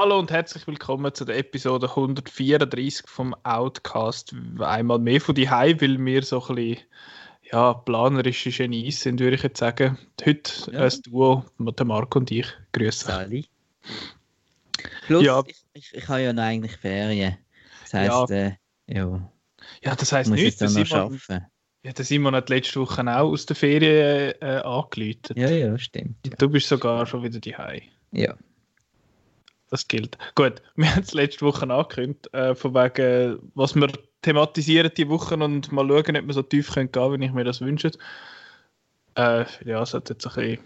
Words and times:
Hallo 0.00 0.16
und 0.16 0.30
herzlich 0.30 0.64
willkommen 0.68 1.12
zu 1.12 1.24
der 1.24 1.38
Episode 1.38 1.88
134 1.88 3.04
vom 3.08 3.34
Outcast. 3.42 4.32
Einmal 4.60 5.00
mehr 5.00 5.20
von 5.20 5.34
die 5.34 5.50
Hause, 5.50 5.80
weil 5.80 5.98
wir 5.98 6.22
so 6.22 6.40
ein 6.46 6.54
bisschen 6.54 6.84
ja, 7.50 7.74
planerische 7.74 8.52
Genies 8.52 9.00
sind, 9.00 9.18
würde 9.18 9.34
ich 9.34 9.42
jetzt 9.42 9.58
sagen. 9.58 9.98
Heute 10.24 10.52
ja. 10.70 10.84
ein 10.84 11.02
Duo, 11.02 11.44
der 11.58 11.84
Marco 11.84 12.20
und 12.20 12.30
ich. 12.30 12.46
Grüße. 12.70 13.06
Sali. 13.06 13.46
Plus, 15.06 15.24
ja. 15.24 15.42
ich, 15.44 15.64
ich, 15.72 15.92
ich 15.92 16.08
habe 16.08 16.22
ja 16.22 16.32
noch 16.32 16.44
eigentlich 16.44 16.76
Ferien. 16.76 17.36
Das 17.82 17.94
heisst, 17.94 18.30
ja, 18.30 18.36
äh, 18.36 18.52
ja. 18.86 19.32
ja 19.82 19.96
das 19.96 20.12
heisst 20.12 20.30
nicht, 20.30 20.60
dass 20.60 20.76
ich 20.76 20.92
noch 20.92 21.10
ja, 21.82 21.92
der 21.92 22.04
Simon 22.04 22.36
hat 22.36 22.50
letzte 22.50 22.80
Woche 22.80 23.02
auch 23.02 23.32
aus 23.32 23.46
der 23.46 23.56
Ferien 23.56 24.32
äh, 24.42 24.60
angeläutet. 24.62 25.36
Ja, 25.36 25.50
ja, 25.50 25.76
stimmt. 25.76 26.24
Ja. 26.24 26.36
Du 26.38 26.48
bist 26.48 26.68
sogar 26.68 27.04
schon 27.04 27.24
wieder 27.24 27.40
daheim. 27.40 27.82
Ja 28.12 28.36
das 29.70 29.88
gilt. 29.88 30.18
Gut, 30.34 30.62
wir 30.76 30.94
haben 30.94 31.02
es 31.02 31.14
letzte 31.14 31.44
Woche 31.44 31.68
angekündigt, 31.70 32.32
äh, 32.34 32.54
von 32.54 32.74
wegen, 32.74 33.38
was 33.54 33.74
wir 33.74 33.90
thematisieren 34.22 34.90
die 34.96 35.08
Wochen 35.08 35.42
und 35.42 35.70
mal 35.72 35.86
schauen, 35.86 36.16
ob 36.16 36.26
wir 36.26 36.34
so 36.34 36.42
tief 36.42 36.72
können 36.72 36.92
gehen, 36.92 37.12
wenn 37.12 37.22
ich 37.22 37.32
mir 37.32 37.44
das 37.44 37.60
wünsche. 37.60 37.92
Äh, 39.14 39.44
ja, 39.64 39.82
es 39.82 39.94
hat 39.94 40.10
jetzt 40.10 40.26
ein 40.26 40.34
bisschen 40.34 40.58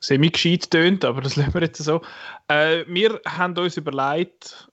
semi-gescheit 0.00 0.70
tönt, 0.70 1.04
aber 1.04 1.20
das 1.20 1.36
lassen 1.36 1.54
wir 1.54 1.62
jetzt 1.62 1.82
so. 1.82 2.02
Äh, 2.48 2.84
wir 2.86 3.20
haben 3.26 3.56
uns 3.56 3.76
überlegt, 3.76 4.68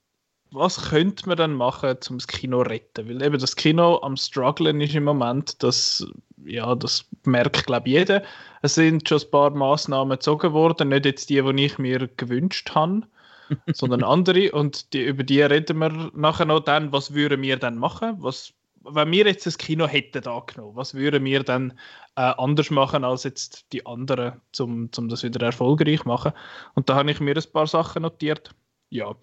was 0.51 0.89
könnte 0.89 1.27
man 1.27 1.37
dann 1.37 1.53
machen, 1.53 1.97
um 2.09 2.17
das 2.17 2.27
Kino 2.27 2.63
zu 2.63 2.69
retten? 2.69 3.09
Weil 3.09 3.21
eben 3.21 3.39
das 3.39 3.55
Kino 3.55 3.99
am 4.01 4.15
strugglen 4.15 4.79
ist 4.81 4.95
im 4.95 5.03
Moment, 5.03 5.61
das, 5.61 6.05
ja, 6.45 6.73
das 6.75 7.05
merkt, 7.25 7.65
glaube 7.65 7.89
ich, 7.89 7.95
jeder. 7.95 8.23
Es 8.67 8.75
sind 8.75 9.07
schon 9.07 9.21
ein 9.21 9.31
paar 9.31 9.51
Massnahmen 9.51 10.17
gezogen 10.17 10.51
worden, 10.51 10.89
nicht 10.89 11.05
jetzt 11.05 11.29
die, 11.29 11.41
die 11.41 11.65
ich 11.65 11.77
mir 11.77 12.09
gewünscht 12.17 12.75
habe, 12.75 13.03
sondern 13.73 14.03
andere. 14.03 14.51
Und 14.51 14.91
die, 14.91 15.05
über 15.05 15.23
die 15.23 15.41
reden 15.41 15.77
wir 15.77 16.11
nachher 16.13 16.43
noch 16.43 16.59
dann, 16.59 16.91
was 16.91 17.13
würden 17.13 17.41
wir 17.41 17.55
dann 17.55 17.77
machen? 17.77 18.17
Was, 18.19 18.51
wenn 18.83 19.09
wir 19.09 19.25
jetzt 19.25 19.45
das 19.45 19.57
Kino 19.57 19.87
hätten 19.87 20.27
angenommen, 20.27 20.75
was 20.75 20.95
würden 20.95 21.23
wir 21.23 21.43
dann 21.43 21.79
äh, 22.17 22.33
anders 22.37 22.69
machen 22.69 23.05
als 23.05 23.23
jetzt 23.23 23.71
die 23.71 23.85
anderen, 23.85 24.41
um 24.59 24.91
zum 24.91 25.07
das 25.07 25.23
wieder 25.23 25.45
erfolgreich 25.45 26.01
zu 26.01 26.09
machen? 26.09 26.33
Und 26.75 26.89
da 26.89 26.95
habe 26.95 27.09
ich 27.09 27.21
mir 27.21 27.37
ein 27.37 27.51
paar 27.53 27.67
Sachen 27.67 28.01
notiert. 28.01 28.51
Ja, 28.89 29.15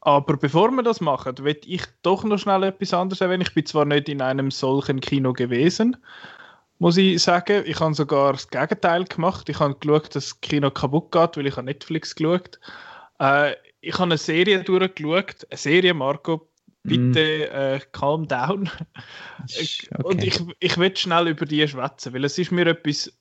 aber 0.00 0.38
bevor 0.38 0.70
wir 0.70 0.82
das 0.82 1.02
machen, 1.02 1.36
will 1.44 1.60
ich 1.66 1.82
doch 2.00 2.24
noch 2.24 2.38
schnell 2.38 2.62
etwas 2.62 2.94
anderes 2.94 3.20
erwähnen. 3.20 3.42
Ich 3.42 3.52
bin 3.52 3.66
zwar 3.66 3.84
nicht 3.84 4.08
in 4.08 4.22
einem 4.22 4.50
solchen 4.50 5.00
Kino 5.00 5.34
gewesen, 5.34 5.98
muss 6.80 6.96
ich 6.96 7.22
sagen. 7.22 7.62
Ich 7.66 7.78
habe 7.78 7.94
sogar 7.94 8.32
das 8.32 8.48
Gegenteil 8.48 9.04
gemacht. 9.04 9.48
Ich 9.48 9.60
habe 9.60 9.76
geschaut, 9.76 10.14
dass 10.16 10.30
das 10.30 10.40
Kino 10.40 10.70
kaputt 10.70 11.12
geht, 11.12 11.36
weil 11.36 11.46
ich 11.46 11.56
habe 11.56 11.66
Netflix 11.66 12.14
geschaut. 12.14 12.58
Äh, 13.20 13.54
ich 13.80 13.94
habe 13.94 14.04
eine 14.04 14.18
Serie 14.18 14.64
durchgeschaut. 14.64 15.46
Eine 15.48 15.58
Serie, 15.58 15.94
Marco. 15.94 16.48
Bitte 16.82 17.50
mm. 17.52 17.54
äh, 17.54 17.80
calm 17.92 18.26
down. 18.26 18.70
Okay. 19.42 19.88
Und 20.02 20.24
ich, 20.24 20.40
ich 20.60 20.78
will 20.78 20.96
schnell 20.96 21.28
über 21.28 21.44
die 21.44 21.66
schwätzen, 21.68 22.14
weil 22.14 22.24
es 22.24 22.38
ist 22.38 22.50
mir 22.50 22.66
etwas 22.66 23.12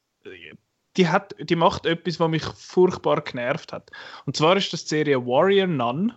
die, 0.97 1.07
hat, 1.07 1.35
die 1.39 1.55
macht 1.55 1.85
etwas, 1.85 2.19
was 2.19 2.29
mich 2.29 2.43
furchtbar 2.43 3.21
genervt 3.21 3.73
hat. 3.73 3.91
Und 4.25 4.35
zwar 4.35 4.57
ist 4.57 4.73
das 4.73 4.83
die 4.83 4.89
Serie 4.89 5.25
Warrior 5.25 5.67
Nun, 5.67 6.13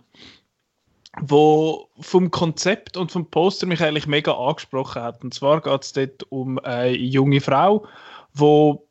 wo 1.29 1.89
vom 1.99 2.31
Konzept 2.31 2.97
und 2.97 3.11
vom 3.11 3.29
Poster 3.29 3.65
mich 3.65 3.81
eigentlich 3.81 4.07
mega 4.07 4.33
angesprochen 4.33 5.01
hat. 5.01 5.23
Und 5.23 5.33
zwar 5.33 5.61
geht 5.61 5.83
es 5.83 5.93
dort 5.93 6.23
um 6.29 6.59
eine 6.59 6.95
junge 6.95 7.39
Frau, 7.39 7.85
wo 8.33 8.85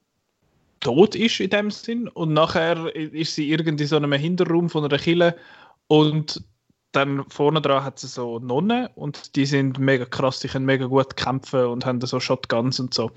tot 0.81 1.15
ist 1.15 1.41
in 1.41 1.51
dem 1.51 1.71
Sinn 1.71 2.09
und 2.09 2.33
nachher 2.33 2.95
ist 2.95 3.35
sie 3.35 3.51
irgendwie 3.51 3.85
so 3.85 3.97
in 3.97 4.05
einem 4.05 4.21
Hinterraum 4.21 4.69
von 4.69 4.85
einer 4.85 4.99
Kille 4.99 5.37
und 5.89 6.43
dann 6.93 7.25
vorne 7.29 7.61
dran 7.61 7.85
hat 7.85 7.99
sie 7.99 8.09
so 8.09 8.39
Nonnen 8.39 8.89
und 8.95 9.37
die 9.37 9.47
sind 9.47 9.79
mega 9.79 10.05
krass, 10.05 10.41
die 10.41 10.49
können 10.49 10.67
mega 10.67 10.87
gut 10.87 11.17
kämpfen 11.17 11.67
und 11.67 11.87
haben 11.87 12.01
so 12.01 12.21
Shotguns 12.21 12.81
und 12.81 12.93
so. 12.93 13.11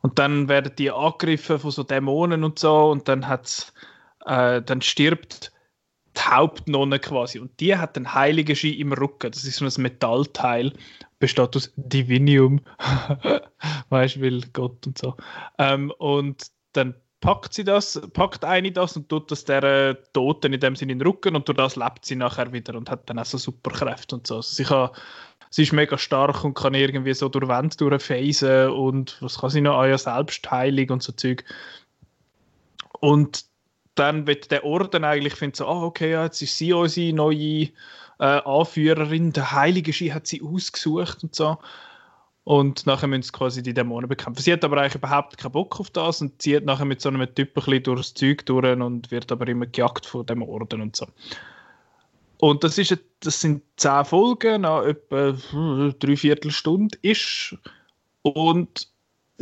Und 0.00 0.18
dann 0.18 0.48
werden 0.48 0.72
die 0.78 0.90
angegriffen 0.90 1.58
von 1.58 1.70
so 1.70 1.82
Dämonen 1.82 2.44
und 2.44 2.58
so 2.58 2.90
und 2.90 3.08
dann 3.08 3.28
hat's, 3.28 3.72
äh, 4.24 4.62
dann 4.62 4.80
stirbt 4.82 5.51
die 6.16 6.20
Hauptnonne 6.20 6.98
quasi 6.98 7.38
und 7.38 7.58
die 7.60 7.76
hat 7.76 7.96
einen 7.96 8.12
heiligen 8.12 8.56
Ski 8.56 8.80
im 8.80 8.92
Rücken. 8.92 9.30
Das 9.30 9.44
ist 9.44 9.56
so 9.56 9.64
ein 9.64 9.82
Metallteil, 9.82 10.72
besteht 11.18 11.56
aus 11.56 11.72
Divinium, 11.76 12.60
weißt 13.88 14.16
du, 14.16 14.20
will 14.20 14.42
Gott 14.52 14.86
und 14.86 14.98
so. 14.98 15.16
Ähm, 15.58 15.90
und 15.98 16.46
dann 16.72 16.94
packt 17.20 17.54
sie 17.54 17.64
das, 17.64 18.00
packt 18.12 18.44
eine 18.44 18.72
das 18.72 18.96
und 18.96 19.08
tut 19.08 19.30
das 19.30 19.44
der 19.44 19.62
äh, 19.62 19.94
Toten 20.12 20.52
in 20.52 20.60
dem 20.60 20.76
Sinne 20.76 20.92
in 20.92 20.98
den 20.98 21.06
Rücken 21.06 21.36
und 21.36 21.48
durch 21.48 21.56
das 21.56 21.76
lebt 21.76 22.04
sie 22.04 22.16
nachher 22.16 22.52
wieder 22.52 22.74
und 22.74 22.90
hat 22.90 23.08
dann 23.08 23.18
auch 23.18 23.24
so 23.24 23.38
Superkräfte 23.38 24.16
und 24.16 24.26
so. 24.26 24.36
Also 24.36 24.54
sie 24.54 24.64
kann 24.64 24.90
sie 25.52 25.62
ist 25.62 25.72
mega 25.72 25.98
stark 25.98 26.44
und 26.44 26.54
kann 26.54 26.74
irgendwie 26.74 27.14
so 27.14 27.28
durch 27.28 27.46
Wände 27.46 27.76
durchfeisen 27.76 28.70
und 28.70 29.18
was 29.20 29.38
kann 29.38 29.50
sie 29.50 29.60
noch, 29.60 29.78
ah 29.78 29.86
ja, 29.86 29.98
Selbstheilung 29.98 30.90
und 30.90 31.02
so 31.02 31.12
Zeug. 31.12 31.44
Und 33.00 33.44
dann 33.94 34.26
wird 34.26 34.50
der 34.50 34.64
Orden 34.64 35.04
eigentlich 35.04 35.34
findet 35.34 35.56
so, 35.56 35.66
ah, 35.66 35.82
okay, 35.82 36.12
ja, 36.12 36.24
jetzt 36.24 36.40
ist 36.42 36.56
sie 36.56 36.72
unsere 36.72 37.12
neue 37.12 37.68
äh, 38.18 38.40
Anführerin, 38.44 39.32
der 39.32 39.52
Heilige 39.52 39.92
Ski 39.92 40.08
hat 40.08 40.26
sie 40.26 40.42
ausgesucht 40.42 41.22
und 41.22 41.34
so. 41.34 41.58
Und 42.44 42.86
nachher 42.86 43.06
müssen 43.06 43.22
sie 43.22 43.32
quasi 43.32 43.62
die 43.62 43.74
Dämonen 43.74 44.08
bekämpfen. 44.08 44.42
Sie 44.42 44.52
hat 44.52 44.64
aber 44.64 44.78
eigentlich 44.78 44.96
überhaupt 44.96 45.38
keinen 45.38 45.52
Bock 45.52 45.78
auf 45.78 45.90
das 45.90 46.20
und 46.20 46.42
zieht 46.42 46.64
nachher 46.64 46.84
mit 46.84 47.00
so 47.00 47.08
einem 47.08 47.32
Typ 47.34 47.56
ein 47.56 47.82
durchs 47.82 48.14
Zeug 48.14 48.44
durch 48.46 48.80
und 48.80 49.10
wird 49.10 49.30
aber 49.30 49.46
immer 49.46 49.66
gejagt 49.66 50.06
von 50.06 50.26
dem 50.26 50.42
Orden 50.42 50.80
und 50.80 50.96
so. 50.96 51.06
Und 52.38 52.64
das, 52.64 52.78
ist, 52.78 52.98
das 53.20 53.40
sind 53.40 53.62
zehn 53.76 54.04
Folgen, 54.04 54.62
nach 54.62 54.84
etwa 54.84 55.36
hm, 55.50 55.94
drei 56.00 56.16
Viertelstunde 56.16 56.98
ist. 57.02 57.56
Und 58.22 58.91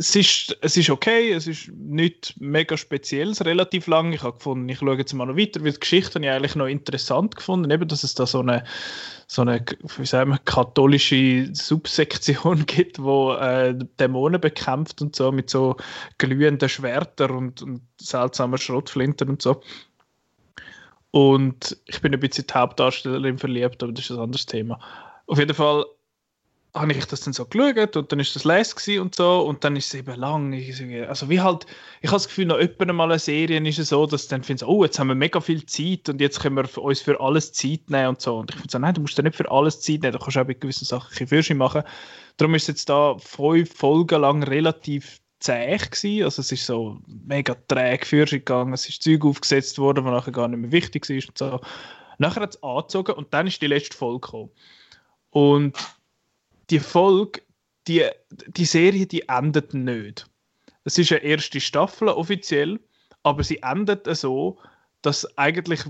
es 0.01 0.15
ist, 0.15 0.57
es 0.61 0.77
ist 0.77 0.89
okay, 0.89 1.31
es 1.31 1.45
ist 1.45 1.71
nicht 1.73 2.33
mega 2.39 2.75
spezielles, 2.75 3.45
relativ 3.45 3.85
lang. 3.85 4.13
Ich 4.13 4.23
habe 4.23 4.37
gefunden, 4.37 4.67
ich 4.67 4.79
schaue 4.79 4.97
jetzt 4.97 5.13
mal 5.13 5.27
noch 5.27 5.37
weiter, 5.37 5.63
weil 5.63 5.73
die 5.73 5.79
Geschichte 5.79 6.15
habe 6.15 6.25
ich 6.25 6.31
eigentlich 6.31 6.55
noch 6.55 6.65
interessant 6.65 7.35
gefunden, 7.35 7.69
eben, 7.69 7.87
dass 7.87 8.03
es 8.03 8.15
da 8.15 8.25
so 8.25 8.39
eine, 8.39 8.63
so 9.27 9.43
eine 9.43 9.63
wie 9.97 10.05
sagen 10.07 10.31
wir, 10.31 10.39
katholische 10.39 11.49
Subsektion 11.53 12.65
gibt, 12.65 12.97
wo 12.97 13.33
äh, 13.33 13.77
Dämonen 13.99 14.41
bekämpft 14.41 15.03
und 15.03 15.15
so, 15.15 15.31
mit 15.31 15.51
so 15.51 15.77
glühenden 16.17 16.67
Schwertern 16.67 17.31
und, 17.31 17.61
und 17.61 17.81
seltsamen 17.99 18.57
Schrotflintern 18.57 19.29
und 19.29 19.43
so. 19.43 19.61
Und 21.11 21.77
ich 21.85 22.01
bin 22.01 22.11
ein 22.11 22.19
bisschen 22.19 22.47
die 22.47 22.53
Hauptdarstellerin 22.55 23.37
verliebt, 23.37 23.83
aber 23.83 23.91
das 23.91 24.05
ist 24.05 24.11
ein 24.11 24.19
anderes 24.19 24.47
Thema. 24.47 24.79
Auf 25.27 25.37
jeden 25.37 25.53
Fall 25.53 25.85
habe 26.73 26.93
ich 26.93 27.05
das 27.05 27.21
dann 27.21 27.33
so 27.33 27.45
geschaut 27.45 27.97
und 27.97 28.11
dann 28.11 28.19
ist 28.19 28.35
das 28.35 28.45
les 28.45 28.73
und 28.97 29.15
so 29.15 29.41
und 29.41 29.63
dann 29.63 29.75
ist 29.75 29.87
es 29.87 29.93
eben 29.93 30.15
lang. 30.15 30.53
Also 31.07 31.29
wie 31.29 31.41
halt, 31.41 31.65
ich 32.01 32.09
habe 32.09 32.15
das 32.15 32.27
Gefühl, 32.27 32.45
noch 32.45 32.57
öppe 32.57 32.85
mal 32.85 33.11
eine 33.11 33.19
Serie 33.19 33.59
ist 33.67 33.79
es 33.79 33.89
so, 33.89 34.05
dass 34.05 34.27
dann 34.27 34.43
findest 34.43 34.67
oh, 34.67 34.83
jetzt 34.85 34.97
haben 34.97 35.07
wir 35.07 35.15
mega 35.15 35.41
viel 35.41 35.65
Zeit 35.65 36.07
und 36.07 36.21
jetzt 36.21 36.39
können 36.39 36.55
wir 36.55 36.77
uns 36.81 37.01
für 37.01 37.19
alles 37.19 37.51
Zeit 37.51 37.89
nehmen 37.89 38.09
und 38.09 38.21
so. 38.21 38.37
Und 38.37 38.51
ich 38.51 38.55
finde 38.55 38.71
so, 38.71 38.79
nein, 38.79 38.93
du 38.93 39.01
musst 39.01 39.17
ja 39.17 39.23
nicht 39.23 39.35
für 39.35 39.51
alles 39.51 39.81
Zeit 39.81 40.01
nehmen, 40.01 40.13
du 40.13 40.19
kannst 40.19 40.37
auch 40.37 40.45
bei 40.45 40.53
gewissen 40.53 40.85
Sachen 40.85 41.13
ein 41.19 41.27
bisschen 41.27 41.57
machen. 41.57 41.83
Darum 42.37 42.55
ist 42.55 42.63
es 42.63 42.67
jetzt 42.67 42.89
da 42.89 43.17
fünf 43.17 43.73
Folgen 43.75 44.21
lang 44.21 44.41
relativ 44.43 45.19
zäh 45.41 45.75
gewesen. 45.75 46.23
Also 46.23 46.41
es 46.41 46.53
ist 46.53 46.65
so 46.65 46.99
mega 47.05 47.55
träge 47.67 48.05
für 48.05 48.25
gegangen. 48.25 48.73
Es 48.73 48.87
ist 48.87 49.03
Zeug 49.03 49.25
aufgesetzt 49.25 49.77
worden, 49.77 50.05
was 50.05 50.13
nachher 50.13 50.31
gar 50.31 50.47
nicht 50.47 50.59
mehr 50.59 50.71
wichtig 50.71 51.09
ist 51.09 51.27
und 51.27 51.37
so. 51.37 51.59
Nachher 52.17 52.43
hat 52.43 52.55
es 52.55 52.63
angezogen 52.63 53.13
und 53.13 53.33
dann 53.33 53.47
ist 53.47 53.61
die 53.61 53.67
letzte 53.67 53.97
Folge 53.97 54.21
gekommen. 54.21 54.51
Und 55.31 55.77
die 56.71 56.79
Folge, 56.79 57.41
die, 57.87 58.07
die 58.47 58.65
Serie, 58.65 59.05
die 59.05 59.27
endet 59.27 59.73
nicht. 59.73 60.27
Es 60.83 60.97
ist 60.97 61.11
eine 61.11 61.21
erste 61.21 61.59
Staffel 61.59 62.07
offiziell, 62.07 62.79
aber 63.23 63.43
sie 63.43 63.61
endet 63.61 64.07
so, 64.15 64.57
dass 65.01 65.37
eigentlich 65.37 65.81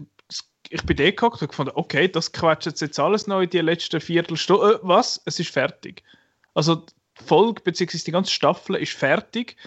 ich 0.70 0.84
bin 0.84 1.00
eh 1.00 1.12
gehockt 1.12 1.42
und 1.42 1.50
gefunden, 1.50 1.74
okay, 1.76 2.08
das 2.08 2.32
quetscht 2.32 2.80
jetzt 2.80 3.00
alles 3.00 3.28
noch 3.28 3.42
in 3.42 3.50
die 3.50 3.60
letzten 3.60 4.00
Viertelstunde. 4.00 4.76
Äh, 4.76 4.80
was? 4.84 5.22
Es 5.26 5.40
ist 5.40 5.50
fertig. 5.50 6.04
Also 6.54 6.86
Folge 7.16 7.62
bzw. 7.62 7.98
die 8.06 8.12
ganze 8.12 8.32
Staffel 8.32 8.76
ist 8.76 8.94
fertig. 8.94 9.58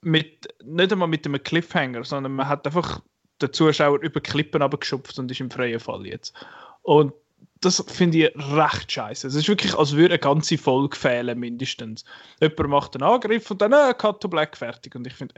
Mit, 0.00 0.46
nicht 0.62 0.92
einmal 0.92 1.08
mit 1.08 1.26
einem 1.26 1.42
Cliffhanger, 1.42 2.04
sondern 2.04 2.34
man 2.34 2.48
hat 2.48 2.66
einfach 2.66 3.00
den 3.42 3.52
Zuschauer 3.52 4.00
über 4.00 4.20
Klippen 4.20 4.62
abgeschupft 4.62 5.18
und 5.18 5.30
ist 5.30 5.40
im 5.40 5.50
freien 5.50 5.80
Fall 5.80 6.06
jetzt. 6.06 6.34
Und 6.82 7.12
das 7.60 7.84
finde 7.88 8.18
ich 8.18 8.56
recht 8.56 8.92
scheiße. 8.92 9.26
Es 9.26 9.34
ist 9.34 9.48
wirklich, 9.48 9.74
als 9.74 9.92
würde 9.92 10.14
eine 10.14 10.18
ganze 10.18 10.58
Folge 10.58 10.96
fehlen, 10.96 11.38
mindestens. 11.38 12.04
Jemand 12.40 12.68
macht 12.68 12.94
einen 12.94 13.10
Angriff 13.10 13.50
und 13.50 13.60
dann, 13.60 13.72
äh, 13.72 13.94
Cut 13.94 14.20
to 14.20 14.28
Black, 14.28 14.56
fertig. 14.56 14.94
Und 14.94 15.06
ich 15.06 15.14
finde, 15.14 15.34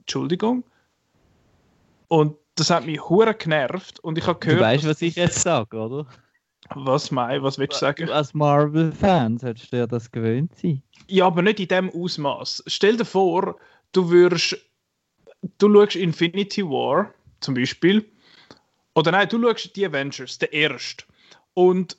Entschuldigung. 0.00 0.64
Und 2.08 2.36
das 2.56 2.70
hat 2.70 2.86
mich 2.86 3.00
hure 3.08 3.34
genervt 3.34 4.00
und 4.00 4.18
ich 4.18 4.26
habe 4.26 4.38
gehört... 4.38 4.60
Du 4.60 4.64
weißt, 4.64 4.86
was 4.86 5.02
ich 5.02 5.16
jetzt 5.16 5.40
sage, 5.40 5.76
oder? 5.76 6.06
Was 6.74 7.10
mei, 7.10 7.42
was 7.42 7.58
willst 7.58 7.76
du 7.76 7.80
sagen? 7.80 8.08
Als 8.10 8.32
Marvel-Fan 8.32 9.38
solltest 9.38 9.72
du 9.72 9.76
ja 9.78 9.86
das 9.86 10.10
gewöhnt 10.10 10.56
sein. 10.56 10.82
Ja, 11.08 11.26
aber 11.26 11.42
nicht 11.42 11.60
in 11.60 11.68
dem 11.68 11.90
Ausmaß. 11.90 12.64
Stell 12.66 12.96
dir 12.96 13.04
vor, 13.04 13.56
du 13.92 14.08
würdest, 14.10 14.56
du 15.58 15.72
schaust 15.72 15.96
Infinity 15.96 16.64
War 16.64 17.12
zum 17.40 17.54
Beispiel 17.54 18.06
Oder 18.94 19.10
nein, 19.10 19.28
du 19.28 19.40
schaust 19.40 19.74
die 19.76 19.86
Avengers, 19.86 20.38
der 20.38 20.52
erste. 20.52 21.04
Und 21.54 21.96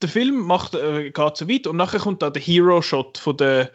der 0.00 0.08
Film 0.08 0.38
macht, 0.40 0.74
äh, 0.74 1.10
geht 1.10 1.36
so 1.36 1.48
weit 1.48 1.66
und 1.66 1.76
nachher 1.76 2.00
kommt 2.00 2.22
da 2.22 2.30
der 2.30 2.42
Hero-Shot 2.42 3.18
von 3.18 3.36
der 3.36 3.70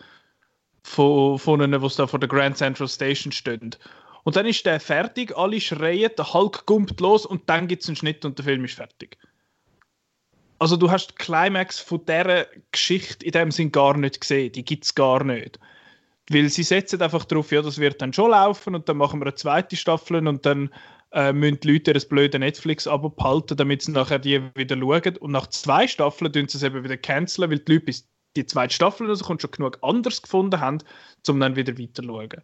von, 0.83 1.39
von 1.39 1.61
ihnen, 1.61 1.81
die 1.81 1.95
da 1.95 2.07
vor 2.07 2.19
der 2.19 2.29
Grand 2.29 2.57
Central 2.57 2.87
Station 2.87 3.31
stehen. 3.31 3.75
Und 4.23 4.35
dann 4.35 4.45
ist 4.45 4.65
der 4.65 4.79
fertig, 4.79 5.35
alle 5.35 5.59
schreien, 5.59 6.11
der 6.17 6.33
Hulk 6.33 6.65
gumpt 6.65 6.99
los 6.99 7.25
und 7.25 7.49
dann 7.49 7.67
gibt 7.67 7.83
es 7.83 7.89
einen 7.89 7.95
Schnitt 7.95 8.23
und 8.25 8.37
der 8.37 8.45
Film 8.45 8.63
ist 8.65 8.75
fertig. 8.75 9.17
Also 10.59 10.77
du 10.77 10.89
hast 10.89 11.07
die 11.07 11.15
Climax 11.15 11.79
von 11.79 12.05
dieser 12.05 12.47
Geschichte 12.71 13.25
in 13.25 13.31
dem 13.31 13.51
Sinn 13.51 13.71
gar 13.71 13.97
nicht 13.97 14.21
gesehen, 14.21 14.51
die 14.51 14.63
gibt 14.63 14.85
es 14.85 14.95
gar 14.95 15.23
nicht. 15.23 15.59
Weil 16.29 16.47
sie 16.47 16.63
setzen 16.63 17.01
einfach 17.01 17.25
darauf, 17.25 17.51
ja, 17.51 17.61
das 17.61 17.79
wird 17.79 18.01
dann 18.01 18.13
schon 18.13 18.31
laufen 18.31 18.75
und 18.75 18.87
dann 18.87 18.95
machen 18.95 19.19
wir 19.19 19.25
eine 19.25 19.35
zweite 19.35 19.75
Staffel 19.75 20.25
und 20.25 20.45
dann 20.45 20.69
äh, 21.13 21.31
müssen 21.31 21.59
die 21.59 21.73
Leute 21.73 21.93
das 21.93 22.07
blöde 22.07 22.39
Netflix-Abo 22.39 23.09
behalten, 23.09 23.55
damit 23.55 23.83
sie 23.83 23.91
nachher 23.91 24.19
die 24.19 24.41
wieder 24.55 24.77
schauen. 24.77 25.17
Und 25.17 25.31
nach 25.31 25.47
zwei 25.47 25.87
Staffeln 25.87 26.31
tun 26.33 26.47
sie 26.47 26.57
es 26.57 26.63
eben 26.63 26.83
wieder 26.83 26.97
canceln, 26.97 27.49
weil 27.49 27.59
die 27.59 27.73
Leute 27.73 27.85
bis 27.85 28.07
die 28.35 28.45
zweite 28.45 28.73
Staffel 28.73 29.07
rauskommt, 29.07 29.41
schon 29.41 29.51
genug 29.51 29.77
anders 29.81 30.21
gefunden 30.21 30.59
haben, 30.59 30.79
um 31.27 31.39
dann 31.39 31.55
wieder 31.55 31.77
weiter 31.77 32.01
zu 32.01 32.07
schauen. 32.07 32.41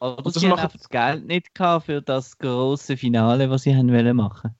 Oder 0.00 0.30
sie 0.30 0.48
haben 0.48 0.70
das 0.72 0.88
Geld 0.88 1.26
nicht 1.26 1.54
gehabt 1.54 1.86
für 1.86 2.00
das 2.00 2.36
große 2.38 2.96
Finale, 2.96 3.50
was 3.50 3.62
sie 3.62 3.74
haben 3.74 3.92
wollen 3.92 4.16
machen. 4.16 4.54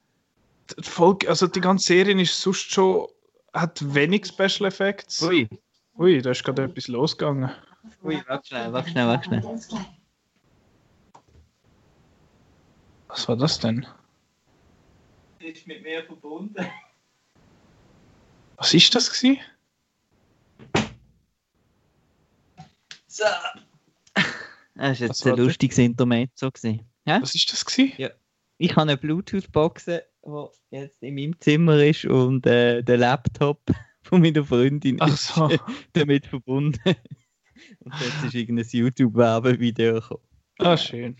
Die 0.78 0.82
Folge, 0.82 1.28
also 1.28 1.46
die 1.46 1.60
ganze 1.60 1.86
Serie 1.86 2.20
ist 2.20 2.40
sonst 2.40 2.72
schon 2.72 3.06
hat 3.52 3.94
wenig 3.94 4.26
Special 4.26 4.68
Effects. 4.68 5.22
Ui. 5.22 5.48
Ui, 5.98 6.22
da 6.22 6.30
ist 6.30 6.42
gerade 6.42 6.64
etwas 6.64 6.88
losgegangen. 6.88 7.50
Ui, 8.02 8.22
warte 8.26 8.48
schnell, 8.48 8.72
warte 8.72 8.90
schnell, 8.90 9.06
warte 9.06 9.24
schnell. 9.24 9.58
Was 13.12 13.28
war 13.28 13.36
das 13.36 13.58
denn? 13.58 13.86
Ist 15.38 15.66
mit 15.66 15.82
mir 15.82 16.02
verbunden. 16.02 16.66
Was 18.56 18.72
ist 18.72 18.94
das 18.94 19.12
gewesen? 19.12 19.38
So. 23.06 23.24
Das 24.14 24.24
war 24.76 24.92
jetzt 24.92 25.26
ein 25.26 25.36
lustiges 25.36 25.76
Intermezzo. 25.76 26.50
Ja? 27.04 27.20
Was 27.20 27.34
ist 27.34 27.52
das? 27.52 27.66
Gewesen? 27.66 27.92
Ja. 27.98 28.08
Ich 28.56 28.70
habe 28.70 28.82
eine 28.82 28.96
Bluetooth-Box, 28.96 29.84
die 29.84 30.00
jetzt 30.70 31.02
in 31.02 31.14
meinem 31.14 31.38
Zimmer 31.38 31.84
ist 31.84 32.06
und 32.06 32.46
äh, 32.46 32.82
der 32.82 32.96
Laptop 32.96 33.60
von 34.04 34.22
meiner 34.22 34.42
Freundin 34.42 34.98
so. 35.06 35.48
ist 35.48 35.60
damit 35.92 36.26
verbunden. 36.28 36.80
und 37.80 37.94
jetzt 38.00 38.24
ist 38.24 38.34
irgendein 38.34 38.66
YouTube-Werbevideo 38.70 40.00
gekommen. 40.00 40.31
Ah, 40.58 40.76
schön. 40.76 41.16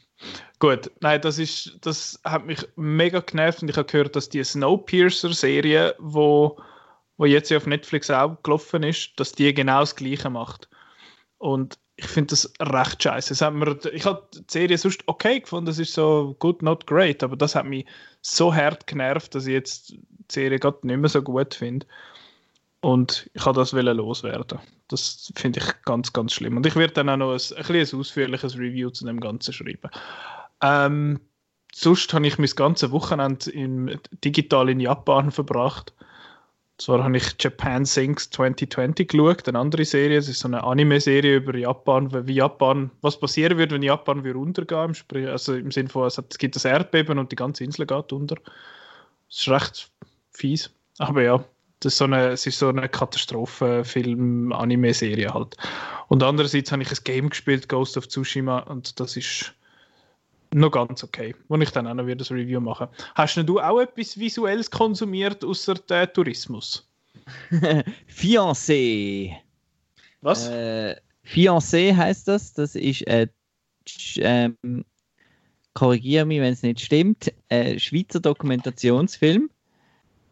Gut, 0.59 0.91
nein, 1.01 1.21
das, 1.21 1.39
ist, 1.39 1.79
das 1.81 2.21
hat 2.25 2.47
mich 2.47 2.65
mega 2.77 3.21
genervt 3.21 3.63
und 3.63 3.69
ich 3.69 3.77
habe 3.77 3.91
gehört, 3.91 4.15
dass 4.15 4.29
die 4.29 4.45
Snowpiercer-Serie, 4.45 5.97
wo, 5.99 6.61
wo 7.17 7.25
jetzt 7.25 7.53
auf 7.53 7.67
Netflix 7.67 8.11
auch 8.11 8.41
gelaufen 8.43 8.83
ist, 8.83 9.13
dass 9.17 9.33
die 9.33 9.53
genau 9.53 9.81
das 9.81 9.97
Gleiche 9.97 10.31
macht. 10.31 10.69
Und 11.39 11.79
ich 11.97 12.07
finde 12.07 12.31
das 12.31 12.53
recht 12.61 13.03
scheiße. 13.03 13.35
Ich 13.93 14.07
habe 14.07 14.29
die 14.35 14.45
Serie 14.49 14.79
sonst 14.79 15.03
okay 15.07 15.41
gefunden, 15.41 15.67
das 15.67 15.79
ist 15.79 15.93
so 15.93 16.37
good, 16.39 16.63
not 16.63 16.87
great, 16.87 17.23
aber 17.23 17.37
das 17.37 17.55
hat 17.55 17.67
mich 17.67 17.87
so 18.21 18.55
hart 18.55 18.87
genervt, 18.87 19.35
dass 19.35 19.47
ich 19.47 19.53
jetzt 19.53 19.91
die 19.91 20.01
Serie 20.31 20.59
gerade 20.59 20.87
nicht 20.87 20.99
mehr 20.99 21.11
so 21.11 21.23
gut 21.23 21.55
finde. 21.55 21.87
Und 22.83 23.31
ich 23.33 23.47
habe 23.47 23.61
das 23.61 23.71
loswerden. 23.71 24.59
Das 24.89 25.33
finde 25.37 25.61
ich 25.61 25.85
ganz, 25.85 26.13
ganz 26.13 26.33
schlimm. 26.33 26.57
Und 26.57 26.67
ich 26.67 26.75
werde 26.75 26.93
dann 26.93 27.09
auch 27.09 27.17
noch 27.17 27.33
ein, 27.33 27.57
ein, 27.57 27.77
ein 27.77 27.99
ausführliches 28.01 28.59
Review 28.59 28.91
zu 28.91 29.07
dem 29.07 29.21
Ganzen 29.21 29.53
schreiben. 29.53 29.89
Ähm, 30.63 31.21
sonst 31.73 32.13
habe 32.13 32.27
ich 32.27 32.39
mein 32.39 32.51
ganzes 32.57 32.91
Wochenende 32.91 33.53
im, 33.53 33.89
digital 34.25 34.69
in 34.69 34.81
Japan 34.81 35.31
verbracht. 35.31 35.95
Zwar 36.77 37.05
habe 37.05 37.17
ich 37.17 37.37
Japan 37.39 37.85
Sings 37.85 38.31
2020 38.31 39.07
geschaut, 39.07 39.49
eine 39.49 39.61
andere 39.61 39.85
Serie. 39.85 40.19
Es 40.19 40.29
ist 40.29 40.41
so 40.41 40.49
eine 40.49 40.65
Anime-Serie 40.65 41.37
über 41.37 41.57
Japan, 41.57 42.27
wie 42.27 42.35
Japan, 42.35 42.91
was 43.01 43.21
passieren 43.21 43.59
wird, 43.59 43.71
wenn 43.71 43.85
Japan 43.85 44.25
wieder 44.25 44.35
untergeht. 44.35 45.29
Also 45.29 45.55
im 45.55 45.71
Sinne 45.71 45.89
von, 45.89 46.09
es, 46.09 46.21
gibt 46.37 46.57
das 46.57 46.65
Erdbeben 46.65 47.21
und 47.21 47.31
die 47.31 47.37
ganze 47.37 47.63
Insel 47.63 47.87
geht 47.87 48.13
unter. 48.13 48.35
Das 49.29 49.39
ist 49.39 49.49
recht 49.49 49.93
fies. 50.33 50.71
Aber 50.99 51.23
ja, 51.23 51.45
das 51.85 51.95
ist 51.95 51.99
so 51.99 52.05
eine, 52.05 52.29
es 52.29 52.47
ist 52.47 52.59
so 52.59 52.69
eine 52.69 52.89
Katastrophenfilm-Anime-Serie 52.89 55.35
halt. 55.35 55.57
Und 56.09 56.23
andererseits 56.23 56.71
habe 56.71 56.83
ich 56.83 56.91
ein 56.91 56.99
Game 57.05 57.29
gespielt, 57.29 57.69
Ghost 57.69 57.97
of 57.97 58.07
Tsushima, 58.09 58.61
und 58.61 59.01
das 59.01 59.17
ist 59.17 59.53
noch 60.55 60.71
ganz 60.71 61.03
okay, 61.03 61.35
wo 61.49 61.57
ich 61.57 61.71
dann 61.71 61.89
auch 61.89 61.95
noch 61.95 62.07
wieder 62.07 62.17
das 62.17 62.31
Review 62.31 62.61
mache. 62.61 62.91
Hast 63.15 63.37
du 63.37 63.61
auch 63.61 63.81
etwas 63.81 64.19
Visuelles 64.19 64.71
konsumiert 64.71 65.43
außer 65.45 65.75
der 65.75 66.13
Tourismus? 66.13 66.87
Fiancé. 68.09 69.35
Was? 70.21 70.49
Äh, 70.49 70.97
Fiancé 71.27 71.97
heißt 71.97 72.29
das. 72.29 72.53
Das 72.55 72.77
ist 72.77 73.09
ein, 73.09 73.31
ähm, 74.17 74.85
korrigiere 75.75 76.27
mich, 76.27 76.41
wenn 76.41 76.53
es 76.53 76.63
nicht 76.63 76.81
stimmt, 76.81 77.33
ein 77.49 77.81
Schweizer 77.81 78.21
Dokumentationsfilm, 78.21 79.51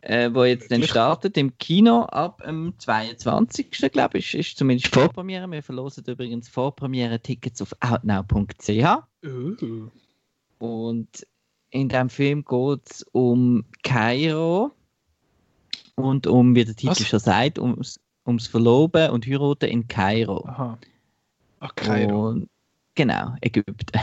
äh, 0.02 0.30
wo 0.32 0.44
jetzt 0.44 0.70
dann 0.70 0.82
startet 0.82 1.36
im 1.36 1.56
Kino 1.58 2.02
ab 2.04 2.42
dem 2.44 2.74
22. 2.78 3.70
glaube 3.92 4.18
ich, 4.18 4.34
ist 4.34 4.56
zumindest 4.56 4.94
Vorpremiere. 4.94 5.50
Wir 5.50 5.62
verlosen 5.62 6.04
übrigens 6.06 6.48
Vorpremiere-Tickets 6.48 7.62
auf 7.62 7.74
outnow.ch. 7.80 9.04
Uh. 9.24 9.88
Und 10.58 11.26
in 11.70 11.88
dem 11.88 12.08
Film 12.08 12.44
geht 12.44 12.90
es 12.90 13.02
um 13.12 13.64
Kairo 13.82 14.72
und 15.94 16.26
um, 16.26 16.54
wie 16.54 16.64
der 16.64 16.74
Titel 16.74 16.90
Was? 16.90 17.06
schon 17.06 17.18
sagt, 17.18 17.58
ums, 17.58 18.00
ums 18.26 18.46
Verloben 18.46 19.10
und 19.10 19.26
Heiraten 19.26 19.68
in 19.68 19.86
Kairo. 19.86 20.44
Aha. 20.46 20.78
Ach, 21.60 21.74
Kairo. 21.74 22.30
Und, 22.30 22.48
genau, 22.94 23.34
Ägypten. 23.40 24.00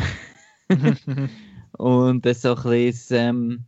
und 1.78 2.26
das 2.26 2.42
so 2.42 2.56
ein 2.56 2.64
bisschen, 2.64 3.18
ähm, 3.18 3.66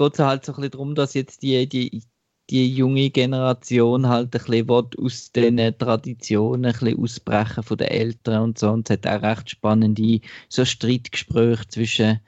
geht 0.00 0.16
so 0.16 0.24
halt 0.24 0.44
so 0.44 0.52
ein 0.52 0.56
bisschen 0.56 0.70
darum, 0.70 0.94
dass 0.94 1.14
jetzt 1.14 1.42
die, 1.42 1.68
die, 1.68 2.02
die 2.48 2.74
junge 2.74 3.10
Generation 3.10 4.08
halt 4.08 4.34
ein 4.34 4.44
bisschen 4.44 4.70
aus 4.70 5.32
den 5.32 5.78
Traditionen 5.78 6.66
ein 6.66 6.72
bisschen 6.72 6.98
ausbrechen 6.98 7.62
von 7.62 7.76
den 7.76 7.88
Eltern 7.88 8.42
und 8.42 8.58
so. 8.58 8.70
Und 8.70 8.88
es 8.88 8.96
hat 8.96 9.06
auch 9.06 9.22
recht 9.22 9.50
spannende 9.50 10.20
so 10.48 10.64
Streitgespräche 10.64 11.68
zwischen, 11.68 12.20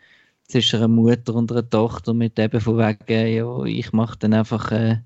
zwischen 0.49 0.77
einer 0.77 0.89
Mutter 0.89 1.35
und 1.35 1.51
einer 1.51 1.69
Tochter 1.69 2.13
mit 2.15 2.39
eben 2.39 2.61
von 2.61 2.79
wegen, 2.79 3.35
ja, 3.35 3.65
ich 3.65 3.93
mache 3.93 4.19
dann 4.19 4.35
einfach, 4.35 4.71
äh, 4.71 4.99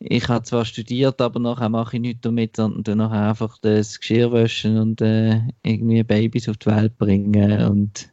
ich 0.00 0.28
habe 0.28 0.44
zwar 0.44 0.64
studiert, 0.64 1.20
aber 1.20 1.38
nachher 1.40 1.68
mache 1.68 1.96
ich 1.96 2.02
nichts 2.02 2.20
damit, 2.22 2.56
sondern 2.56 2.82
dann 2.82 2.98
nachher 2.98 3.30
einfach 3.30 3.58
das 3.58 4.00
Geschirr 4.00 4.32
waschen 4.32 4.78
und 4.78 5.00
äh, 5.00 5.40
irgendwie 5.62 6.02
Babys 6.02 6.48
auf 6.48 6.58
die 6.58 6.66
Welt 6.66 6.98
bringen 6.98 7.64
und 7.64 8.10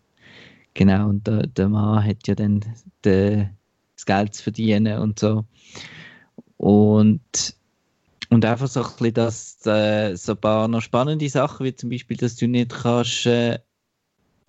genau, 0.73 1.09
und 1.09 1.27
der, 1.27 1.47
der 1.47 1.69
Mann 1.69 2.05
hat 2.05 2.27
ja 2.27 2.35
dann 2.35 2.63
de, 3.03 3.47
das 3.95 4.05
Geld 4.05 4.33
zu 4.33 4.43
verdienen 4.43 4.99
und 4.99 5.19
so. 5.19 5.45
Und, 6.57 7.55
und 8.29 8.45
einfach 8.45 8.67
so 8.67 8.81
ein 8.83 8.89
bisschen, 8.89 9.13
dass 9.13 9.65
äh, 9.65 10.15
so 10.15 10.33
ein 10.33 10.37
paar 10.37 10.67
noch 10.67 10.81
spannende 10.81 11.27
Sachen, 11.29 11.65
wie 11.65 11.75
zum 11.75 11.89
Beispiel, 11.89 12.17
dass 12.17 12.35
du 12.35 12.47
nicht 12.47 12.71
kannst, 12.71 13.25
äh, 13.25 13.59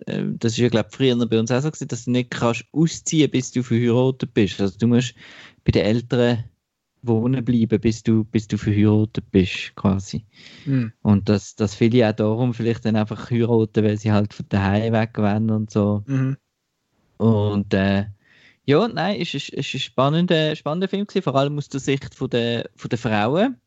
äh 0.05 0.23
das 0.39 0.53
ist 0.53 0.57
ja, 0.59 0.69
glaube 0.69 0.89
ich, 0.89 0.95
früher 0.95 1.25
bei 1.27 1.39
uns 1.39 1.51
auch 1.51 1.61
so 1.61 1.69
gewesen, 1.69 1.87
dass 1.89 2.05
du 2.05 2.11
nicht 2.11 2.31
kannst 2.31 2.65
ausziehen, 2.71 3.29
bis 3.31 3.51
du 3.51 3.63
verheiratet 3.63 4.33
bist. 4.33 4.61
Also 4.61 4.77
du 4.77 4.87
musst 4.87 5.13
bei 5.63 5.71
den 5.71 5.85
Eltern 5.85 6.45
wohnen 7.07 7.43
bleiben, 7.43 7.79
bis 7.79 8.03
du, 8.03 8.23
bis 8.23 8.47
du 8.47 8.57
verheiratet 8.57 9.29
bist, 9.31 9.75
quasi. 9.75 10.25
Mhm. 10.65 10.91
Und 11.01 11.29
dass 11.29 11.55
das 11.55 11.75
viele 11.75 12.09
auch 12.09 12.13
darum 12.13 12.53
vielleicht 12.53 12.85
dann 12.85 12.95
einfach 12.95 13.29
heiraten, 13.29 13.83
weil 13.83 13.97
sie 13.97 14.11
halt 14.11 14.33
von 14.33 14.45
daheim 14.49 14.93
weg 14.93 15.17
wollen 15.17 15.49
und 15.51 15.71
so. 15.71 16.03
Mhm. 16.07 16.37
Und 17.17 17.73
äh, 17.73 18.05
ja, 18.65 18.87
nein, 18.87 19.21
es 19.21 19.33
ist 19.33 19.53
ein 19.55 19.63
spannender, 19.63 20.55
spannender 20.55 20.87
Film 20.87 21.05
gewesen, 21.05 21.23
vor 21.23 21.35
allem 21.35 21.57
aus 21.57 21.69
der 21.69 21.79
Sicht 21.79 22.15
von 22.15 22.29
der, 22.29 22.69
von 22.75 22.89
der 22.89 22.97
Frauen. 22.97 23.59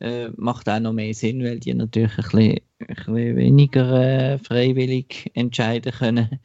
Äh, 0.00 0.30
macht 0.36 0.68
auch 0.68 0.78
noch 0.78 0.92
mehr 0.92 1.14
Sinn, 1.14 1.42
weil 1.42 1.58
die 1.58 1.74
natürlich 1.74 2.16
ein 2.18 2.24
bisschen, 2.24 2.60
ein 2.78 2.94
bisschen 2.94 3.36
weniger 3.36 3.92
äh, 3.92 4.38
freiwillig 4.38 5.30
entscheiden 5.34 5.92
können. 5.92 6.40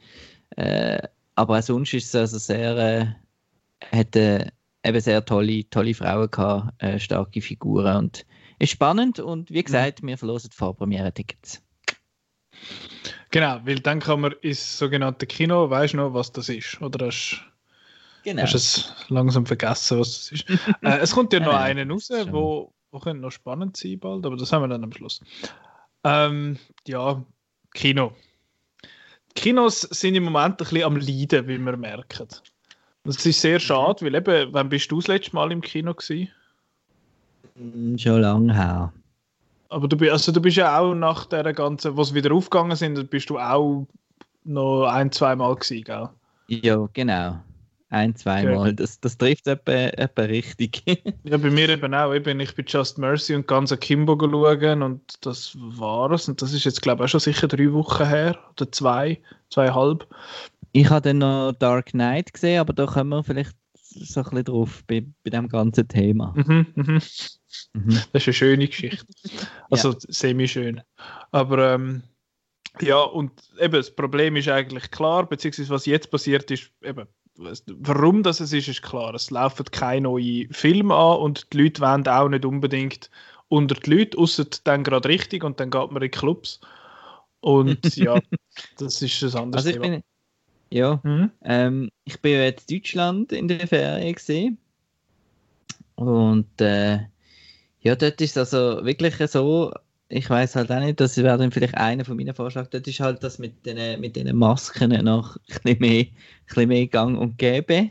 Äh, 0.55 0.99
aber 1.35 1.59
auch 1.59 1.63
sonst 1.63 1.93
ist 1.93 2.07
es 2.07 2.15
also 2.15 2.37
sehr, 2.37 2.77
äh, 2.77 3.95
hat 3.95 4.15
äh, 4.15 4.47
eben 4.83 5.01
sehr 5.01 5.23
tolle, 5.25 5.69
tolle 5.69 5.93
Frauen 5.93 6.29
gehabt, 6.29 6.81
äh, 6.81 6.99
starke 6.99 7.41
Figuren 7.41 7.97
und 7.97 8.25
ist 8.59 8.71
spannend 8.71 9.19
und 9.19 9.51
wie 9.51 9.63
gesagt, 9.63 10.03
wir 10.03 10.17
verlosen 10.17 10.51
Vorpremiere-Tickets. 10.51 11.61
Genau, 13.31 13.59
weil 13.65 13.79
dann 13.79 13.99
kann 13.99 14.21
man 14.21 14.33
ins 14.41 14.77
sogenannte 14.77 15.25
Kino, 15.25 15.69
weißt 15.69 15.93
du 15.93 15.97
noch, 15.97 16.13
was 16.13 16.31
das 16.31 16.49
ist? 16.49 16.81
Oder 16.81 17.07
hast 17.07 17.52
Genau. 18.23 18.41
Hast 18.43 18.55
es 18.55 18.93
langsam 19.09 19.45
vergessen, 19.45 19.99
was 19.99 20.13
das 20.13 20.31
ist. 20.31 20.49
äh, 20.81 20.97
es 20.99 21.11
kommt 21.11 21.33
ja 21.33 21.39
noch 21.39 21.53
einen 21.53 21.91
raus, 21.91 22.09
wo, 22.29 22.73
wo 22.91 22.99
könnte 22.99 23.21
noch 23.21 23.31
spannend 23.31 23.75
sein 23.77 23.99
bald, 23.99 24.25
aber 24.25 24.37
das 24.37 24.51
haben 24.53 24.63
wir 24.63 24.67
dann 24.69 24.83
am 24.83 24.93
Schluss. 24.93 25.19
Ähm, 26.03 26.57
ja, 26.87 27.21
Kino. 27.73 28.13
Kinos 29.35 29.81
sind 29.81 30.15
im 30.15 30.23
Moment 30.25 30.53
ein 30.53 30.57
bisschen 30.57 30.83
am 30.83 30.95
Leiden, 30.95 31.47
wie 31.47 31.57
wir 31.57 31.77
merken. 31.77 32.27
Das 33.03 33.25
ist 33.25 33.41
sehr 33.41 33.59
schade, 33.59 34.05
weil 34.05 34.15
eben, 34.15 34.53
wann 34.53 34.69
bist 34.69 34.89
du 34.91 34.97
das 34.97 35.07
letzte 35.07 35.35
Mal 35.35 35.51
im 35.51 35.59
Kino 35.61 35.93
gewesen? 35.93 36.29
Mm, 37.55 37.97
Schon 37.97 38.21
lange 38.21 38.53
her. 38.53 38.93
Aber 39.69 39.87
du, 39.87 39.97
bi- 39.97 40.09
also 40.09 40.31
du 40.31 40.39
bist 40.39 40.57
ja 40.57 40.77
auch 40.79 40.93
nach 40.93 41.25
der 41.25 41.51
ganzen, 41.51 41.97
was 41.97 42.13
wieder 42.13 42.31
aufgegangen 42.31 42.77
sind, 42.77 43.09
bist 43.09 43.29
du 43.29 43.39
auch 43.39 43.87
noch 44.43 44.85
ein, 44.85 45.11
zwei 45.11 45.35
Mal 45.35 45.55
gewesen, 45.55 45.83
gell? 45.83 46.09
Ja, 46.47 46.87
genau. 46.93 47.39
Ein, 47.93 48.15
zweimal. 48.15 48.73
Das, 48.73 48.99
das 48.99 49.17
trifft 49.19 49.45
etwa, 49.45 49.71
etwa 49.71 50.23
richtig. 50.23 50.81
Ja, 51.23 51.37
bei 51.37 51.51
mir 51.51 51.69
eben 51.69 51.93
auch. 51.93 52.13
Eben, 52.13 52.39
ich 52.39 52.55
bin 52.55 52.65
Just 52.67 52.97
Mercy 52.97 53.35
und 53.35 53.47
ganz 53.47 53.73
Kimbo 53.79 54.17
schauen 54.19 54.81
und 54.81 55.01
das 55.21 55.55
war 55.55 56.11
es. 56.11 56.27
Und 56.27 56.41
das 56.41 56.53
ist 56.53 56.63
jetzt, 56.63 56.81
glaube 56.81 57.03
ich, 57.03 57.05
auch 57.05 57.11
schon 57.11 57.19
sicher 57.19 57.47
drei 57.47 57.71
Wochen 57.71 58.05
her. 58.05 58.37
Oder 58.51 58.71
zwei, 58.71 59.21
zweieinhalb. 59.51 60.07
ich 60.71 60.89
habe 60.89 61.01
dann 61.01 61.19
noch 61.19 61.53
Dark 61.53 61.91
Knight 61.91 62.33
gesehen, 62.33 62.59
aber 62.59 62.73
da 62.73 62.87
kommen 62.87 63.09
wir 63.09 63.23
vielleicht 63.23 63.55
so 63.75 64.21
ein 64.21 64.23
bisschen 64.23 64.45
drauf 64.45 64.83
bei, 64.87 65.05
bei 65.23 65.29
dem 65.29 65.47
ganzen 65.47 65.87
Thema. 65.87 66.33
Mhm, 66.35 66.65
mhm. 66.75 66.85
Mhm. 66.85 67.01
Das 67.85 68.07
ist 68.13 68.27
eine 68.27 68.33
schöne 68.33 68.67
Geschichte. 68.67 69.05
Also 69.69 69.95
semi-schön. 69.99 70.81
Aber 71.31 71.75
ähm, 71.75 72.01
ja, 72.81 72.99
und 73.01 73.31
eben 73.59 73.73
das 73.73 73.91
Problem 73.91 74.35
ist 74.35 74.49
eigentlich 74.49 74.89
klar, 74.89 75.27
beziehungsweise 75.27 75.69
was 75.69 75.85
jetzt 75.85 76.09
passiert 76.09 76.49
ist, 76.49 76.71
eben, 76.81 77.07
warum 77.37 78.23
das 78.23 78.39
es 78.39 78.53
ist, 78.53 78.67
ist 78.67 78.81
klar. 78.81 79.13
Es 79.13 79.31
laufen 79.31 79.65
keine 79.71 80.01
neuen 80.01 80.51
Filme 80.53 80.95
an 80.95 81.17
und 81.17 81.51
die 81.53 81.57
Leute 81.63 81.81
wollen 81.81 82.07
auch 82.07 82.29
nicht 82.29 82.45
unbedingt 82.45 83.09
unter 83.49 83.75
die 83.75 83.89
Leute, 83.91 84.17
außer 84.17 84.45
dann 84.63 84.83
gerade 84.83 85.09
richtig 85.09 85.43
und 85.43 85.59
dann 85.59 85.69
geht 85.69 85.91
man 85.91 86.01
in 86.01 86.11
Clubs. 86.11 86.59
Und 87.41 87.83
ja, 87.97 88.21
das 88.77 89.01
ist 89.01 89.23
ein 89.23 89.35
anderes 89.43 89.65
Also 89.65 89.69
ich 89.69 89.75
Thema. 89.75 89.89
bin, 89.95 90.03
ja, 90.71 90.99
Mhm. 91.03 91.31
ähm, 91.43 91.89
ich 92.05 92.19
bin 92.21 92.33
ja 92.33 92.43
jetzt 92.43 92.71
in 92.71 92.77
Deutschland 92.77 93.31
in 93.31 93.47
der 93.47 93.67
Ferien 93.67 94.15
gesehen. 94.15 94.57
Und 95.95 96.59
äh, 96.61 96.99
ja, 97.81 97.95
dort 97.95 98.21
ist 98.21 98.37
es 98.37 98.53
also 98.53 98.85
wirklich 98.85 99.15
so, 99.29 99.73
ich 100.13 100.29
weiß 100.29 100.55
halt 100.55 100.71
auch 100.71 100.79
nicht, 100.79 100.99
das 100.99 101.17
wäre 101.17 101.37
dann 101.37 101.51
vielleicht 101.51 101.75
einer 101.75 102.05
von 102.05 102.15
meinen 102.17 102.35
Vorschlägen, 102.35 102.69
dort 102.71 102.87
ist 102.87 102.99
halt 102.99 103.23
das 103.23 103.39
mit 103.39 103.65
den, 103.65 103.99
mit 103.99 104.15
den 104.15 104.35
Masken 104.35 104.89
noch 105.03 105.35
ein 105.37 105.41
bisschen 105.63 105.79
mehr, 105.79 106.01
ein 106.05 106.07
bisschen 106.47 106.67
mehr 106.69 106.87
Gang 106.87 107.17
und 107.19 107.37
Gäbe. 107.37 107.89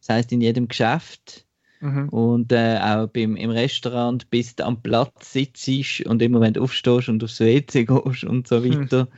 Das 0.00 0.08
heißt 0.16 0.32
in 0.32 0.40
jedem 0.40 0.68
Geschäft 0.68 1.46
Mhm. 1.80 2.08
und 2.08 2.52
äh, 2.52 2.78
auch 2.78 3.06
beim, 3.08 3.36
im 3.36 3.50
Restaurant, 3.50 4.28
bis 4.30 4.56
du 4.56 4.64
am 4.64 4.82
Platz 4.82 5.32
sitzt 5.32 5.68
und 6.06 6.20
wenn 6.20 6.52
du 6.54 6.62
aufstehst 6.62 7.08
und 7.08 7.22
aufs 7.22 7.40
WC 7.40 7.84
gehst 7.84 8.24
und 8.24 8.48
so 8.48 8.64
Hm. 8.64 8.82
weiter. 8.82 9.08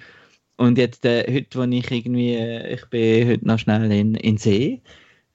Und 0.57 0.77
jetzt, 0.79 1.05
äh, 1.07 1.25
heute, 1.33 1.59
wo 1.59 1.63
ich 1.65 1.91
irgendwie, 1.91 2.35
äh, 2.35 2.75
ich 2.75 2.85
bin 2.87 3.29
heute 3.29 3.47
noch 3.47 3.59
schnell 3.59 3.91
in, 3.93 4.15
in 4.17 4.37
See, 4.37 4.83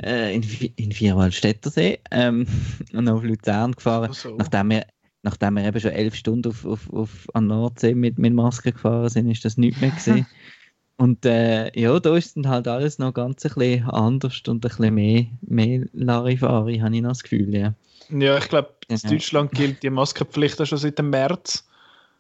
äh, 0.02 0.36
in, 0.36 0.44
in 0.76 0.92
Vierwaldstättersee 0.92 2.00
ähm, 2.12 2.46
und 2.94 3.08
auf 3.10 3.24
Luzern 3.24 3.72
gefahren, 3.72 4.14
So. 4.14 4.38
nachdem 4.38 4.70
wir, 4.70 4.86
nachdem 5.26 5.56
wir 5.56 5.66
eben 5.66 5.80
schon 5.80 5.92
elf 5.92 6.16
Stunden 6.16 6.50
auf, 6.50 6.66
auf, 6.66 6.94
auf 6.94 7.28
an 7.34 7.48
Nordsee 7.48 7.96
mit, 7.96 8.18
mit 8.20 8.34
Maske 8.34 8.72
gefahren 8.72 9.10
sind, 9.10 9.30
ist 9.30 9.44
das 9.44 9.58
nicht 9.58 9.82
mehr 9.82 9.90
gesehen. 9.90 10.26
Und 10.98 11.26
äh, 11.26 11.78
ja, 11.78 12.00
da 12.00 12.16
ist 12.16 12.38
dann 12.38 12.48
halt 12.48 12.70
alles 12.70 13.00
noch 13.00 13.14
ganz 13.14 13.46
ein 13.46 13.52
bisschen 13.54 13.90
anders 13.90 14.42
und 14.48 14.56
ein 14.56 14.60
bisschen 14.62 14.94
mehr, 14.94 15.26
mehr 15.42 15.86
Larifari, 15.92 16.78
habe 16.78 16.96
ich 16.96 17.02
noch 17.02 17.10
das 17.10 17.24
Gefühl, 17.24 17.54
ja. 17.54 17.74
Ja, 18.10 18.38
ich 18.38 18.48
glaube, 18.48 18.70
in 18.88 18.96
Ja. 18.96 19.10
Deutschland 19.10 19.52
gilt 19.52 19.84
die 19.84 19.90
Maskenpflicht 19.90 20.62
auch 20.62 20.66
schon 20.66 20.78
seit 20.78 20.98
dem 20.98 21.10
März. 21.10 21.68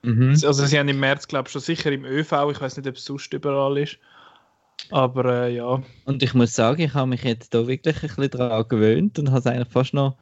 Mhm. 0.03 0.31
Also 0.31 0.65
sie 0.65 0.77
haben 0.77 0.89
im 0.89 0.99
März, 0.99 1.29
glaube 1.29 1.47
ich, 1.47 1.53
schon 1.53 1.61
sicher 1.61 1.89
im 1.89 2.03
ÖV. 2.03 2.33
Ich 2.51 2.59
weiß 2.59 2.75
nicht, 2.75 2.87
ob 2.89 2.95
es 2.95 3.05
sonst 3.05 3.33
überall 3.33 3.77
ist. 3.77 3.97
Aber 4.91 5.45
äh, 5.45 5.55
ja. 5.55 5.81
Und 6.03 6.21
ich 6.21 6.33
muss 6.33 6.53
sagen, 6.53 6.81
ich 6.81 6.93
habe 6.93 7.07
mich 7.07 7.23
jetzt 7.23 7.53
da 7.53 7.67
wirklich 7.67 7.95
ein 7.95 8.09
bisschen 8.09 8.31
daran 8.31 8.67
gewöhnt 8.67 9.17
und 9.19 9.29
habe 9.29 9.39
es 9.39 9.47
eigentlich 9.47 9.69
fast 9.69 9.93
noch 9.93 10.17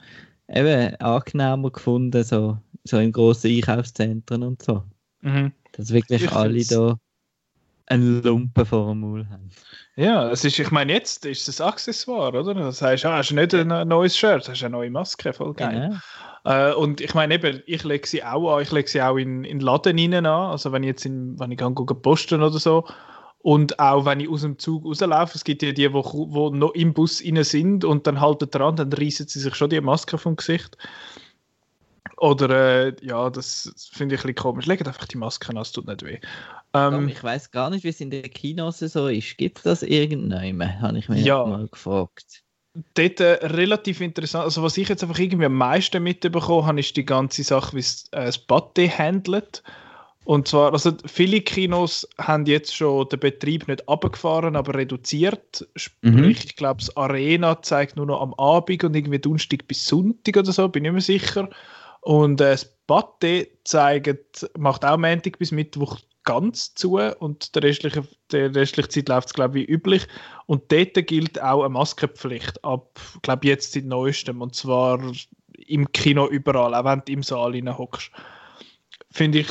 eben 0.48 0.96
angenehmer 0.98 1.72
gefunden, 1.72 2.24
so, 2.24 2.60
so 2.84 2.98
in 2.98 3.12
grossen 3.12 3.52
Einkaufszentren 3.52 4.44
und 4.44 4.62
so. 4.62 4.84
Mhm. 5.22 5.54
Dass 5.74 5.92
wirklich 5.94 6.24
Ich 6.24 6.32
alle 6.32 6.54
find's- 6.54 6.68
da 6.70 6.98
einen 7.88 8.24
Lumpen 8.24 8.66
vor 8.66 8.90
dem 8.90 9.02
Maul 9.02 9.28
haben. 9.30 9.50
Ja, 9.96 10.30
es 10.32 10.44
ist, 10.46 10.58
ich 10.58 10.72
meine, 10.72 10.94
jetzt 10.94 11.26
ist 11.26 11.48
es 11.50 11.60
ein 11.62 11.68
Accessoire, 11.68 12.40
oder? 12.40 12.54
Das 12.54 12.82
heißt, 12.82 13.06
ah, 13.06 13.18
hast 13.18 13.32
du 13.32 13.36
nicht 13.36 13.54
ein 13.54 13.88
neues 13.88 14.18
Shirt, 14.18 14.48
hast 14.48 14.62
du 14.62 14.66
eine 14.66 14.72
neue 14.74 14.90
Maske, 14.90 15.34
voll 15.34 15.54
geil. 15.54 15.90
Genau. 15.90 16.00
Äh, 16.46 16.74
und 16.74 17.02
ich 17.02 17.14
meine 17.14 17.36
eben, 17.36 17.62
ich 17.66 17.84
lege 17.84 18.08
sie 18.08 18.24
auch 18.24 18.56
an, 18.56 18.64
ich 18.64 18.72
lege 18.72 18.90
sie 18.90 19.02
auch 19.02 19.18
in, 19.18 19.44
in 19.44 19.60
den 19.60 19.66
Laden 19.66 19.98
rein 20.00 20.14
an, 20.26 20.26
also 20.52 20.72
wenn 20.72 20.84
ich 20.84 20.88
jetzt 20.88 21.06
in, 21.06 21.40
wenn 21.40 21.52
ich 21.52 21.58
gehe 21.58 21.70
posten 21.72 22.42
oder 22.42 22.58
so. 22.60 22.86
Und 23.40 23.78
auch 23.80 24.06
wenn 24.06 24.22
ich 24.22 24.30
aus 24.30 24.42
dem 24.42 24.58
Zug 24.58 24.86
rauslaufe, 24.86 25.34
es 25.36 25.44
gibt 25.44 25.62
ja 25.64 25.74
die, 25.74 25.90
die, 25.90 25.94
wo 25.94 26.50
noch 26.50 26.74
im 26.76 26.94
Bus 26.94 27.22
rein 27.24 27.44
sind 27.44 27.84
und 27.84 28.08
dann 28.08 28.22
halten 28.22 28.50
dran, 28.50 28.78
dann 28.78 28.92
reißen 28.94 29.28
sie 29.28 29.40
sich 29.42 29.54
schon 29.56 29.70
die 29.70 29.82
Maske 29.82 30.18
vom 30.18 30.38
Gesicht. 30.38 30.78
Oder 32.24 32.88
äh, 32.88 32.96
ja, 33.02 33.30
das 33.30 33.90
finde 33.92 34.16
ich 34.16 34.22
ein 34.22 34.28
bisschen 34.28 34.36
komisch. 34.36 34.66
Legt 34.66 34.88
einfach 34.88 35.08
die 35.08 35.18
Maske 35.18 35.50
an, 35.50 35.58
es 35.58 35.72
tut 35.74 35.88
nicht 35.88 36.04
weh. 36.04 36.20
Ähm, 36.74 37.10
ich 37.10 37.22
weiß 37.22 37.52
gar 37.52 37.70
nicht, 37.70 37.84
wie 37.84 37.90
es 37.90 38.00
in 38.02 38.10
den 38.12 38.24
Kinos 38.32 38.80
so 38.80 39.08
ist. 39.08 39.38
Gibt 39.38 39.58
es 39.58 39.64
das 39.64 39.84
irgendwann? 39.84 40.82
Habe 40.82 40.98
ich 41.00 41.10
mich 41.10 41.26
Ja. 41.26 41.44
mal 41.46 41.68
gefragt. 41.68 42.44
dort 42.96 43.20
äh, 43.20 43.46
relativ 43.46 44.02
interessant. 44.02 44.46
Also, 44.46 44.64
was 44.64 44.78
ich 44.78 44.90
jetzt 44.90 45.04
einfach 45.04 45.20
irgendwie 45.20 45.46
am 45.46 45.54
meisten 45.56 46.02
mitbekommen 46.02 46.66
habe, 46.66 46.80
ist 46.80 46.96
die 46.98 47.06
ganze 47.06 47.44
Sache, 47.44 47.76
wie 47.76 47.80
es 47.82 48.06
äh, 48.12 48.26
das 48.26 48.38
Batte 48.40 48.88
handelt. 48.90 49.62
Und 50.26 50.48
zwar, 50.48 50.72
also 50.74 50.94
viele 51.06 51.42
Kinos 51.42 52.08
haben 52.18 52.46
jetzt 52.46 52.76
schon 52.76 53.10
den 53.10 53.20
Betrieb 53.20 53.68
nicht 53.68 53.88
abgefahren, 53.90 54.56
aber 54.56 54.76
reduziert. 54.76 55.68
Sprich, 55.76 56.02
Mhm. 56.14 56.26
ich 56.30 56.56
glaube, 56.56 56.80
das 56.80 56.96
Arena 56.96 57.62
zeigt 57.62 57.98
nur 57.98 58.06
noch 58.06 58.22
am 58.22 58.34
Abend 58.36 58.84
und 58.86 58.96
irgendwie 58.96 59.20
Donnerstag 59.20 59.68
bis 59.68 59.86
Sonntag 59.86 60.38
oder 60.38 60.52
so, 60.54 60.70
bin 60.70 60.86
ich 60.86 60.92
mir 60.94 61.02
sicher. 61.02 61.50
Und 62.04 62.42
äh, 62.42 62.52
das 62.52 62.78
Batte 62.86 63.48
zeigt, 63.64 64.50
macht 64.58 64.86
auch 64.86 64.98
Montag 64.98 65.40
bis 65.40 65.52
Mittwoch 65.52 66.00
ganz 66.26 66.74
zu 66.74 67.00
und 67.00 67.56
der 67.56 67.64
restliche, 67.64 68.08
der 68.32 68.54
restliche 68.56 68.90
Zeit 68.90 69.10
läuft 69.10 69.28
es, 69.28 69.34
glaube 69.34 69.60
ich, 69.60 69.68
wie 69.68 69.72
üblich. 69.72 70.08
Und 70.46 70.72
dort 70.72 70.96
gilt 71.08 71.42
auch 71.42 71.62
eine 71.62 71.70
Maskenpflicht 71.70 72.64
ab, 72.64 73.00
glaube 73.22 73.48
jetzt 73.48 73.74
seit 73.74 73.86
neuestem. 73.86 74.42
Und 74.42 74.56
zwar 74.56 75.00
im 75.58 75.92
Kino 75.92 76.28
überall, 76.28 76.74
auch 76.74 76.86
wenn 76.86 77.02
du 77.06 77.12
im 77.12 77.24
Saal 77.24 77.54
hockst. 77.78 78.12
Finde 79.12 79.40
ich 79.40 79.48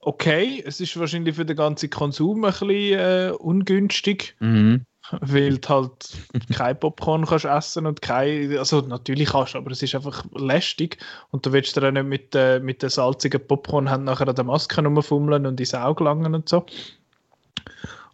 okay. 0.00 0.62
Es 0.64 0.80
ist 0.80 0.98
wahrscheinlich 0.98 1.36
für 1.36 1.44
den 1.44 1.56
ganzen 1.56 1.90
Konsum 1.90 2.44
ein 2.44 2.52
bisschen 2.52 2.70
äh, 2.70 3.32
ungünstig, 3.38 4.36
Mhm. 4.40 4.86
Weil 5.20 5.58
du 5.58 5.68
halt 5.68 6.08
kein 6.54 6.78
Popcorn 6.78 7.26
kannst 7.26 7.44
essen 7.44 7.86
und 7.86 8.02
kein, 8.02 8.56
also 8.58 8.80
natürlich 8.80 9.30
kannst 9.30 9.54
du, 9.54 9.58
aber 9.58 9.70
es 9.70 9.82
ist 9.82 9.94
einfach 9.94 10.24
lästig 10.34 10.98
und 11.30 11.44
du 11.46 11.52
willst 11.52 11.78
auch 11.82 11.90
nicht 11.90 12.04
mit, 12.06 12.34
äh, 12.34 12.60
mit 12.60 12.82
den 12.82 12.90
salzigen 12.90 13.46
Popcorn 13.46 13.90
haben 13.90 14.04
nachher 14.04 14.28
an 14.28 14.34
der 14.34 14.44
Maske 14.44 14.82
rumfummeln 14.82 15.46
und 15.46 15.60
ins 15.60 15.74
Auge 15.74 16.04
langen 16.04 16.34
und 16.34 16.48
so. 16.48 16.66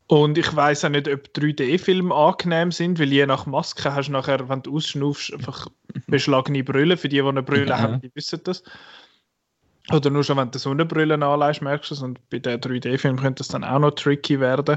Und 0.08 0.36
ich 0.36 0.54
weiß 0.54 0.84
auch 0.84 0.90
nicht, 0.90 1.08
ob 1.08 1.28
3D-Filme 1.34 2.14
angenehm 2.14 2.70
sind, 2.70 2.98
weil 2.98 3.10
je 3.10 3.24
nach 3.24 3.46
Maske 3.46 3.94
hast 3.94 4.08
du 4.08 4.12
nachher, 4.12 4.46
wenn 4.48 4.60
du 4.62 4.76
ausschnaufst, 4.76 5.32
einfach 5.32 5.68
beschlagene 6.06 6.62
Brille. 6.62 6.98
Für 6.98 7.08
die, 7.08 7.16
die 7.16 7.22
eine 7.22 7.42
Brille 7.42 7.70
Ja. 7.70 7.78
haben, 7.78 8.00
die 8.02 8.10
wissen 8.14 8.40
das. 8.44 8.62
Oder 9.90 10.10
nur 10.10 10.22
schon, 10.22 10.36
wenn 10.36 10.50
du 10.50 10.58
Sonnenbrille 10.58 11.14
anlegst, 11.14 11.62
merkst 11.62 11.90
du 11.90 11.94
es. 11.94 12.02
Und 12.02 12.18
bei 12.28 12.40
den 12.40 12.60
3D-Filmen 12.60 13.18
könnte 13.20 13.40
das 13.40 13.48
dann 13.48 13.64
auch 13.64 13.78
noch 13.78 13.92
tricky 13.92 14.38
werden. 14.38 14.76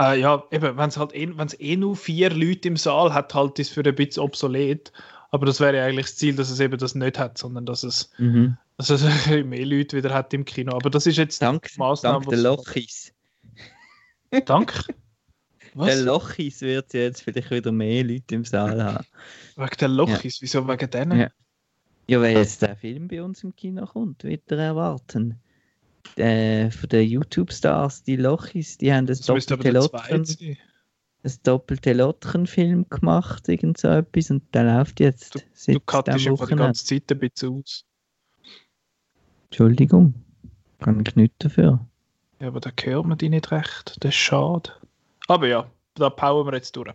Äh, 0.00 0.20
ja, 0.20 0.42
eben, 0.50 0.76
wenn 0.76 0.88
es 0.88 0.96
halt 0.96 1.14
eh, 1.14 1.28
wenn's 1.36 1.54
eh 1.60 1.76
nur 1.76 1.94
vier 1.96 2.30
Leute 2.30 2.68
im 2.68 2.76
Saal 2.76 3.12
hat, 3.12 3.34
halt 3.34 3.58
ist 3.58 3.70
für 3.72 3.84
ein 3.84 3.94
bisschen 3.94 4.22
obsolet. 4.22 4.92
Aber 5.30 5.46
das 5.46 5.60
wäre 5.60 5.76
ja 5.76 5.84
eigentlich 5.84 6.06
das 6.06 6.16
Ziel, 6.16 6.34
dass 6.34 6.50
es 6.50 6.58
eben 6.58 6.76
das 6.78 6.94
nicht 6.94 7.18
hat, 7.18 7.38
sondern 7.38 7.66
dass 7.66 7.82
es, 7.84 8.10
Mhm. 8.18 8.56
dass 8.78 8.90
es 8.90 9.02
mehr 9.44 9.66
Leute 9.66 9.96
wieder 9.96 10.12
hat 10.14 10.32
im 10.34 10.44
Kino. 10.44 10.74
Aber 10.74 10.90
das 10.90 11.06
ist 11.06 11.18
jetzt 11.18 11.40
Dank, 11.42 11.68
die 11.72 11.78
Maßnahme. 11.78 12.24
dank 12.24 12.28
der 12.30 12.38
Lochis. 12.38 13.12
Dank. 14.46 14.72
Der 15.72 15.86
Was? 15.86 16.00
Lochis 16.00 16.62
wird 16.62 16.92
jetzt 16.94 17.22
vielleicht 17.22 17.50
wieder 17.52 17.70
mehr 17.70 18.02
Leute 18.02 18.34
im 18.34 18.44
Saal 18.44 18.82
haben. 18.82 19.06
Wegen 19.54 19.76
der 19.78 19.86
Lochis? 19.88 20.42
Wieso 20.42 20.66
wegen 20.66 20.90
denen? 20.90 21.20
Ja. 21.20 21.30
Ja, 22.08 22.20
weil 22.20 22.36
jetzt 22.38 22.60
der 22.62 22.74
Film 22.74 23.06
bei 23.06 23.22
uns 23.22 23.44
im 23.44 23.54
Kino 23.54 23.86
kommt, 23.86 24.24
wieder 24.24 24.58
erwarten. 24.58 25.40
Äh, 26.16 26.70
von 26.70 26.88
den 26.88 27.08
YouTube-Stars, 27.08 28.02
die 28.02 28.16
Lochis, 28.16 28.78
die 28.78 28.92
haben 28.92 29.06
das 29.06 29.28
aber 29.28 29.38
doppelte 29.38 29.70
Lotchen, 29.70 30.56
das 31.22 31.40
doppelte 31.42 31.92
Lotchen-Film 31.92 32.88
gemacht, 32.88 33.48
irgend 33.48 33.78
so 33.78 33.88
etwas, 33.88 34.30
und 34.30 34.42
der 34.54 34.64
läuft 34.64 35.00
jetzt 35.00 35.34
Du, 35.34 35.40
seit 35.52 35.76
du 35.76 36.12
diesem 36.12 36.32
einfach 36.32 36.48
die 36.48 36.56
ganze 36.56 36.84
Zeit 36.84 37.12
ein 37.12 37.18
bisschen 37.18 37.62
aus. 37.62 37.84
Entschuldigung, 39.50 40.14
kann 40.78 41.02
ich 41.06 41.16
nicht 41.16 41.34
dafür. 41.38 41.86
Ja, 42.40 42.48
aber 42.48 42.60
da 42.60 42.70
hört 42.82 43.06
man 43.06 43.18
die 43.18 43.28
nicht 43.28 43.50
recht. 43.52 43.96
Das 44.00 44.10
ist 44.10 44.16
schade. 44.16 44.72
Aber 45.28 45.46
ja, 45.46 45.70
da 45.94 46.10
powern 46.10 46.46
wir 46.46 46.54
jetzt 46.54 46.74
durch. 46.76 46.92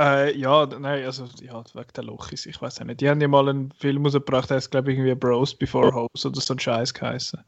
Äh, 0.00 0.34
ja, 0.34 0.64
nein, 0.64 1.04
also 1.04 1.28
ja, 1.42 1.62
wegen 1.74 1.92
der 1.94 2.04
Lochis, 2.04 2.46
ich 2.46 2.62
weiß 2.62 2.80
nicht. 2.80 3.02
Die 3.02 3.10
haben 3.10 3.20
ja 3.20 3.28
mal 3.28 3.46
einen 3.50 3.70
Film 3.72 4.02
rausgebracht, 4.06 4.48
der 4.48 4.56
heißt, 4.56 4.70
glaube 4.70 4.92
ich, 4.92 4.98
irgendwie 4.98 5.14
Bros 5.14 5.54
Before 5.54 5.92
Hoes 5.92 6.24
oder 6.24 6.40
so 6.40 6.54
ein 6.54 6.58
Scheiß 6.58 6.94
geheißen. 6.94 7.38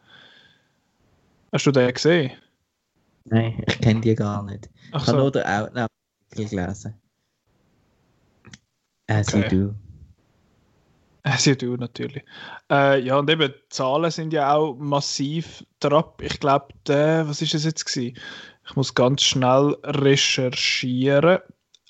Hast 1.52 1.64
du 1.64 1.71
den 1.71 1.94
gesehen? 1.94 2.32
Nein, 3.25 3.64
ich 3.66 3.80
kenne 3.80 4.02
die 4.02 4.14
gar 4.14 4.42
nicht. 4.42 4.68
Ach 4.90 5.00
Ich 5.00 5.09
habe 5.09 5.16
so. 5.16 5.16
nur 5.16 5.32
den 5.32 5.44
Outnow 5.44 5.87
gelesen. 6.30 6.94
As 9.06 9.35
okay. 9.35 9.49
you 9.50 9.68
do. 9.68 9.75
As 11.23 11.47
you 11.47 11.54
do, 11.54 11.76
natürlich. 11.76 12.23
Äh, 12.71 13.00
ja, 13.00 13.16
und 13.18 13.30
eben, 13.30 13.50
die 13.50 13.68
Zahlen 13.71 14.11
sind 14.11 14.35
ja 14.35 14.54
auch 14.54 14.75
massiv 14.75 15.64
drauf. 15.80 16.12
Ich 16.21 16.38
glaube, 16.38 16.68
was 16.87 17.40
ist 17.40 17.54
es 17.54 17.64
jetzt 17.64 17.87
gewesen? 17.87 18.18
Ich 18.66 18.76
muss 18.76 18.94
ganz 18.94 19.23
schnell 19.23 19.75
recherchieren. 19.85 21.38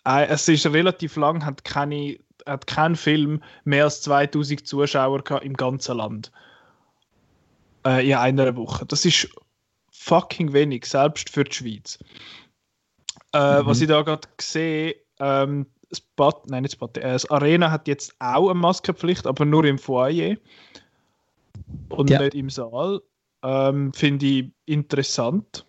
Äh, 0.06 0.26
es 0.26 0.48
ist 0.48 0.66
relativ 0.66 1.16
lang, 1.16 1.44
hat, 1.44 1.64
keine, 1.64 2.18
hat 2.46 2.66
kein 2.66 2.96
Film 2.96 3.42
mehr 3.64 3.84
als 3.84 4.02
2000 4.02 4.66
Zuschauer 4.66 5.42
im 5.42 5.54
ganzen 5.54 5.96
Land. 5.96 6.32
Äh, 7.86 8.08
in 8.08 8.16
einer 8.16 8.56
Woche. 8.56 8.86
Das 8.86 9.04
ist 9.04 9.28
fucking 9.90 10.52
wenig, 10.52 10.86
selbst 10.86 11.30
für 11.30 11.44
die 11.44 11.52
Schweiz. 11.52 11.98
Äh, 13.32 13.62
mhm. 13.62 13.66
Was 13.66 13.80
ich 13.80 13.88
da 13.88 14.02
gerade 14.02 14.28
sehe, 14.40 14.96
ähm, 15.18 15.66
Spot, 15.92 16.42
nein, 16.46 16.62
nicht 16.62 16.72
Spot, 16.72 16.90
äh, 16.94 17.00
das 17.00 17.30
Arena 17.30 17.70
hat 17.70 17.88
jetzt 17.88 18.14
auch 18.18 18.50
eine 18.50 18.58
Maskenpflicht, 18.58 19.26
aber 19.26 19.44
nur 19.44 19.64
im 19.64 19.78
Foyer 19.78 20.36
und 21.88 22.10
ja. 22.10 22.20
nicht 22.20 22.34
im 22.34 22.50
Saal. 22.50 23.00
Ähm, 23.42 23.92
Finde 23.92 24.26
ich 24.26 24.50
interessant. 24.66 25.66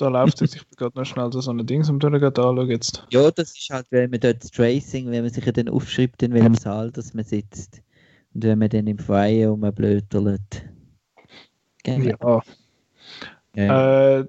Da 0.00 0.08
läuft 0.08 0.40
es, 0.40 0.54
ich 0.54 0.66
bin 0.66 0.76
gerade 0.76 0.98
noch 0.98 1.04
schnell 1.04 1.30
so 1.30 1.50
ein 1.50 1.66
Ding, 1.66 1.86
um 1.86 2.00
anschauen 2.02 2.70
jetzt. 2.70 3.06
Ja, 3.10 3.30
das 3.30 3.50
ist 3.50 3.68
halt, 3.68 3.86
wenn 3.90 4.08
man 4.08 4.20
dort 4.20 4.42
das 4.42 4.50
Tracing, 4.50 5.10
wenn 5.10 5.24
man 5.24 5.30
sich 5.30 5.44
dann 5.44 5.68
aufschreibt, 5.68 6.22
in 6.22 6.32
welchem 6.32 6.54
Saal 6.54 6.90
dass 6.90 7.12
man 7.12 7.26
sitzt. 7.26 7.82
Und 8.32 8.44
wenn 8.44 8.58
man 8.58 8.70
dann 8.70 8.86
im 8.86 8.98
Foyer 8.98 9.50
rumblötelt. 9.50 10.64
Genau. 11.82 12.42
Ja. 13.54 13.64
ja. 13.64 14.20
Äh, 14.20 14.26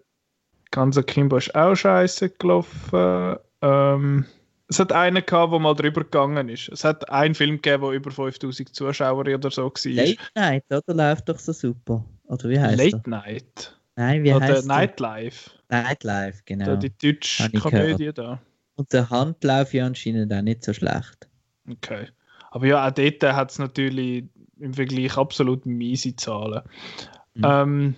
Ganze 0.72 1.04
Kimbo 1.04 1.38
ist 1.38 1.56
auch 1.56 1.76
scheiße 1.76 2.32
gelaufen. 2.32 3.38
Ähm, 3.62 4.26
es 4.68 4.78
hat 4.78 4.92
einen 4.92 5.26
gehabt, 5.26 5.54
der 5.54 5.60
mal 5.60 5.74
drüber 5.74 6.02
gegangen 6.02 6.50
ist. 6.50 6.68
Es 6.68 6.84
hat 6.84 7.10
einen 7.10 7.34
Film 7.34 7.62
gegeben, 7.62 7.84
der 7.84 7.92
über 7.92 8.12
5000 8.12 8.76
Zuschauer 8.76 9.20
oder 9.20 9.52
so 9.52 9.64
war. 9.64 9.72
Late 9.86 10.18
Night, 10.36 10.66
oder? 10.70 10.94
Läuft 10.94 11.30
doch 11.30 11.40
so 11.40 11.54
super. 11.54 12.04
Oder 12.26 12.50
wie 12.50 12.60
heißt 12.60 12.78
Late 12.78 13.02
der? 13.06 13.10
Night. 13.10 13.78
Nein, 13.96 14.24
wie 14.24 14.34
oder 14.34 14.46
heißt 14.46 14.68
Nightlife. 14.68 15.52
Nightlife, 15.72 16.42
genau. 16.46 16.66
Da 16.66 16.76
die 16.76 16.92
deutsche 16.98 17.50
Komödie 17.52 18.12
da. 18.14 18.42
Und 18.76 18.92
der 18.94 19.10
Handlauf 19.10 19.74
ja 19.74 19.86
anscheinend 19.86 20.34
auch 20.34 20.42
nicht 20.42 20.64
so 20.64 20.74
schlecht. 20.74 21.28
Okay. 21.70 22.08
Aber 22.52 22.68
ja, 22.68 22.88
auch 22.88 22.92
dort 22.92 23.24
hat 23.24 23.52
es 23.52 23.60
natürlich 23.60 24.26
im 24.60 24.74
Vergleich 24.74 25.18
absolut 25.18 25.66
miese 25.66 26.16
Zahlen. 26.16 26.62
Mhm. 27.36 27.44
Ähm, 27.46 27.96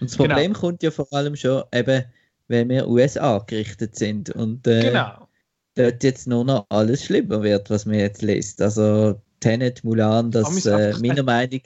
und 0.00 0.10
das 0.10 0.16
Problem 0.16 0.52
genau. 0.52 0.58
kommt 0.58 0.82
ja 0.82 0.90
vor 0.90 1.06
allem 1.12 1.36
schon 1.36 1.62
eben, 1.72 2.04
wenn 2.48 2.68
wir 2.68 2.88
USA 2.88 3.38
gerichtet 3.38 3.96
sind 3.96 4.30
und 4.30 4.66
äh, 4.66 4.82
genau. 4.82 5.28
dort 5.74 6.02
jetzt 6.02 6.26
nur 6.26 6.44
noch 6.44 6.66
alles 6.70 7.04
schlimmer 7.04 7.42
wird, 7.42 7.68
was 7.70 7.86
man 7.86 7.96
jetzt 7.96 8.22
liest. 8.22 8.60
Also 8.60 9.20
Tenet, 9.40 9.84
Mulan, 9.84 10.30
das 10.30 10.64
äh, 10.64 10.94
meiner 11.00 11.22
Meinung 11.22 11.60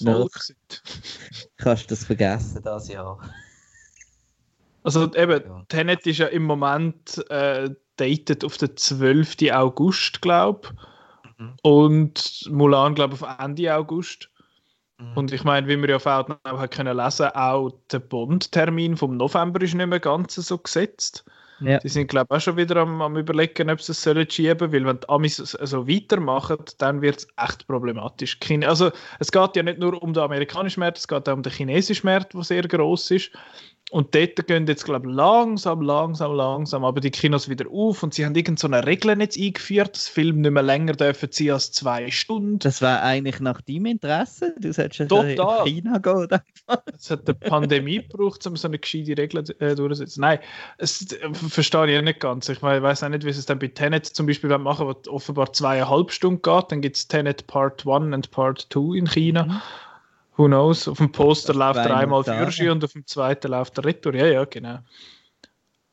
nach 0.00 0.30
kannst 1.56 1.84
du 1.84 1.88
das 1.88 2.04
vergessen 2.04 2.60
das 2.62 2.88
Jahr. 2.88 3.18
Also 4.82 5.12
eben, 5.14 5.42
ja. 5.44 5.64
Tenet 5.68 6.06
ist 6.06 6.18
ja 6.18 6.26
im 6.26 6.44
Moment 6.44 7.24
äh, 7.30 7.70
dated 7.96 8.44
auf 8.44 8.56
den 8.56 8.76
12. 8.76 9.36
August, 9.52 10.22
glaube 10.22 10.68
ich. 10.68 11.38
Mhm. 11.38 11.54
Und 11.62 12.48
Mulan, 12.50 12.94
glaube 12.94 13.14
ich, 13.14 13.22
auf 13.22 13.36
Ende 13.38 13.74
August. 13.74 14.30
Mhm. 14.98 15.16
Und 15.16 15.32
ich 15.32 15.44
meine, 15.44 15.66
wie 15.68 15.76
wir 15.76 15.88
ja 15.88 15.96
auf 15.96 16.06
Outnow 16.06 16.38
haben 16.44 16.70
können 16.70 16.96
lesen, 16.96 17.28
auch 17.34 17.72
der 17.90 18.00
Bond-Termin 18.00 18.96
vom 18.96 19.16
November 19.16 19.60
ist 19.62 19.74
nicht 19.74 19.86
mehr 19.86 20.00
ganz 20.00 20.34
so 20.34 20.58
gesetzt. 20.58 21.24
Ja. 21.60 21.78
Die 21.78 21.88
sind, 21.88 22.08
glaube 22.08 22.28
ich, 22.30 22.36
auch 22.36 22.40
schon 22.40 22.56
wieder 22.56 22.76
am, 22.76 23.02
am 23.02 23.16
überlegen, 23.16 23.68
ob 23.70 23.82
sie 23.82 23.92
es 23.92 24.02
sollen 24.02 24.28
schieben 24.30 24.72
weil 24.72 24.86
wenn 24.86 25.00
die 25.00 25.08
Amis 25.08 25.36
so 25.36 25.86
weitermachen, 25.86 26.58
dann 26.78 27.02
wird 27.02 27.18
es 27.18 27.28
echt 27.36 27.66
problematisch. 27.66 28.38
Also 28.64 28.90
es 29.18 29.30
geht 29.30 29.56
ja 29.56 29.62
nicht 29.62 29.78
nur 29.78 30.02
um 30.02 30.14
den 30.14 30.22
amerikanischen 30.22 30.80
Markt, 30.80 30.98
es 30.98 31.08
geht 31.08 31.28
auch 31.28 31.34
um 31.34 31.42
den 31.42 31.52
chinesischen 31.52 32.06
Markt, 32.06 32.32
der 32.32 32.42
sehr 32.44 32.62
groß 32.62 33.10
ist. 33.10 33.30
Und 33.90 34.14
dort 34.14 34.46
gehen 34.46 34.68
jetzt, 34.68 34.84
glaube 34.84 35.08
ich, 35.08 35.14
langsam, 35.14 35.82
langsam, 35.82 36.32
langsam, 36.32 36.84
aber 36.84 37.00
die 37.00 37.10
Kinos 37.10 37.48
wieder 37.48 37.68
auf 37.68 38.04
und 38.04 38.14
sie 38.14 38.24
haben 38.24 38.36
irgend 38.36 38.60
so 38.60 38.68
eine 38.68 38.86
Regel 38.86 39.18
jetzt 39.20 39.36
eingeführt, 39.36 39.96
dass 39.96 40.06
Film 40.06 40.42
nicht 40.42 40.52
mehr 40.52 40.62
länger 40.62 40.92
dürfen 40.92 41.28
sie 41.32 41.50
als 41.50 41.72
zwei 41.72 42.08
Stunden. 42.10 42.60
Das 42.60 42.80
war 42.82 43.02
eigentlich 43.02 43.40
nach 43.40 43.60
deinem 43.62 43.86
Interesse? 43.86 44.54
Du 44.60 44.72
solltest 44.72 45.10
Total. 45.10 45.34
nach 45.34 45.64
China 45.64 45.98
gehen. 45.98 46.28
Es 46.94 47.10
hat 47.10 47.26
eine 47.26 47.34
Pandemie 47.34 48.06
gebraucht, 48.08 48.46
um 48.46 48.54
so 48.54 48.68
eine 48.68 48.78
gescheite 48.78 49.18
Regel 49.18 49.44
äh, 49.58 49.74
durchzusetzen. 49.74 50.20
Nein, 50.20 50.38
das 50.78 51.04
verstehe 51.48 51.98
ich 51.98 52.04
nicht 52.04 52.20
ganz. 52.20 52.48
Ich 52.48 52.62
weiß 52.62 53.02
auch 53.02 53.08
nicht, 53.08 53.24
wie 53.24 53.30
es 53.30 53.44
dann 53.44 53.58
bei 53.58 53.66
Tenet 53.66 54.06
zum 54.06 54.26
Beispiel 54.26 54.56
machen, 54.56 54.86
was 54.86 55.08
offenbar 55.08 55.52
zweieinhalb 55.52 56.12
Stunden 56.12 56.42
geht. 56.42 56.70
Dann 56.70 56.80
gibt 56.80 56.96
es 56.96 57.08
Tenet 57.08 57.48
Part 57.48 57.84
1 57.84 58.14
und 58.14 58.30
Part 58.30 58.68
2 58.70 58.98
in 58.98 59.06
China. 59.08 59.46
Mhm 59.46 59.60
Who 60.36 60.46
knows? 60.46 60.88
Auf 60.88 60.98
dem 60.98 61.12
Poster 61.12 61.54
läuft 61.54 61.76
er 61.76 61.96
einmal 61.96 62.24
Fürschi 62.24 62.68
und 62.68 62.84
auf 62.84 62.92
dem 62.92 63.06
zweiten 63.06 63.50
läuft 63.50 63.78
er 63.78 63.84
Retour. 63.84 64.14
Ja, 64.14 64.26
ja, 64.26 64.44
genau. 64.44 64.78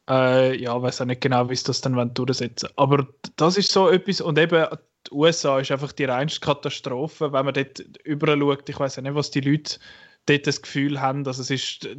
Äh, 0.10 0.62
ja, 0.62 0.82
weiß 0.82 1.02
auch 1.02 1.06
nicht 1.06 1.21
genau, 1.21 1.50
wie 1.50 1.54
es 1.54 1.63
das 1.63 1.82
dann 1.82 2.13
durchsetzen 2.13 2.69
Aber 2.78 3.08
das 3.36 3.58
ist 3.58 3.71
so 3.71 3.89
etwas, 3.89 4.21
und 4.21 4.39
eben 4.39 4.65
die 5.08 5.13
USA 5.13 5.60
ist 5.60 5.71
einfach 5.71 5.91
die 5.91 6.06
reinste 6.06 6.39
Katastrophe, 6.39 7.34
wenn 7.34 7.45
man 7.45 7.54
dort 7.54 7.80
überall 8.04 8.39
schaut. 8.39 8.69
Ich 8.69 8.80
weiß 8.80 8.95
ja 8.97 9.02
nicht, 9.02 9.15
was 9.15 9.32
die 9.32 9.41
Leute 9.41 9.80
dort 10.26 10.47
das 10.47 10.62
Gefühl 10.62 11.02
haben, 11.02 11.23
dass 11.23 11.39
es 11.39 11.50
ist, 11.50 11.89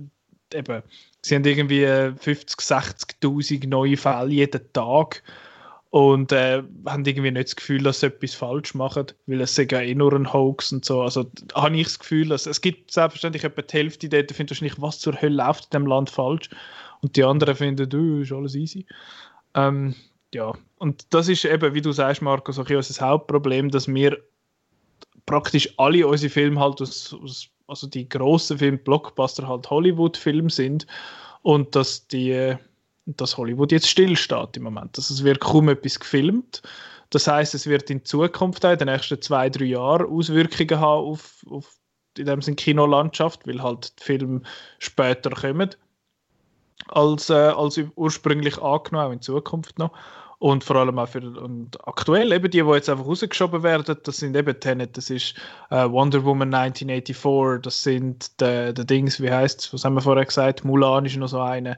eben, 0.55 0.83
sie 1.23 1.35
haben 1.35 1.45
irgendwie 1.45 1.87
50, 2.19 2.59
60.000 2.61 3.69
neue 3.69 3.97
Fälle 3.97 4.31
jeden 4.31 4.73
Tag 4.73 5.23
und 5.91 6.33
äh, 6.33 6.63
haben 6.87 7.05
irgendwie 7.05 7.31
nicht 7.31 7.49
das 7.49 7.57
Gefühl, 7.57 7.83
dass 7.83 8.01
sie 8.01 8.07
etwas 8.07 8.35
falsch 8.35 8.75
machen, 8.75 9.07
weil 9.27 9.41
es 9.41 9.57
ja 9.57 9.81
eh 9.81 9.95
nur 9.95 10.13
ein 10.13 10.33
Hoax 10.33 10.71
und 10.73 10.85
so. 10.85 11.01
Also 11.01 11.31
habe 11.55 11.77
ich 11.77 11.85
das 11.85 11.99
Gefühl, 11.99 12.29
dass 12.29 12.47
es 12.47 12.61
gibt 12.61 12.91
selbstverständlich 12.91 13.45
etwa 13.45 13.63
die 13.63 13.73
Hälfte 13.73 14.09
dort, 14.09 14.31
findet 14.33 14.51
wahrscheinlich, 14.51 14.81
was 14.81 14.99
zur 14.99 15.21
Hölle 15.21 15.37
läuft 15.37 15.65
in 15.65 15.81
dem 15.81 15.87
Land 15.87 16.11
falsch 16.11 16.51
und 17.01 17.17
die 17.17 17.25
anderen 17.25 17.55
finden, 17.55 17.89
du, 17.89 18.21
ist 18.21 18.33
alles 18.33 18.55
easy. 18.55 18.85
Ähm, 19.55 19.95
ja, 20.35 20.53
und 20.77 21.07
das 21.11 21.29
ist 21.29 21.47
eben, 21.47 21.73
wie 21.73 21.81
du 21.81 21.93
sagst, 21.93 22.21
Marco, 22.21 22.53
so 22.53 22.65
ein 22.65 22.77
unser 22.77 23.07
Hauptproblem, 23.07 23.71
dass 23.71 23.89
wir 23.89 24.19
praktisch 25.25 25.73
alle 25.79 26.07
unsere 26.07 26.31
Filme 26.31 26.61
halt 26.61 26.83
aus, 26.83 27.15
aus 27.15 27.49
also 27.67 27.87
die 27.87 28.09
grossen 28.09 28.59
Filme, 28.59 28.79
Blockbuster 28.79 29.47
halt 29.47 29.69
Hollywood-Filme 29.71 30.51
sind 30.51 30.87
und 31.43 31.75
dass 31.75 32.07
die 32.09 32.57
dass 33.17 33.37
Hollywood 33.37 33.73
jetzt 33.73 33.89
stillsteht 33.89 34.57
im 34.57 34.65
Moment. 34.65 34.97
Also 34.97 35.15
es 35.15 35.25
wird 35.25 35.41
kaum 35.41 35.69
etwas 35.69 35.99
gefilmt. 35.99 36.63
Das 37.11 37.27
heißt, 37.27 37.55
es 37.55 37.67
wird 37.67 37.89
in 37.91 38.05
Zukunft 38.05 38.65
in 38.65 38.79
den 38.79 38.89
nächsten 38.89 39.21
zwei, 39.23 39.49
drei 39.49 39.65
Jahren 39.65 40.11
Auswirkungen 40.11 40.81
haben 40.81 41.07
auf, 41.07 41.45
auf 41.49 41.79
in 42.19 42.27
dem 42.27 42.43
Sinne 42.43 42.57
Kinolandschaft, 42.57 43.47
weil 43.47 43.63
halt 43.63 43.99
die 44.01 44.05
Filme 44.05 44.43
später 44.79 45.31
kommen 45.31 45.71
als, 46.89 47.31
äh, 47.31 47.35
als 47.35 47.81
ursprünglich 47.97 48.59
angenommen, 48.59 49.07
auch 49.07 49.13
in 49.13 49.23
Zukunft 49.23 49.79
noch. 49.79 49.93
Und 50.41 50.63
vor 50.63 50.77
allem 50.77 51.01
auch 51.01 51.09
für 51.09 51.21
und 51.21 51.85
aktuell 51.89 52.31
eben 52.31 52.49
die, 52.49 52.63
die 52.63 52.71
jetzt 52.71 52.89
einfach 52.89 53.07
rausgeschoben 53.07 53.65
werden, 53.65 53.97
das 54.05 54.19
sind 54.19 54.37
eben 54.37 54.61
Tenet, 54.61 54.97
das 54.97 55.11
ist 55.11 55.35
äh, 55.71 55.91
Wonder 55.91 56.25
Woman 56.25 56.55
1984, 56.55 57.63
das 57.63 57.83
sind 57.83 58.41
die, 58.41 58.73
die 58.73 58.87
Dings, 58.87 59.21
wie 59.21 59.33
heißt 59.33 59.61
es, 59.61 59.73
was 59.73 59.85
haben 59.85 59.95
wir 59.95 60.01
vorher 60.01 60.25
gesagt, 60.25 60.65
Mulan 60.65 61.07
ist 61.07 61.17
noch 61.17 61.27
so 61.27 61.41
eine 61.41 61.77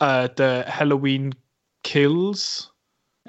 äh, 0.00 0.28
der 0.30 0.66
Halloween 0.66 1.34
Kills. 1.82 2.72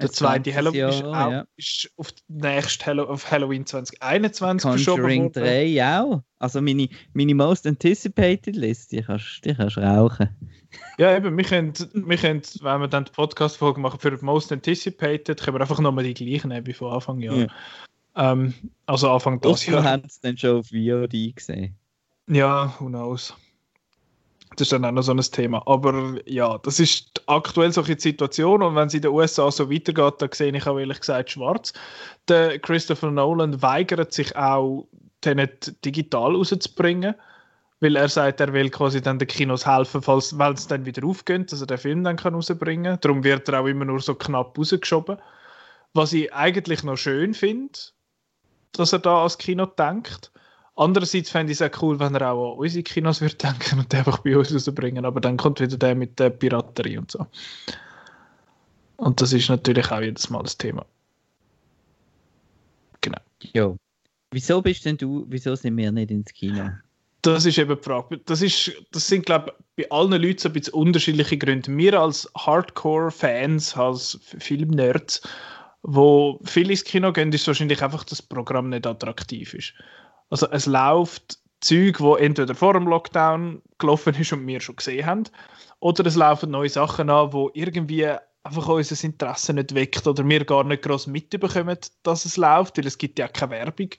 Der 0.00 0.10
zweite 0.10 0.54
Halloween 0.54 0.80
Jahr, 0.80 0.90
ist, 0.90 1.04
auch, 1.04 1.30
ja. 1.30 1.44
ist 1.56 1.92
auf, 1.96 2.08
nächst 2.26 2.84
Hallo 2.86 3.04
auf 3.04 3.30
Halloween 3.30 3.66
2021 3.66 4.62
Conjuring 4.86 5.30
verschoben 5.32 5.46
worden. 5.46 5.76
3 5.76 6.00
auch. 6.00 6.22
Also 6.38 6.62
meine, 6.62 6.88
meine 7.12 7.34
most 7.34 7.66
anticipated 7.66 8.56
List, 8.56 8.90
die 8.90 9.02
kannst 9.02 9.44
du 9.44 9.54
kannst 9.54 9.76
rauchen. 9.76 10.30
Ja, 10.96 11.14
eben, 11.14 11.36
wir 11.36 11.44
können, 11.44 11.74
wir 11.92 12.16
können, 12.16 12.42
wenn 12.62 12.80
wir 12.80 12.88
dann 12.88 13.04
die 13.04 13.12
Podcast-Folge 13.12 13.80
machen 13.80 14.00
für 14.00 14.18
most 14.22 14.50
anticipated, 14.50 15.40
können 15.40 15.56
wir 15.56 15.60
einfach 15.60 15.78
nochmal 15.78 16.04
die 16.04 16.14
gleichen 16.14 16.48
nehmen 16.48 16.66
wie 16.66 16.72
von 16.72 16.94
Anfang 16.94 17.20
Jahr. 17.20 17.36
Ja. 17.36 17.46
Ähm, 18.16 18.54
also 18.86 19.10
Anfang 19.10 19.40
des 19.40 19.66
Jahres. 19.66 19.84
Haben 19.84 20.02
es 20.06 20.20
dann 20.20 20.38
schon 20.38 20.60
auf 20.60 20.68
VOD 20.68 21.36
gesehen. 21.36 21.76
Ja, 22.28 22.74
who 22.78 22.86
knows. 22.86 23.34
Das 24.56 24.66
ist 24.66 24.72
dann 24.72 24.84
auch 24.84 24.92
noch 24.92 25.02
so 25.02 25.12
ein 25.12 25.20
Thema. 25.20 25.62
Aber 25.66 26.16
ja, 26.26 26.58
das 26.58 26.78
ist 26.78 27.22
aktuell 27.26 27.72
solche 27.72 27.98
Situation 27.98 28.62
und 28.62 28.74
wenn 28.74 28.88
es 28.88 28.94
in 28.94 29.02
den 29.02 29.12
USA 29.12 29.50
so 29.50 29.70
weitergeht, 29.70 30.14
dann 30.18 30.30
sehe 30.32 30.54
ich 30.54 30.66
auch 30.66 30.78
ehrlich 30.78 31.00
gesagt 31.00 31.30
schwarz. 31.30 31.72
Der 32.28 32.58
Christopher 32.58 33.10
Nolan 33.10 33.62
weigert 33.62 34.12
sich 34.12 34.36
auch, 34.36 34.86
den 35.24 35.36
nicht 35.36 35.84
digital 35.84 36.34
rauszubringen, 36.34 37.14
weil 37.80 37.96
er 37.96 38.08
sagt, 38.08 38.40
er 38.40 38.52
will 38.52 38.70
quasi 38.70 39.00
dann 39.00 39.18
den 39.18 39.28
Kinos 39.28 39.66
helfen, 39.66 40.02
falls 40.02 40.32
es 40.32 40.66
dann 40.66 40.84
wieder 40.84 41.06
aufgeht, 41.06 41.52
dass 41.52 41.60
er 41.60 41.66
den 41.66 41.78
Film 41.78 42.04
dann 42.04 42.16
kann 42.16 42.34
rausbringen 42.34 42.92
kann. 42.92 43.00
Darum 43.00 43.24
wird 43.24 43.48
er 43.48 43.60
auch 43.60 43.66
immer 43.66 43.84
nur 43.84 44.00
so 44.00 44.14
knapp 44.14 44.58
rausgeschoben. 44.58 45.18
Was 45.94 46.12
ich 46.12 46.32
eigentlich 46.32 46.82
noch 46.82 46.96
schön 46.96 47.34
finde, 47.34 47.78
dass 48.72 48.92
er 48.92 48.98
da 48.98 49.22
als 49.22 49.38
Kino 49.38 49.66
denkt. 49.66 50.31
Andererseits 50.74 51.30
fände 51.30 51.52
ich 51.52 51.60
es 51.60 51.62
auch 51.62 51.82
cool, 51.82 52.00
wenn 52.00 52.14
er 52.14 52.32
auch 52.32 52.52
an 52.52 52.58
unsere 52.58 52.82
Kinos 52.82 53.20
würde 53.20 53.34
denken 53.36 53.80
und 53.80 53.94
einfach 53.94 54.18
bei 54.18 54.36
uns 54.36 54.54
rausbringen. 54.54 55.04
Aber 55.04 55.20
dann 55.20 55.36
kommt 55.36 55.60
wieder 55.60 55.76
der 55.76 55.94
mit 55.94 56.18
der 56.18 56.30
Piraterie 56.30 56.98
und 56.98 57.10
so. 57.10 57.26
Und 58.96 59.20
das 59.20 59.32
ist 59.32 59.48
natürlich 59.50 59.90
auch 59.90 60.00
jedes 60.00 60.30
Mal 60.30 60.42
das 60.42 60.56
Thema. 60.56 60.86
Ja. 63.52 63.74
Wieso 64.30 64.62
bist 64.62 64.84
denn 64.84 64.96
du, 64.96 65.26
wieso 65.28 65.54
sind 65.54 65.76
wir 65.76 65.92
nicht 65.92 66.10
ins 66.10 66.32
Kino? 66.32 66.70
Das 67.22 67.44
ist 67.44 67.58
eben 67.58 67.76
die 67.76 67.82
Frage. 67.82 68.18
Das, 68.24 68.42
ist, 68.42 68.72
das 68.90 69.06
sind, 69.06 69.26
glaube 69.26 69.52
ich, 69.76 69.84
bei 69.84 69.96
allen 69.96 70.20
Leuten 70.20 70.38
so 70.38 70.48
ein 70.48 70.52
bisschen 70.54 70.74
unterschiedliche 70.74 71.38
Gründe. 71.38 71.76
Wir 71.76 72.00
als 72.00 72.28
Hardcore-Fans, 72.36 73.76
als 73.76 74.18
Filmnerds, 74.38 75.22
wo 75.82 76.40
viel 76.44 76.70
ins 76.70 76.84
Kino 76.84 77.12
gehen, 77.12 77.32
ist 77.32 77.46
wahrscheinlich 77.46 77.82
einfach, 77.82 78.04
dass 78.04 78.18
das 78.18 78.22
Programm 78.22 78.70
nicht 78.70 78.86
attraktiv 78.86 79.54
ist. 79.54 79.74
Also 80.32 80.48
es 80.50 80.64
läuft 80.64 81.38
Zeug, 81.60 82.00
wo 82.00 82.16
entweder 82.16 82.54
vor 82.54 82.72
dem 82.72 82.88
Lockdown 82.88 83.60
gelaufen 83.76 84.14
ist 84.14 84.32
und 84.32 84.46
wir 84.46 84.60
schon 84.62 84.76
gesehen 84.76 85.04
haben, 85.04 85.24
oder 85.78 86.06
es 86.06 86.16
laufen 86.16 86.50
neue 86.50 86.70
Sachen 86.70 87.10
an, 87.10 87.34
wo 87.34 87.50
irgendwie 87.52 88.08
einfach 88.42 88.66
unser 88.66 89.04
Interesse 89.04 89.52
nicht 89.52 89.74
weckt 89.74 90.06
oder 90.06 90.26
wir 90.26 90.42
gar 90.46 90.64
nicht 90.64 90.84
groß 90.84 91.06
mitbekommen, 91.08 91.76
dass 92.02 92.24
es 92.24 92.38
läuft, 92.38 92.78
weil 92.78 92.86
es 92.86 92.96
gibt 92.96 93.18
ja 93.18 93.28
keine 93.28 93.50
Werbung 93.52 93.90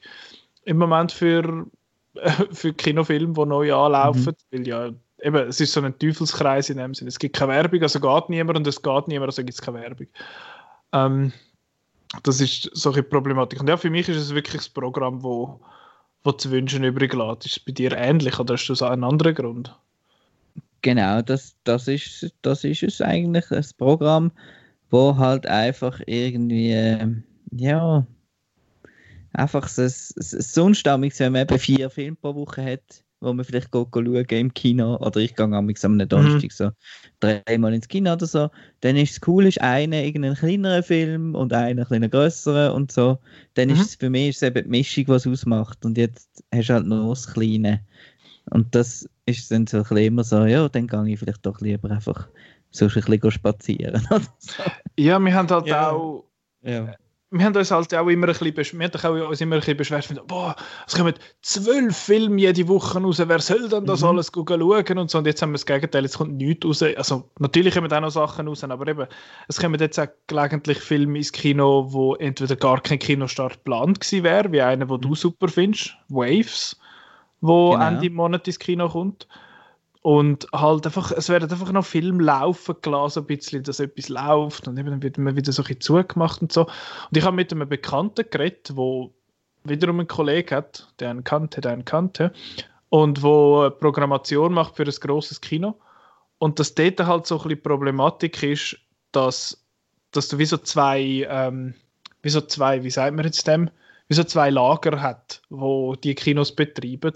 im 0.63 0.77
Moment 0.77 1.11
für, 1.11 1.67
für 2.51 2.73
Kinofilme, 2.73 3.33
die 3.33 3.45
neu 3.45 3.71
anlaufen, 3.71 4.33
mhm. 4.51 4.57
weil 4.57 4.67
ja 4.67 4.89
eben, 5.21 5.47
es 5.47 5.61
ist 5.61 5.73
so 5.73 5.81
ein 5.81 5.99
Teufelskreis 5.99 6.71
in 6.71 6.77
dem 6.77 6.95
Sinne. 6.95 7.09
Es 7.09 7.19
gibt 7.19 7.35
keine 7.35 7.53
Werbung, 7.53 7.83
also 7.83 7.99
geht 7.99 8.29
niemand 8.29 8.57
und 8.57 8.65
es 8.65 8.81
geht 8.81 9.07
niemand, 9.07 9.29
also 9.29 9.43
gibt 9.43 9.53
es 9.53 9.61
keine 9.61 9.81
Werbung. 9.81 10.07
Ähm, 10.93 11.31
das 12.23 12.41
ist 12.41 12.71
solche 12.73 13.03
Problematik. 13.03 13.59
Und 13.59 13.69
ja, 13.69 13.77
für 13.77 13.91
mich 13.91 14.09
ist 14.09 14.17
es 14.17 14.33
wirklich 14.33 14.63
das 14.63 14.69
Programm, 14.69 15.21
wo, 15.21 15.59
wo 16.23 16.31
zu 16.31 16.51
wünschen 16.51 16.83
übrig 16.83 17.13
lässt. 17.13 17.45
Ist 17.45 17.57
es 17.57 17.59
bei 17.59 17.71
dir 17.71 17.91
ähnlich 17.93 18.39
oder 18.39 18.53
hast 18.53 18.67
du 18.67 18.75
so 18.75 18.85
einen 18.85 19.03
anderen 19.03 19.35
Grund? 19.35 19.75
Genau, 20.81 21.21
das, 21.21 21.55
das, 21.63 21.87
ist, 21.87 22.33
das 22.41 22.63
ist 22.63 22.83
es 22.83 23.01
eigentlich, 23.01 23.49
ein 23.51 23.65
Programm, 23.77 24.31
wo 24.89 25.17
halt 25.17 25.47
einfach 25.47 26.01
irgendwie, 26.05 26.97
ja, 27.51 28.05
einfach 29.31 29.67
so, 29.67 29.83
sonst, 29.87 30.85
wenn 30.85 31.31
man 31.31 31.41
eben 31.41 31.59
vier 31.59 31.89
Filme 31.89 32.17
pro 32.17 32.35
Woche 32.35 32.63
hat, 32.63 33.02
wo 33.23 33.33
man 33.33 33.45
vielleicht 33.45 33.71
geht, 33.71 33.87
schauen 33.93 34.25
im 34.29 34.53
Kino 34.53 34.97
oder 34.97 35.19
ich 35.19 35.35
gehe 35.35 35.45
am 35.45 35.53
am 35.53 35.67
Donnerstag 36.07 36.43
mhm. 36.43 36.49
so 36.49 36.71
dreimal 37.19 37.73
ins 37.73 37.87
Kino 37.87 38.13
oder 38.13 38.25
so, 38.25 38.49
dann 38.81 38.95
ist 38.95 39.11
es 39.11 39.27
cool, 39.27 39.45
ist 39.45 39.61
einer 39.61 40.03
irgendein 40.03 40.35
kleinerer 40.35 40.83
Film 40.83 41.35
und 41.35 41.53
einer 41.53 41.89
ein 41.91 42.09
größerer 42.09 42.73
und 42.73 42.91
so, 42.91 43.19
dann 43.53 43.69
mhm. 43.69 43.75
ist 43.75 43.81
es 43.81 43.95
für 43.95 44.09
mich 44.09 44.29
ist 44.29 44.43
es 44.43 44.49
eben 44.49 44.63
die 44.63 44.69
Mischung, 44.69 45.05
was 45.07 45.27
ausmacht 45.27 45.85
und 45.85 45.97
jetzt 45.97 46.43
hast 46.53 46.69
du 46.69 46.73
halt 46.73 46.85
nur 46.85 47.09
das 47.09 47.33
Kleine 47.33 47.81
und 48.51 48.75
das 48.75 49.07
ist 49.25 49.51
dann 49.51 49.67
so 49.67 49.83
ein 49.83 49.97
immer 49.97 50.23
so, 50.23 50.45
ja, 50.45 50.67
dann 50.69 50.87
gehe 50.87 51.13
ich 51.13 51.19
vielleicht 51.19 51.45
doch 51.45 51.61
lieber 51.61 51.89
einfach 51.89 52.27
so 52.71 52.85
ein 52.85 52.91
bisschen 52.91 53.31
spazieren 53.31 54.05
oder 54.11 54.21
so. 54.37 54.63
Ja, 54.97 55.19
wir 55.19 55.33
haben 55.33 55.49
halt 55.49 55.67
ja. 55.67 55.91
auch 55.91 56.25
ja 56.61 56.95
wir 57.33 57.45
haben 57.45 57.55
uns 57.55 57.71
halt 57.71 57.93
auch 57.95 58.07
immer 58.07 58.27
ein 58.27 58.53
bisschen, 58.53 58.79
wir 58.79 58.87
haben 58.87 59.21
uns 59.21 59.41
immer 59.41 59.55
ein 59.55 59.59
bisschen 59.59 59.77
beschwert, 59.77 60.27
boah, 60.27 60.55
es 60.85 60.95
kommen 60.95 61.15
zwölf 61.41 61.97
Filme 61.97 62.39
jede 62.39 62.67
Woche 62.67 63.01
raus, 63.01 63.21
wer 63.25 63.39
soll 63.39 63.67
denn 63.69 63.85
das 63.85 64.01
mhm. 64.01 64.09
alles 64.09 64.31
schauen 64.33 64.97
und 64.99 65.09
so. 65.09 65.17
Und 65.17 65.25
jetzt 65.25 65.41
haben 65.41 65.49
wir 65.49 65.55
das 65.55 65.65
Gegenteil, 65.65 66.03
jetzt 66.03 66.17
kommt 66.17 66.35
nichts 66.35 66.63
raus. 66.65 66.83
Also 66.95 67.31
natürlich 67.39 67.73
kommen 67.73 67.91
auch 67.91 68.01
noch 68.01 68.11
Sachen 68.11 68.47
raus, 68.47 68.63
aber 68.63 68.87
eben, 68.87 69.07
es 69.47 69.59
kommen 69.59 69.79
jetzt 69.79 69.99
auch 69.99 70.07
gelegentlich 70.27 70.77
Filme 70.77 71.17
ins 71.17 71.31
Kino, 71.31 71.87
wo 71.89 72.13
entweder 72.15 72.55
gar 72.55 72.79
kein 72.81 72.99
Kinostart 72.99 73.53
geplant 73.53 73.99
gewesen 73.99 74.23
wäre, 74.23 74.51
wie 74.51 74.61
einer, 74.61 74.87
wo 74.87 74.97
du 74.97 75.09
mhm. 75.09 75.15
super 75.15 75.47
findest, 75.47 75.97
Waves, 76.09 76.79
wo 77.41 77.71
genau. 77.71 77.87
Ende 77.87 78.09
Monat 78.11 78.47
ins 78.47 78.59
Kino 78.59 78.89
kommt. 78.89 79.27
Und 80.03 80.47
halt 80.51 80.85
einfach, 80.85 81.13
es 81.13 81.29
werden 81.29 81.49
einfach 81.49 81.71
noch 81.71 81.85
Film 81.85 82.19
laufen 82.19 82.75
gelassen, 82.81 83.19
ein 83.19 83.25
bisschen, 83.25 83.63
dass 83.63 83.79
etwas 83.79 84.09
läuft 84.09 84.67
und 84.67 84.77
eben 84.77 84.89
dann 84.89 85.01
wird 85.01 85.17
man 85.17 85.37
wieder 85.37 85.53
so 85.53 85.61
ein 85.61 85.65
bisschen 85.65 85.79
zugemacht 85.79 86.41
und 86.41 86.51
so. 86.51 86.65
Und 86.65 87.17
ich 87.17 87.23
habe 87.23 87.37
mit 87.37 87.53
einem 87.53 87.69
Bekannten 87.69 88.25
geredet, 88.29 88.73
wo 88.75 89.13
wiederum 89.63 89.99
einen 89.99 90.09
Kollegen 90.09 90.57
hat, 90.57 90.89
der 90.99 91.09
einen 91.09 91.23
kannte, 91.23 91.61
der 91.61 91.71
einen 91.71 91.85
kannte, 91.85 92.33
und 92.89 93.23
wo 93.23 93.69
Programmation 93.79 94.53
macht 94.53 94.75
für 94.75 94.83
ein 94.83 94.91
grosses 94.91 95.39
Kino. 95.39 95.79
Und 96.37 96.59
dass 96.59 96.75
dort 96.75 96.99
halt 96.99 97.25
so 97.25 97.37
ein 97.37 97.43
bisschen 97.43 97.63
Problematik 97.63 98.43
ist, 98.43 98.77
dass, 99.13 99.65
dass 100.11 100.27
du 100.27 100.37
wie 100.37 100.45
so 100.45 100.57
zwei, 100.57 101.25
ähm, 101.29 101.75
wie 102.21 102.29
so 102.29 102.41
zwei, 102.41 102.83
wie 102.83 102.91
sagt 102.91 103.15
man 103.15 103.23
jetzt 103.23 103.47
dem, 103.47 103.69
wie 104.09 104.15
so 104.15 104.25
zwei 104.25 104.49
Lager 104.49 105.01
hat, 105.01 105.41
wo 105.49 105.95
die 105.95 106.13
Kinos 106.13 106.53
betreiben. 106.53 107.13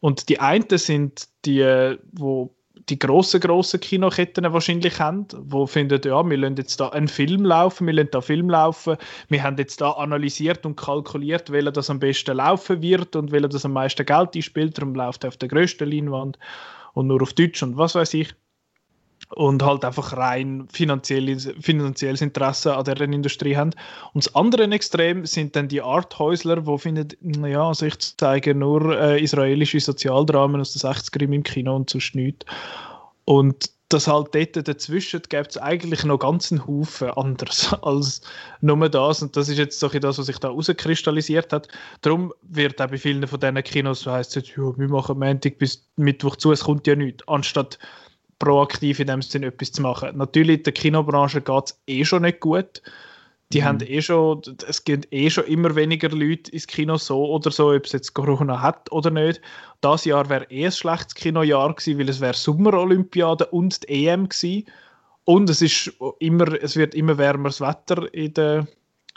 Und 0.00 0.28
die 0.28 0.40
einen 0.40 0.66
sind 0.78 1.28
die, 1.44 1.96
wo 2.12 2.54
die 2.88 2.98
grossen, 2.98 3.40
grossen 3.40 3.80
Kinoketten 3.80 4.52
wahrscheinlich 4.52 5.00
haben, 5.00 5.26
wo 5.36 5.66
finden, 5.66 6.00
ja, 6.04 6.22
wir 6.28 6.36
lassen 6.36 6.56
jetzt 6.56 6.78
da 6.78 6.90
einen 6.90 7.08
Film 7.08 7.44
laufen, 7.44 7.86
wir 7.86 7.94
lassen 7.94 8.10
da 8.12 8.18
einen 8.18 8.26
Film 8.26 8.50
laufen, 8.50 8.96
wir 9.28 9.42
haben 9.42 9.56
jetzt 9.58 9.80
da 9.80 9.92
analysiert 9.92 10.64
und 10.64 10.76
kalkuliert, 10.76 11.50
welcher 11.50 11.72
das 11.72 11.90
am 11.90 11.98
besten 11.98 12.36
laufen 12.36 12.82
wird 12.82 13.16
und 13.16 13.32
welcher 13.32 13.48
das 13.48 13.64
am 13.64 13.72
meisten 13.72 14.06
Geld 14.06 14.36
einspielt, 14.36 14.78
darum 14.78 14.94
läuft 14.94 15.24
er 15.24 15.28
auf 15.28 15.36
der 15.36 15.48
grössten 15.48 15.90
Leinwand 15.90 16.38
und 16.92 17.08
nur 17.08 17.22
auf 17.22 17.32
Deutsch 17.32 17.62
und 17.62 17.76
was 17.76 17.94
weiß 17.94 18.14
ich 18.14 18.34
und 19.30 19.62
halt 19.62 19.84
einfach 19.84 20.16
rein 20.16 20.68
finanzielles, 20.72 21.48
finanzielles 21.60 22.22
Interesse 22.22 22.76
an 22.76 22.84
der 22.84 23.00
Industrie 23.00 23.56
haben. 23.56 23.70
Und 24.12 24.24
das 24.24 24.34
andere 24.34 24.70
Extrem 24.70 25.26
sind 25.26 25.56
dann 25.56 25.68
die 25.68 25.82
Arthäusler, 25.82 26.60
die 26.60 26.78
finden, 26.78 27.16
naja, 27.22 27.66
also 27.66 27.86
ich 27.86 27.98
zeige 27.98 28.54
nur 28.54 28.98
äh, 28.98 29.22
israelische 29.22 29.80
Sozialdramen 29.80 30.60
aus 30.60 30.72
den 30.72 30.80
60er 30.80 31.22
im 31.22 31.42
Kino 31.42 31.74
und 31.74 31.90
sonst 31.90 32.14
nichts. 32.14 32.46
Und 33.24 33.70
das 33.88 34.08
halt 34.08 34.34
dort 34.34 34.66
dazwischen 34.66 35.22
gibt 35.28 35.50
es 35.50 35.58
eigentlich 35.58 36.04
noch 36.04 36.18
ganz 36.18 36.50
einen 36.50 36.66
Haufen 36.66 37.10
anders 37.10 37.72
als 37.82 38.20
nur 38.60 38.88
das. 38.88 39.22
Und 39.22 39.36
das 39.36 39.48
ist 39.48 39.58
jetzt 39.58 39.78
so 39.78 39.88
das, 39.88 40.18
was 40.18 40.26
sich 40.26 40.38
da 40.38 40.48
herauskristallisiert 40.48 41.52
hat. 41.52 41.68
Darum 42.00 42.32
wird 42.42 42.80
auch 42.80 42.88
bei 42.88 42.98
vielen 42.98 43.26
von 43.28 43.38
diesen 43.38 43.62
Kinos, 43.62 44.00
so 44.00 44.10
heisst 44.10 44.36
es 44.36 44.48
ja, 44.56 44.76
wir 44.76 44.88
machen 44.88 45.18
Montag 45.18 45.58
bis 45.58 45.86
Mittwoch 45.96 46.36
zu, 46.36 46.52
es 46.52 46.64
kommt 46.64 46.86
ja 46.86 46.96
nichts. 46.96 47.26
Anstatt 47.28 47.78
proaktiv 48.38 49.00
in 49.00 49.06
dem 49.06 49.22
Sinne 49.22 49.46
etwas 49.46 49.72
zu 49.72 49.82
machen. 49.82 50.16
Natürlich, 50.16 50.62
der 50.62 50.72
Kinobranche 50.72 51.40
geht 51.40 51.64
es 51.66 51.80
eh 51.86 52.04
schon 52.04 52.22
nicht 52.22 52.40
gut. 52.40 52.82
Die 53.52 53.60
mhm. 53.60 53.64
haben 53.64 53.80
eh 53.80 54.02
schon, 54.02 54.42
es 54.66 54.84
gehen 54.84 55.06
eh 55.10 55.30
schon 55.30 55.44
immer 55.44 55.74
weniger 55.76 56.08
Leute 56.08 56.50
ins 56.50 56.66
Kino 56.66 56.96
so 56.96 57.26
oder 57.26 57.50
so, 57.50 57.72
ob 57.72 57.84
es 57.84 57.92
jetzt 57.92 58.14
Corona 58.14 58.60
hat 58.60 58.90
oder 58.90 59.10
nicht. 59.10 59.40
Das 59.80 60.04
Jahr 60.04 60.28
wäre 60.28 60.50
eh 60.50 60.66
ein 60.66 60.72
schlechtes 60.72 61.14
Kinojahr 61.14 61.74
gewesen, 61.74 61.98
weil 61.98 62.08
es 62.08 62.20
wäre 62.20 62.34
Sommerolympiade 62.34 63.46
und 63.46 63.88
die 63.88 64.06
EM 64.06 64.28
gewesen. 64.28 64.66
Und 65.24 65.50
es 65.50 65.62
ist 65.62 65.92
immer, 66.18 66.60
es 66.60 66.76
wird 66.76 66.94
immer 66.94 67.18
wärmeres 67.18 67.60
Wetter 67.60 68.12
in 68.12 68.34
der, 68.34 68.66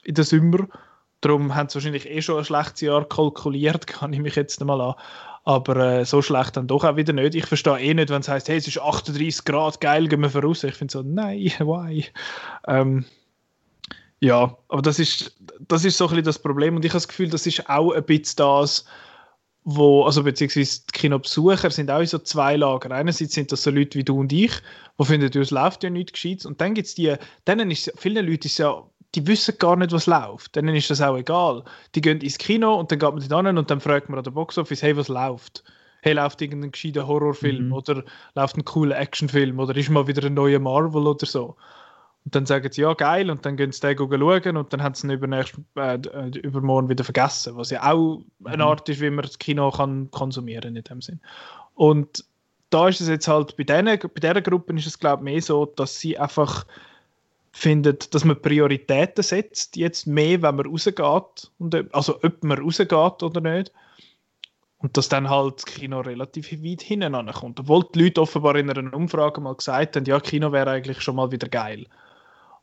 in 0.03 0.15
der 0.15 0.23
Sommer. 0.23 0.67
Darum 1.21 1.53
haben 1.55 1.69
sie 1.69 1.75
wahrscheinlich 1.75 2.09
eh 2.09 2.21
schon 2.21 2.37
ein 2.37 2.45
schlechtes 2.45 2.81
Jahr 2.81 3.07
kalkuliert, 3.07 3.87
kann 3.87 4.13
ich 4.13 4.19
mich 4.19 4.35
jetzt 4.35 4.63
mal 4.63 4.79
an. 4.79 4.95
Aber 5.49 5.77
äh, 5.77 6.05
so 6.05 6.21
schlecht 6.21 6.57
dann 6.57 6.67
doch 6.67 6.83
auch 6.83 6.95
wieder 6.95 7.11
nicht. 7.11 7.33
Ich 7.33 7.47
verstehe 7.47 7.79
eh 7.79 7.95
nicht, 7.95 8.11
wenn 8.11 8.21
es 8.21 8.29
heißt, 8.29 8.47
hey, 8.49 8.57
es 8.57 8.67
ist 8.67 8.79
38 8.79 9.45
Grad, 9.45 9.81
geil, 9.81 10.07
gehen 10.07 10.21
wir 10.21 10.29
voraus. 10.29 10.63
Ich 10.63 10.75
finde 10.75 10.91
so, 10.91 11.01
nein, 11.01 11.39
why? 11.59 12.05
Ähm, 12.67 13.03
ja, 14.19 14.55
aber 14.67 14.83
das 14.83 14.99
ist, 14.99 15.35
das 15.67 15.85
ist 15.85 15.97
so 15.97 16.03
ein 16.03 16.09
bisschen 16.09 16.25
das 16.25 16.37
Problem. 16.37 16.75
Und 16.75 16.85
ich 16.85 16.91
habe 16.91 16.97
das 16.97 17.07
Gefühl, 17.07 17.31
das 17.31 17.47
ist 17.47 17.67
auch 17.67 17.93
ein 17.93 18.03
bisschen 18.03 18.35
das, 18.35 18.85
wo, 19.63 20.03
also 20.03 20.21
beziehungsweise 20.21 20.81
die 20.81 20.99
Kinobesucher 20.99 21.71
sind 21.71 21.89
auch 21.89 22.01
in 22.01 22.05
so 22.05 22.19
zwei 22.19 22.55
Lager. 22.55 22.91
Einerseits 22.91 23.33
sind 23.33 23.51
das 23.51 23.63
so 23.63 23.71
Leute 23.71 23.97
wie 23.97 24.03
du 24.03 24.19
und 24.19 24.31
ich, 24.31 24.51
die 24.99 25.05
finden, 25.05 25.35
es 25.35 25.49
läuft 25.49 25.83
ja 25.83 25.89
nichts 25.89 26.13
Gescheites. 26.13 26.45
Und 26.45 26.61
dann 26.61 26.75
gibt 26.75 26.89
es 26.89 26.93
die, 26.93 27.15
denen 27.47 27.71
ist, 27.71 27.91
vielen 27.97 28.27
Leuten 28.27 28.45
ist 28.45 28.59
ja 28.59 28.83
die 29.15 29.25
wissen 29.25 29.55
gar 29.57 29.75
nicht, 29.75 29.91
was 29.91 30.05
läuft. 30.05 30.55
Denen 30.55 30.75
ist 30.75 30.89
das 30.89 31.01
auch 31.01 31.17
egal. 31.17 31.63
Die 31.95 32.01
gehen 32.01 32.21
ins 32.21 32.37
Kino 32.37 32.75
und 32.75 32.91
dann 32.91 32.99
geht 32.99 33.13
man 33.13 33.27
dort 33.27 33.47
hin 33.47 33.57
und 33.57 33.71
dann 33.71 33.79
fragt 33.79 34.09
man 34.09 34.19
an 34.19 34.23
der 34.23 34.31
Boxoffice, 34.31 34.83
hey, 34.83 34.95
was 34.95 35.07
läuft? 35.07 35.63
Hey, 36.01 36.13
läuft 36.13 36.41
irgendein 36.41 36.71
gescheiter 36.71 37.07
Horrorfilm 37.07 37.67
mhm. 37.67 37.73
oder 37.73 38.03
läuft 38.35 38.57
ein 38.57 38.65
cooler 38.65 38.97
Actionfilm 38.97 39.59
oder 39.59 39.75
ist 39.75 39.89
mal 39.89 40.07
wieder 40.07 40.25
ein 40.25 40.33
neuer 40.33 40.59
Marvel 40.59 41.07
oder 41.07 41.25
so? 41.25 41.55
Und 42.25 42.35
dann 42.35 42.45
sagen 42.45 42.71
sie, 42.71 42.81
ja, 42.81 42.93
geil, 42.93 43.29
und 43.31 43.45
dann 43.45 43.57
gehen 43.57 43.71
sie 43.71 43.81
den 43.81 43.97
schauen 43.97 44.57
und 44.57 44.71
dann 44.71 44.83
haben 44.83 44.93
sie 44.93 45.07
ihn 45.07 45.11
übernächst, 45.11 45.55
äh, 45.75 45.97
übermorgen 46.43 46.89
wieder 46.89 47.03
vergessen, 47.03 47.55
was 47.55 47.71
ja 47.71 47.91
auch 47.91 48.21
eine 48.43 48.57
mhm. 48.57 48.69
Art 48.69 48.87
ist, 48.89 49.01
wie 49.01 49.09
man 49.09 49.25
das 49.25 49.39
Kino 49.39 49.71
kann 49.71 50.11
konsumieren 50.11 50.75
in 50.75 50.83
dem 50.83 51.01
Sinn. 51.01 51.19
Und 51.73 52.23
da 52.69 52.87
ist 52.87 53.01
es 53.01 53.07
jetzt 53.07 53.27
halt, 53.27 53.57
bei, 53.57 53.63
denen, 53.63 53.97
bei 53.97 54.19
dieser 54.21 54.41
Gruppe 54.41 54.73
ist 54.73 54.85
es, 54.85 54.99
glaube 54.99 55.21
ich, 55.21 55.33
mehr 55.33 55.41
so, 55.41 55.65
dass 55.65 55.99
sie 55.99 56.17
einfach 56.17 56.65
findet, 57.51 58.13
dass 58.13 58.25
man 58.25 58.41
Prioritäten 58.41 59.23
setzt, 59.23 59.75
jetzt 59.75 60.07
mehr, 60.07 60.41
wenn 60.41 60.55
man 60.55 60.65
rausgeht, 60.65 61.51
und, 61.57 61.93
also 61.93 62.17
ob 62.23 62.43
man 62.43 62.59
rausgeht 62.59 63.23
oder 63.23 63.41
nicht. 63.41 63.71
Und 64.77 64.95
dass 64.95 65.09
dann 65.09 65.29
halt 65.29 65.57
das 65.57 65.65
Kino 65.65 65.99
relativ 65.99 66.51
weit 66.51 66.81
hinten 66.81 67.13
ankommt. 67.13 67.59
Obwohl 67.59 67.85
die 67.93 68.03
Leute 68.03 68.21
offenbar 68.21 68.55
in 68.55 68.69
einer 68.69 68.93
Umfrage 68.93 69.41
mal 69.41 69.55
gesagt 69.55 69.97
haben, 69.97 70.05
ja, 70.05 70.21
Kino 70.21 70.53
wäre 70.53 70.71
eigentlich 70.71 71.01
schon 71.01 71.17
mal 71.17 71.31
wieder 71.31 71.49
geil. 71.49 71.85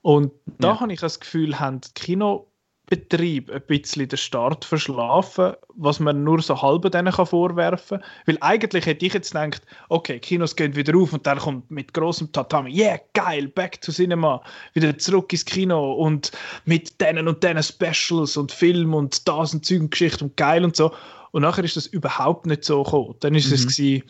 Und 0.01 0.33
da 0.46 0.68
ja. 0.68 0.81
habe 0.81 0.92
ich 0.94 1.01
das 1.01 1.20
Gefühl, 1.20 1.61
haben 1.61 1.81
Kino 1.94 2.46
Betrieb 2.87 3.51
ein 3.51 3.62
bisschen 3.66 4.09
den 4.09 4.16
Start 4.16 4.64
verschlafen, 4.64 5.55
was 5.75 5.99
man 5.99 6.22
nur 6.22 6.40
so 6.40 6.62
halb 6.62 6.90
denen 6.92 7.12
kann 7.12 7.27
vorwerfen 7.27 7.99
kann. 7.99 8.09
Weil 8.27 8.38
eigentlich 8.40 8.87
hätte 8.87 9.05
ich 9.05 9.12
jetzt 9.12 9.33
gedacht, 9.33 9.62
okay, 9.88 10.20
Kinos 10.20 10.55
gehen 10.55 10.77
wieder 10.77 10.96
auf 10.96 11.12
und 11.12 11.27
dann 11.27 11.38
kommt 11.38 11.68
mit 11.68 11.92
großem 11.92 12.31
Tatami, 12.31 12.70
yeah, 12.72 13.01
geil, 13.12 13.49
back 13.49 13.81
to 13.81 13.90
Cinema, 13.90 14.40
wieder 14.75 14.96
zurück 14.99 15.33
ins 15.33 15.44
Kino 15.44 15.94
und 15.94 16.31
mit 16.64 17.01
denen 17.01 17.27
und 17.27 17.42
denen 17.42 17.62
Specials 17.62 18.37
und 18.37 18.53
Film 18.53 18.94
und 18.94 19.27
das 19.27 19.53
und 19.53 19.66
Zeug 19.66 19.81
und 19.81 19.90
Geschichte 19.90 20.25
und 20.25 20.37
geil 20.37 20.64
und 20.64 20.77
so. 20.77 20.92
Und 21.33 21.42
nachher 21.42 21.64
ist 21.64 21.77
das 21.77 21.87
überhaupt 21.87 22.46
nicht 22.46 22.64
so 22.64 22.85
gekommen. 22.85 23.16
Dann 23.20 23.35
ist 23.35 23.49
mhm. 23.49 23.55
es 23.55 23.66
gewesen, 23.66 24.05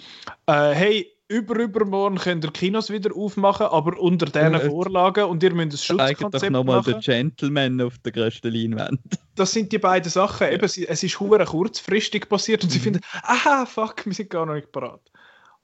äh, 0.46 0.70
hey, 0.74 1.15
über 1.28 1.56
übermorgen 1.56 2.18
könnt 2.18 2.44
ihr 2.44 2.52
Kinos 2.52 2.90
wieder 2.90 3.14
aufmachen, 3.14 3.66
aber 3.66 3.98
unter 3.98 4.26
diesen 4.26 4.54
äh, 4.54 4.70
Vorlagen 4.70 5.24
und 5.24 5.42
ihr 5.42 5.52
müsst 5.54 5.90
ein 5.90 5.98
Schutzkonzept 5.98 6.44
doch 6.44 6.50
nochmal 6.50 6.82
der 6.82 7.00
Gentleman 7.00 7.80
auf 7.80 7.98
der 7.98 8.12
größten 8.12 8.52
Leinwand. 8.52 9.00
Das 9.34 9.52
sind 9.52 9.72
die 9.72 9.78
beiden 9.78 10.10
Sachen. 10.10 10.48
Eben, 10.48 10.64
es 10.64 11.02
ist 11.02 11.20
hure 11.20 11.44
kurzfristig 11.44 12.28
passiert 12.28 12.62
und 12.62 12.70
mhm. 12.70 12.72
sie 12.72 12.78
finden, 12.78 13.00
aha, 13.22 13.66
fuck, 13.66 14.06
wir 14.06 14.14
sind 14.14 14.30
gar 14.30 14.46
noch 14.46 14.54
nicht 14.54 14.70
parat. 14.70 15.00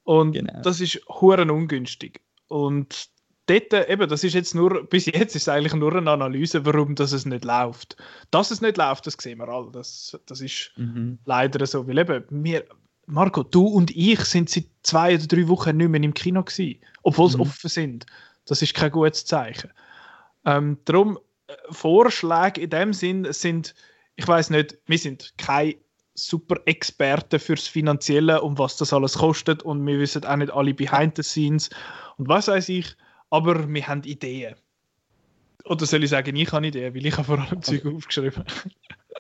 Und 0.05 0.33
genau. 0.33 0.61
das 0.63 0.81
ist 0.81 1.01
hure 1.09 1.51
ungünstig. 1.51 2.21
Und 2.49 3.09
dort, 3.47 3.73
eben, 3.89 4.09
das 4.09 4.25
ist 4.25 4.35
jetzt 4.35 4.55
nur, 4.55 4.85
bis 4.87 5.07
jetzt 5.07 5.37
ist 5.37 5.43
es 5.43 5.49
eigentlich 5.49 5.75
nur 5.75 5.95
eine 5.95 6.11
Analyse, 6.11 6.67
warum 6.67 6.95
das 6.95 7.13
es 7.13 7.25
nicht 7.25 7.45
läuft. 7.45 7.97
Dass 8.31 8.51
es 8.51 8.61
nicht 8.61 8.77
läuft, 8.77 9.07
das 9.07 9.17
sehen 9.21 9.39
wir 9.39 9.49
alle. 9.49 9.71
Das, 9.71 10.19
das 10.27 10.41
ist 10.41 10.73
mhm. 10.77 11.19
leider 11.25 11.65
so. 11.67 11.87
Weil 11.87 11.99
eben, 11.99 12.25
wir, 12.31 12.65
Marco, 13.07 13.43
du 13.43 13.67
und 13.67 13.91
ich 13.97 14.21
sind 14.21 14.49
seit 14.49 14.67
zwei 14.83 15.15
oder 15.15 15.27
drei 15.27 15.49
Wochen 15.49 15.77
nicht 15.77 15.89
mehr 15.89 16.03
im 16.03 16.15
Kino 16.15 16.43
gewesen, 16.43 16.81
obwohl 17.03 17.31
sie 17.31 17.37
mhm. 17.37 17.43
offen 17.43 17.69
sind. 17.69 18.07
Das 18.47 18.63
ist 18.63 18.75
kein 18.75 18.91
gutes 18.91 19.25
Zeichen. 19.25 19.71
Ähm, 20.45 20.79
darum, 20.85 21.19
äh, 21.47 21.55
Vorschläge 21.71 22.61
in 22.61 22.71
dem 22.71 22.93
Sinn 22.93 23.27
sind, 23.33 23.75
ich 24.17 24.27
weiß 24.27 24.51
nicht, 24.51 24.79
wir 24.87 24.99
sind 24.99 25.35
keine 25.39 25.77
super 26.15 26.57
Experten 26.67 27.39
fürs 27.39 27.67
Finanzielle 27.67 28.43
und 28.43 28.59
was 28.59 28.77
das 28.77 28.93
alles 28.93 29.15
kostet 29.15 29.63
und 29.63 29.87
wir 29.87 29.99
wissen 29.99 30.25
auch 30.25 30.37
nicht 30.37 30.53
alle 30.53 30.75
Behind 30.75 31.17
the 31.17 31.23
Scenes 31.23 31.71
und 32.19 32.29
was 32.29 32.49
weiß 32.49 32.69
ich, 32.69 32.95
aber 33.31 33.69
wir 33.69 33.87
haben 33.87 34.03
Ideen. 34.05 34.55
Oder 35.65 35.87
soll 35.87 36.05
ich 36.05 36.11
sagen, 36.11 36.37
ich 36.37 36.53
habe 36.53 36.67
Ideen, 36.67 36.95
weil 36.95 37.07
ich 37.07 37.17
habe 37.17 37.25
vor 37.25 37.39
allem 37.39 37.63
Zeug 37.63 37.87
aufgeschrieben. 37.87 38.45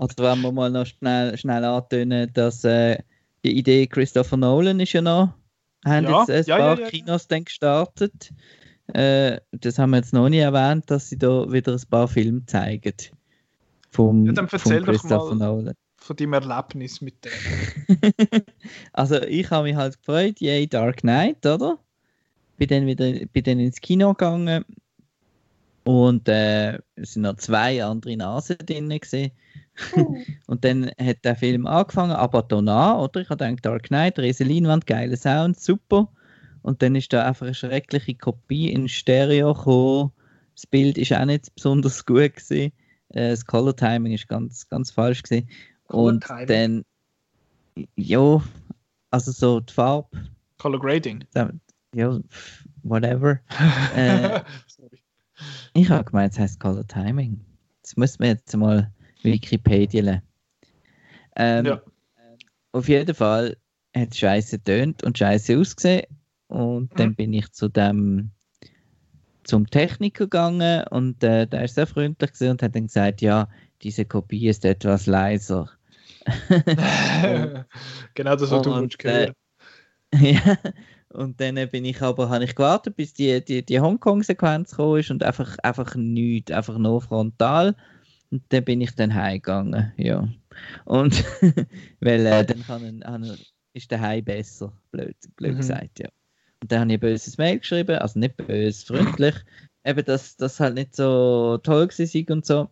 Also 0.00 0.16
wenn 0.18 0.40
wir 0.40 0.52
mal 0.52 0.70
noch 0.70 0.86
schnell, 0.86 1.36
schnell 1.38 1.64
antönen, 1.64 2.32
dass 2.32 2.64
äh, 2.64 2.98
die 3.44 3.58
Idee 3.58 3.86
Christopher 3.86 4.36
Nolan 4.36 4.80
ist 4.80 4.92
ja 4.92 5.02
noch, 5.02 5.34
haben 5.84 6.04
ja, 6.04 6.20
jetzt 6.20 6.30
ein 6.30 6.44
ja, 6.44 6.56
paar 6.58 6.80
ja, 6.80 6.88
Kinos 6.88 7.28
dann 7.28 7.44
gestartet. 7.44 8.32
Äh, 8.88 9.40
das 9.52 9.78
haben 9.78 9.90
wir 9.90 9.98
jetzt 9.98 10.12
noch 10.12 10.28
nie 10.28 10.38
erwähnt, 10.38 10.90
dass 10.90 11.08
sie 11.08 11.18
da 11.18 11.50
wieder 11.50 11.72
ein 11.72 11.82
paar 11.88 12.08
Filme 12.08 12.44
zeigen. 12.46 12.94
Vom, 13.90 14.26
ja, 14.26 14.32
dann 14.32 14.48
erzähl 14.50 14.82
doch 14.82 15.04
mal 15.04 15.34
Nolan. 15.34 15.74
von 15.96 16.16
deinem 16.16 16.32
Erlebnis 16.34 17.00
mit 17.00 17.24
dem. 17.24 17.32
also 18.92 19.20
ich 19.22 19.50
habe 19.50 19.64
mich 19.64 19.76
halt 19.76 19.98
gefreut, 19.98 20.40
yay, 20.40 20.66
Dark 20.66 20.98
Knight, 20.98 21.44
oder? 21.46 21.78
Bin 22.56 22.68
dann 22.68 22.86
wieder 22.86 23.26
bin 23.26 23.44
dann 23.44 23.58
ins 23.58 23.80
Kino 23.80 24.10
gegangen 24.10 24.64
und 25.84 26.28
äh, 26.28 26.78
es 26.94 27.14
sind 27.14 27.22
noch 27.22 27.36
zwei 27.36 27.84
andere 27.84 28.16
Nasen 28.16 28.58
drin 28.58 28.88
gesehen. 28.88 29.32
und 30.46 30.64
dann 30.64 30.90
hat 31.00 31.24
der 31.24 31.36
Film 31.36 31.66
angefangen, 31.66 32.12
aber 32.12 32.42
danach, 32.42 32.98
oder? 32.98 33.20
Ich 33.20 33.30
habe 33.30 33.44
gedacht, 33.44 33.64
Dark 33.64 33.84
Knight, 33.84 34.18
riesen 34.18 34.48
Leinwand, 34.48 34.86
geiler 34.86 35.16
Sound, 35.16 35.58
super. 35.58 36.08
Und 36.62 36.82
dann 36.82 36.94
ist 36.94 37.12
da 37.12 37.26
einfach 37.26 37.46
eine 37.46 37.54
schreckliche 37.54 38.14
Kopie 38.14 38.70
in 38.70 38.88
Stereo 38.88 39.54
gekommen. 39.54 40.12
Das 40.54 40.66
Bild 40.66 40.98
ist 40.98 41.12
auch 41.12 41.24
nicht 41.24 41.54
besonders 41.54 42.04
gut 42.06 42.36
gewesen. 42.36 42.72
Äh, 43.08 43.30
das 43.30 43.44
Color 43.44 43.74
Timing 43.74 44.12
ist 44.12 44.28
ganz, 44.28 44.68
ganz 44.68 44.90
falsch 44.90 45.22
gewesen. 45.22 45.48
Und 45.88 46.24
dann, 46.46 46.84
ja, 47.96 48.42
also 49.10 49.32
so 49.32 49.60
die 49.60 49.72
Farbe. 49.72 50.08
Color 50.58 50.80
Grading. 50.80 51.24
Ja, 51.94 52.20
whatever. 52.82 53.40
äh, 53.96 54.40
ich 55.74 55.90
habe 55.90 56.04
gemeint, 56.04 56.32
es 56.32 56.38
heißt 56.38 56.60
Color 56.60 56.86
Timing. 56.86 57.40
Das 57.82 57.96
muss 57.96 58.18
man 58.18 58.28
jetzt 58.28 58.56
mal 58.56 58.92
Wikipedia. 59.22 60.22
Ähm, 61.36 61.66
ja. 61.66 61.82
Auf 62.72 62.88
jeden 62.88 63.14
Fall 63.14 63.56
hat 63.94 64.10
es 64.12 64.18
scheiße 64.18 64.62
tönt 64.62 65.02
und 65.02 65.18
scheiße 65.18 65.58
ausgesehen. 65.58 66.06
Und 66.48 66.98
dann 66.98 67.10
mhm. 67.10 67.14
bin 67.14 67.32
ich 67.32 67.50
zu 67.52 67.68
dem 67.68 68.30
zum 69.44 69.68
Techniker 69.68 70.24
gegangen 70.24 70.84
und 70.88 71.22
äh, 71.24 71.46
der 71.46 71.64
ist 71.64 71.74
sehr 71.74 71.86
freundlich 71.86 72.30
und 72.40 72.62
hat 72.62 72.76
dann 72.76 72.86
gesagt, 72.86 73.22
ja, 73.22 73.48
diese 73.82 74.04
Kopie 74.04 74.48
ist 74.48 74.64
etwas 74.64 75.06
leiser. 75.06 75.70
genau 78.14 78.36
das, 78.36 78.50
was 78.50 78.62
du 78.62 78.74
wünschst 78.74 79.04
äh, 79.04 79.32
ja, 80.14 80.56
und 81.08 81.40
dann 81.40 81.56
bin 81.70 81.84
ich 81.84 82.00
aber, 82.00 82.28
habe 82.28 82.44
ich 82.44 82.54
gewartet, 82.54 82.96
bis 82.96 83.12
die, 83.14 83.44
die, 83.44 83.64
die 83.64 83.80
Hongkong-Sequenz 83.80 84.70
gekommen 84.70 85.00
ist 85.00 85.10
und 85.10 85.22
einfach, 85.22 85.58
einfach 85.62 85.94
nichts, 85.96 86.52
einfach 86.52 86.78
nur 86.78 87.02
frontal. 87.02 87.74
Und 88.32 88.42
dann 88.48 88.64
bin 88.64 88.80
ich 88.80 88.94
dann 88.94 89.14
heimgegangen, 89.14 89.92
ja. 89.98 90.26
Und 90.86 91.22
weil 92.00 92.24
äh, 92.24 92.46
dann 92.46 92.64
kann 92.64 93.02
ein, 93.02 93.36
ist 93.74 93.90
der 93.90 94.00
Heim 94.00 94.24
besser, 94.24 94.72
blöd, 94.90 95.16
blöd 95.36 95.52
mhm. 95.52 95.56
gesagt, 95.58 95.98
ja. 95.98 96.08
Und 96.62 96.72
dann 96.72 96.80
habe 96.80 96.92
ich 96.92 96.96
ein 96.96 97.00
böses 97.00 97.36
Mail 97.36 97.58
geschrieben, 97.58 97.98
also 97.98 98.18
nicht 98.18 98.38
böse, 98.38 98.86
freundlich, 98.86 99.34
eben, 99.84 100.04
dass 100.06 100.36
das 100.38 100.58
halt 100.60 100.76
nicht 100.76 100.96
so 100.96 101.58
toll 101.58 101.88
war 101.88 102.34
und 102.34 102.46
so. 102.46 102.70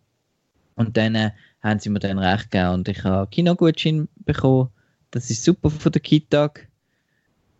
Und 0.75 0.97
dann 0.97 1.13
äh, 1.13 1.29
haben 1.61 1.79
sie 1.79 1.89
mir 1.89 1.99
dann 1.99 2.17
recht 2.17 2.49
gegeben 2.49 2.73
und 2.73 2.87
ich 2.87 3.03
habe 3.03 3.29
Kinogutschein 3.29 4.07
bekommen. 4.15 4.69
Das 5.11 5.29
ist 5.29 5.43
super 5.43 5.69
von 5.69 5.91
der 5.91 6.01
Kitag. 6.01 6.67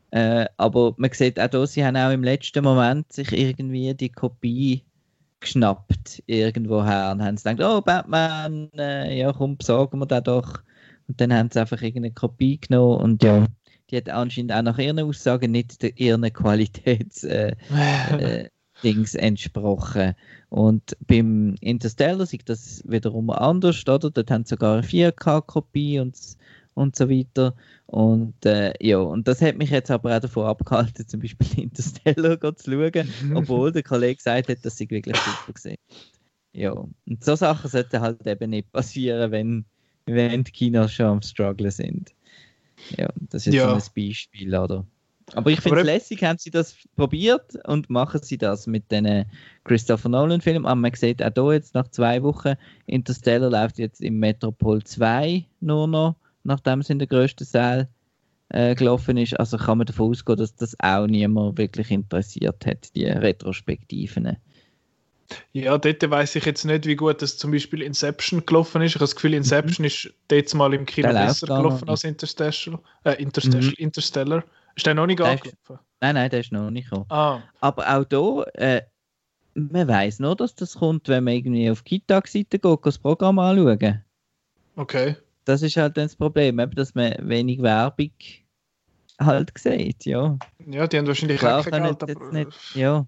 Äh, 0.09 0.47
aber 0.57 0.95
man 0.97 1.11
sieht 1.11 1.39
auch 1.39 1.49
hier, 1.51 1.67
sie 1.67 1.85
haben 1.85 1.97
auch 1.97 2.11
im 2.11 2.23
letzten 2.23 2.63
Moment 2.63 3.13
sich 3.13 3.31
irgendwie 3.31 3.93
die 3.93 4.09
Kopie 4.09 4.83
geschnappt 5.41 6.23
irgendwoher 6.27 7.11
und 7.11 7.21
haben 7.21 7.37
sie 7.37 7.49
gedacht, 7.49 7.69
oh 7.69 7.81
Batman, 7.81 8.69
äh, 8.77 9.19
ja 9.19 9.33
komm, 9.33 9.57
besorgen 9.57 9.99
wir 9.99 10.05
den 10.05 10.23
doch. 10.23 10.61
Und 11.07 11.19
dann 11.19 11.33
haben 11.33 11.49
sie 11.51 11.59
einfach 11.59 11.81
irgendeine 11.81 12.13
Kopie 12.13 12.59
genommen 12.59 13.01
und 13.01 13.23
ja, 13.23 13.47
die 13.89 13.97
hat 13.97 14.09
anscheinend 14.09 14.53
auch 14.53 14.61
nach 14.61 14.77
ihren 14.77 14.99
Aussagen 14.99 15.51
nicht 15.51 15.81
der, 15.81 15.97
ihren 15.99 16.21
Qualitätsdings 16.31 17.25
äh, 17.25 17.55
äh, 18.83 19.17
entsprochen. 19.17 20.13
Und 20.49 20.95
beim 21.05 21.55
Interstellar 21.59 22.25
sieht 22.25 22.47
das 22.47 22.83
wiederum 22.85 23.29
anders, 23.29 23.81
oder? 23.87 24.09
Dort 24.09 24.31
haben 24.31 24.45
sie 24.45 24.51
sogar 24.51 24.77
eine 24.77 24.87
4K-Kopie 24.87 25.99
und 25.99 26.15
und 26.73 26.95
so 26.95 27.09
weiter. 27.09 27.55
Und 27.87 28.45
äh, 28.45 28.73
ja, 28.79 28.97
und 28.97 29.27
das 29.27 29.41
hat 29.41 29.57
mich 29.57 29.69
jetzt 29.69 29.91
aber 29.91 30.15
auch 30.15 30.21
davon 30.21 30.45
abgehalten, 30.45 31.05
zum 31.07 31.19
Beispiel 31.19 31.47
Interstellar 31.63 32.39
zu 32.55 32.71
schauen, 32.71 33.09
obwohl 33.35 33.71
der 33.71 33.83
Kollege 33.83 34.15
gesagt 34.15 34.49
hat, 34.49 34.65
dass 34.65 34.77
sie 34.77 34.89
wirklich 34.89 35.15
super 35.17 35.53
gesehen 35.53 35.77
Ja, 36.53 36.71
und 36.71 37.23
so 37.23 37.35
Sachen 37.35 37.69
sollten 37.69 38.01
halt 38.01 38.25
eben 38.25 38.49
nicht 38.49 38.71
passieren, 38.71 39.31
wenn, 39.31 39.65
wenn 40.05 40.43
die 40.43 40.51
Kinos 40.51 40.93
schon 40.93 41.05
am 41.07 41.21
Struggle 41.21 41.71
sind. 41.71 42.13
Ja, 42.97 43.09
das 43.29 43.45
ist 43.45 43.53
ja. 43.53 43.73
ein 43.73 43.81
Beispiel, 43.95 44.55
oder? 44.55 44.85
Aber 45.33 45.49
ich 45.49 45.61
finde 45.61 45.79
es 45.79 45.85
lässig, 45.85 46.23
haben 46.23 46.37
sie 46.39 46.49
das 46.49 46.75
probiert 46.95 47.55
und 47.65 47.89
machen 47.89 48.21
sie 48.21 48.37
das 48.37 48.67
mit 48.67 48.91
den 48.91 49.25
Christopher 49.63 50.09
Nolan-Filmen. 50.09 50.65
Aber 50.65 50.75
man 50.75 50.93
sieht 50.93 51.23
auch 51.23 51.31
hier 51.33 51.53
jetzt 51.53 51.73
nach 51.73 51.87
zwei 51.89 52.21
Wochen, 52.23 52.55
Interstellar 52.85 53.49
läuft 53.49 53.79
jetzt 53.79 54.01
im 54.01 54.19
Metropol 54.19 54.83
2 54.83 55.45
nur 55.61 55.87
noch 55.87 56.15
nachdem 56.43 56.79
es 56.79 56.89
in 56.89 56.99
der 56.99 57.07
grössten 57.07 57.45
Saal 57.45 57.89
äh, 58.49 58.75
gelaufen 58.75 59.17
ist. 59.17 59.39
Also 59.39 59.57
kann 59.57 59.77
man 59.77 59.87
davon 59.87 60.11
ausgehen, 60.11 60.37
dass 60.37 60.55
das 60.55 60.75
auch 60.79 61.07
niemand 61.07 61.57
wirklich 61.57 61.91
interessiert 61.91 62.65
hat, 62.65 62.95
die 62.95 63.05
Retrospektiven. 63.05 64.37
Ja, 65.53 65.77
dort 65.77 66.09
weiß 66.09 66.35
ich 66.35 66.45
jetzt 66.45 66.65
nicht, 66.65 66.85
wie 66.85 66.97
gut 66.97 67.21
das 67.21 67.37
zum 67.37 67.51
Beispiel 67.51 67.81
Inception 67.81 68.45
gelaufen 68.45 68.81
ist. 68.81 68.89
Ich 68.89 68.95
habe 68.95 69.03
das 69.03 69.15
Gefühl, 69.15 69.33
Inception 69.33 69.83
mhm. 69.83 69.87
ist 69.87 70.13
dort 70.27 70.53
mal 70.53 70.73
im 70.73 70.85
Kino 70.85 71.07
der 71.07 71.27
besser 71.27 71.47
gelaufen 71.47 71.87
als 71.87 72.03
Interstellar. 72.03 72.81
Äh, 73.05 73.21
Interstellar, 73.21 73.63
mhm. 73.63 73.73
Interstellar. 73.77 74.43
Ist 74.75 74.85
der 74.85 74.93
noch 74.93 75.05
nicht 75.05 75.21
angelaufen? 75.21 75.79
Nein, 76.01 76.15
nein, 76.15 76.29
der 76.29 76.41
ist 76.41 76.51
noch 76.51 76.69
nicht 76.69 76.89
gekommen. 76.89 77.05
Ah. 77.09 77.41
Aber 77.61 77.87
auch 77.87 78.05
hier, 78.09 78.61
äh, 78.61 78.81
man 79.53 79.87
weiß 79.87 80.19
nur, 80.19 80.35
dass 80.35 80.55
das 80.55 80.75
kommt, 80.75 81.07
wenn 81.07 81.23
man 81.23 81.35
irgendwie 81.35 81.69
auf 81.69 81.85
Kitag-Seite 81.85 82.59
geht, 82.59 82.79
das 82.83 82.97
Programm 82.97 83.39
anschauen. 83.39 84.03
Okay 84.75 85.15
das 85.45 85.61
ist 85.61 85.77
halt 85.77 85.97
dann 85.97 86.05
das 86.05 86.15
Problem, 86.15 86.57
dass 86.75 86.95
man 86.95 87.15
wenig 87.19 87.61
Werbung 87.61 88.11
halt 89.19 89.51
sieht, 89.57 90.05
ja. 90.05 90.37
Ja, 90.65 90.87
die 90.87 90.97
haben 90.97 91.07
wahrscheinlich 91.07 91.43
auch 91.43 91.65
kein 91.65 91.83
Geld, 91.83 92.03
aber, 92.03 92.31
nicht, 92.31 92.75
ja. 92.75 93.05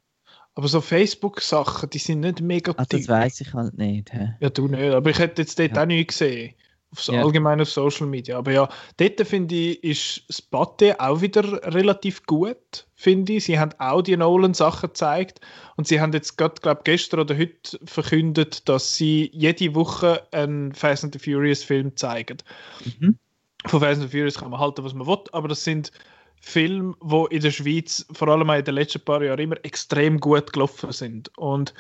aber 0.56 0.68
so 0.68 0.82
Facebook-Sachen, 0.82 1.90
die 1.90 1.98
sind 1.98 2.22
nicht 2.22 2.42
mega 2.42 2.74
Ach, 2.78 2.86
Das 2.86 3.08
weiß 3.08 3.42
ich 3.42 3.54
halt 3.54 3.78
nicht. 3.78 4.12
He? 4.12 4.30
Ja, 4.40 4.50
du 4.50 4.68
nicht, 4.68 4.94
aber 4.94 5.10
ich 5.10 5.20
hätte 5.20 5.42
jetzt 5.42 5.58
dort 5.58 5.76
ja. 5.76 5.82
auch 5.82 5.88
nicht 5.88 6.10
gesehen. 6.10 6.54
Aufs 6.94 7.08
ja. 7.08 7.22
allgemein 7.22 7.60
auf 7.60 7.70
Social 7.70 8.08
Media. 8.08 8.38
Aber 8.38 8.52
ja, 8.52 8.70
dort 8.98 9.28
finde 9.28 9.56
ich, 9.56 9.84
ist 9.84 10.24
das 10.28 10.42
Batte 10.42 11.00
auch 11.00 11.22
wieder 11.22 11.44
relativ 11.74 12.26
gut, 12.26 12.86
finde 12.96 13.34
ich. 13.34 13.46
Sie 13.46 13.60
haben 13.60 13.72
auch 13.80 14.02
die 14.02 14.16
Nolan-Sachen 14.16 14.90
gezeigt 14.90 15.42
und 15.76 15.88
sie 15.88 16.00
haben 16.00 16.14
jetzt 16.14 16.38
gerade, 16.38 16.56
glaube 16.62 16.82
gestern 16.84 17.20
oder 17.20 17.38
heute 17.38 17.80
verkündet, 17.86 18.70
dass 18.70 18.96
sie 18.96 19.30
jede 19.34 19.76
Woche 19.76 20.26
einen 20.32 20.74
Fast 20.74 21.04
and 21.04 21.14
the 21.14 21.20
Furious-Film 21.20 21.98
zeigen. 21.98 22.38
Mhm. 22.86 23.18
Von 23.66 23.80
Fast 23.80 24.02
and 24.02 24.10
the 24.10 24.18
Furious 24.18 24.38
kann 24.38 24.52
man 24.52 24.60
halten, 24.60 24.84
was 24.84 24.94
man 24.94 25.08
will, 25.08 25.24
aber 25.32 25.48
das 25.48 25.64
sind 25.64 25.92
Filme, 26.40 26.94
die 27.02 27.36
in 27.36 27.42
der 27.42 27.52
Schweiz 27.52 28.06
vor 28.12 28.28
allem 28.28 28.50
in 28.50 28.66
den 28.66 28.76
letzten 28.76 29.00
paar 29.00 29.24
Jahren 29.24 29.40
immer 29.40 29.56
extrem 29.64 30.20
gut 30.20 30.52
gelaufen 30.52 30.92
sind. 30.92 31.36
Und 31.38 31.74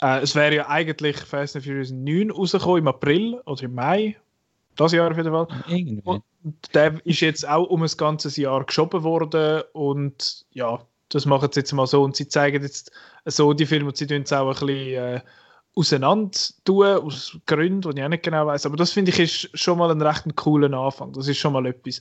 äh, 0.00 0.20
es 0.20 0.34
wäre 0.34 0.54
ja 0.54 0.68
eigentlich 0.68 1.16
Fast 1.18 1.54
and 1.54 1.64
Furious 1.64 1.90
9 1.90 2.30
rausgekommen 2.30 2.78
im 2.78 2.88
April 2.88 3.40
oder 3.44 3.62
im 3.64 3.74
Mai, 3.74 4.16
das 4.76 4.92
Jahr 4.92 5.10
auf 5.10 5.16
jeden 5.16 5.32
Fall. 5.32 5.48
Irgendwie. 5.68 6.02
Und 6.06 6.24
der 6.74 7.00
ist 7.04 7.20
jetzt 7.20 7.48
auch 7.48 7.68
um 7.68 7.82
ein 7.82 7.90
ganzes 7.96 8.36
Jahr 8.36 8.64
geschoben 8.64 9.02
worden 9.02 9.62
und 9.72 10.44
ja, 10.50 10.80
das 11.08 11.26
machen 11.26 11.50
sie 11.52 11.60
jetzt 11.60 11.72
mal 11.72 11.86
so 11.86 12.02
und 12.02 12.16
sie 12.16 12.28
zeigen 12.28 12.62
jetzt 12.62 12.90
so 13.24 13.52
die 13.52 13.66
Filme 13.66 13.88
und 13.88 13.96
sie 13.96 14.06
tun 14.06 14.22
es 14.22 14.32
auch 14.32 14.48
ein 14.48 14.66
bisschen 14.66 15.04
äh, 15.04 15.20
auseinander 15.74 16.38
tun, 16.64 16.86
aus 16.86 17.38
Gründen, 17.46 17.92
die 17.92 17.98
ich 17.98 18.04
auch 18.04 18.08
nicht 18.08 18.22
genau 18.22 18.46
weiß. 18.46 18.66
Aber 18.66 18.76
das 18.76 18.92
finde 18.92 19.10
ich 19.10 19.20
ist 19.20 19.58
schon 19.58 19.78
mal 19.78 19.90
ein 19.90 20.02
recht 20.02 20.24
cooler 20.34 20.72
Anfang. 20.76 21.12
Das 21.12 21.28
ist 21.28 21.38
schon 21.38 21.52
mal 21.52 21.66
etwas. 21.66 22.00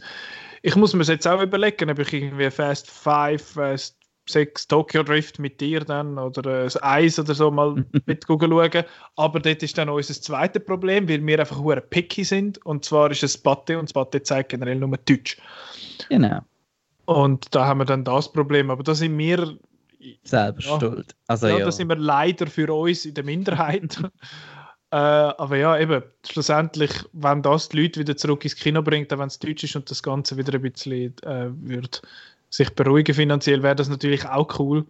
Ich 0.61 0.75
muss 0.75 0.93
mir 0.93 1.03
jetzt 1.03 1.27
auch 1.27 1.41
überlegen, 1.41 1.89
ob 1.91 1.99
ich 1.99 2.13
irgendwie 2.13 2.49
Fast 2.49 2.89
Five, 2.89 3.41
Fast 3.41 3.97
sechs 4.27 4.67
Tokyo 4.67 5.03
Drift 5.03 5.39
mit 5.39 5.61
dir 5.61 5.81
dann 5.81 6.17
oder 6.17 6.61
äh, 6.61 6.63
das 6.63 6.81
Eis 6.81 7.19
oder 7.19 7.33
so 7.33 7.51
mal 7.51 7.85
mit 8.05 8.25
schauen. 8.25 8.83
Aber 9.15 9.39
dort 9.39 9.63
ist 9.63 9.77
dann 9.77 9.89
unser 9.89 10.13
zweites 10.13 10.63
Problem, 10.63 11.07
weil 11.07 11.25
wir 11.25 11.39
einfach 11.39 11.59
hure 11.59 11.81
picky 11.81 12.23
sind. 12.23 12.63
Und 12.65 12.85
zwar 12.85 13.11
ist 13.11 13.23
es 13.23 13.37
Batte 13.37 13.77
und 13.77 13.89
das 13.89 13.93
Batte 13.93 14.21
zeigt 14.23 14.49
generell 14.49 14.77
nur 14.77 14.97
Deutsch. 14.97 15.37
Genau. 16.09 16.41
Und 17.05 17.53
da 17.53 17.67
haben 17.67 17.79
wir 17.79 17.85
dann 17.85 18.03
das 18.03 18.31
Problem. 18.31 18.71
Aber 18.71 18.83
da 18.83 18.95
sind 18.95 19.17
wir 19.17 19.57
selber 20.23 20.59
ja, 20.61 20.79
schuld. 20.79 21.15
Also, 21.27 21.47
ja, 21.47 21.59
ja, 21.59 21.65
da 21.65 21.71
sind 21.71 21.89
wir 21.89 21.95
leider 21.95 22.47
für 22.47 22.73
uns 22.73 23.05
in 23.05 23.13
der 23.13 23.23
Minderheit. 23.23 23.97
äh, 24.91 24.95
aber 24.95 25.57
ja, 25.57 25.77
eben, 25.77 26.03
schlussendlich, 26.27 26.91
wenn 27.13 27.41
das 27.41 27.69
die 27.69 27.81
Leute 27.81 27.99
wieder 27.99 28.17
zurück 28.17 28.43
ins 28.43 28.55
Kino 28.55 28.81
bringt, 28.81 29.11
wenn 29.11 29.21
es 29.21 29.39
Deutsch 29.39 29.63
ist 29.63 29.75
und 29.75 29.89
das 29.89 30.01
Ganze 30.01 30.37
wieder 30.37 30.53
ein 30.55 30.61
bisschen 30.61 31.15
äh, 31.23 31.49
wird 31.61 32.01
sich 32.55 32.69
beruhigen 32.71 33.13
finanziell, 33.13 33.63
wäre 33.63 33.75
das 33.75 33.89
natürlich 33.89 34.25
auch 34.25 34.59
cool. 34.59 34.85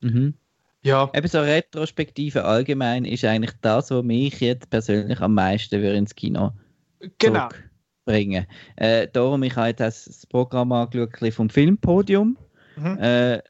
Mhm. 0.00 0.34
Ja. 0.82 1.10
Eben 1.14 1.28
so 1.28 1.40
Retrospektive 1.40 2.44
allgemein 2.44 3.04
ist 3.04 3.24
eigentlich 3.24 3.54
das, 3.60 3.90
was 3.90 4.04
mich 4.04 4.40
jetzt 4.40 4.70
persönlich 4.70 5.20
am 5.20 5.34
meisten 5.34 5.82
ins 5.82 6.14
Kino 6.14 6.52
genau. 7.18 7.48
bringen. 8.04 8.46
Äh, 8.76 9.08
darum, 9.12 9.42
ich 9.42 9.56
habe 9.56 9.68
jetzt 9.68 9.80
das 9.80 10.26
Programm 10.26 10.72
angeschaut 10.72 11.34
vom 11.34 11.50
Filmpodium. 11.50 12.36
Mhm. 12.76 12.98
Äh, 13.00 13.42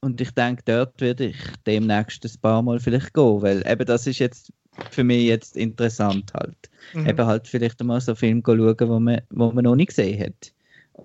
und 0.00 0.20
ich 0.20 0.30
denke, 0.30 0.62
dort 0.64 1.00
werde 1.00 1.26
ich 1.26 1.36
demnächst 1.66 2.24
ein 2.24 2.40
paar 2.40 2.62
Mal 2.62 2.80
vielleicht 2.80 3.12
gehen, 3.12 3.42
weil 3.42 3.62
eben 3.66 3.84
das 3.84 4.06
ist 4.06 4.18
jetzt 4.18 4.52
für 4.90 5.04
mich 5.04 5.24
jetzt 5.24 5.56
interessant 5.56 6.32
halt. 6.32 6.70
Mhm. 6.94 7.06
Eben 7.06 7.26
halt 7.26 7.46
vielleicht 7.46 7.82
mal 7.84 8.00
so 8.00 8.12
einen 8.12 8.16
Film 8.16 8.42
schauen, 8.44 8.88
wo 8.88 8.98
man, 8.98 9.20
wo 9.30 9.52
man 9.52 9.64
noch 9.64 9.76
nicht 9.76 9.88
gesehen 9.88 10.24
hat. 10.24 10.52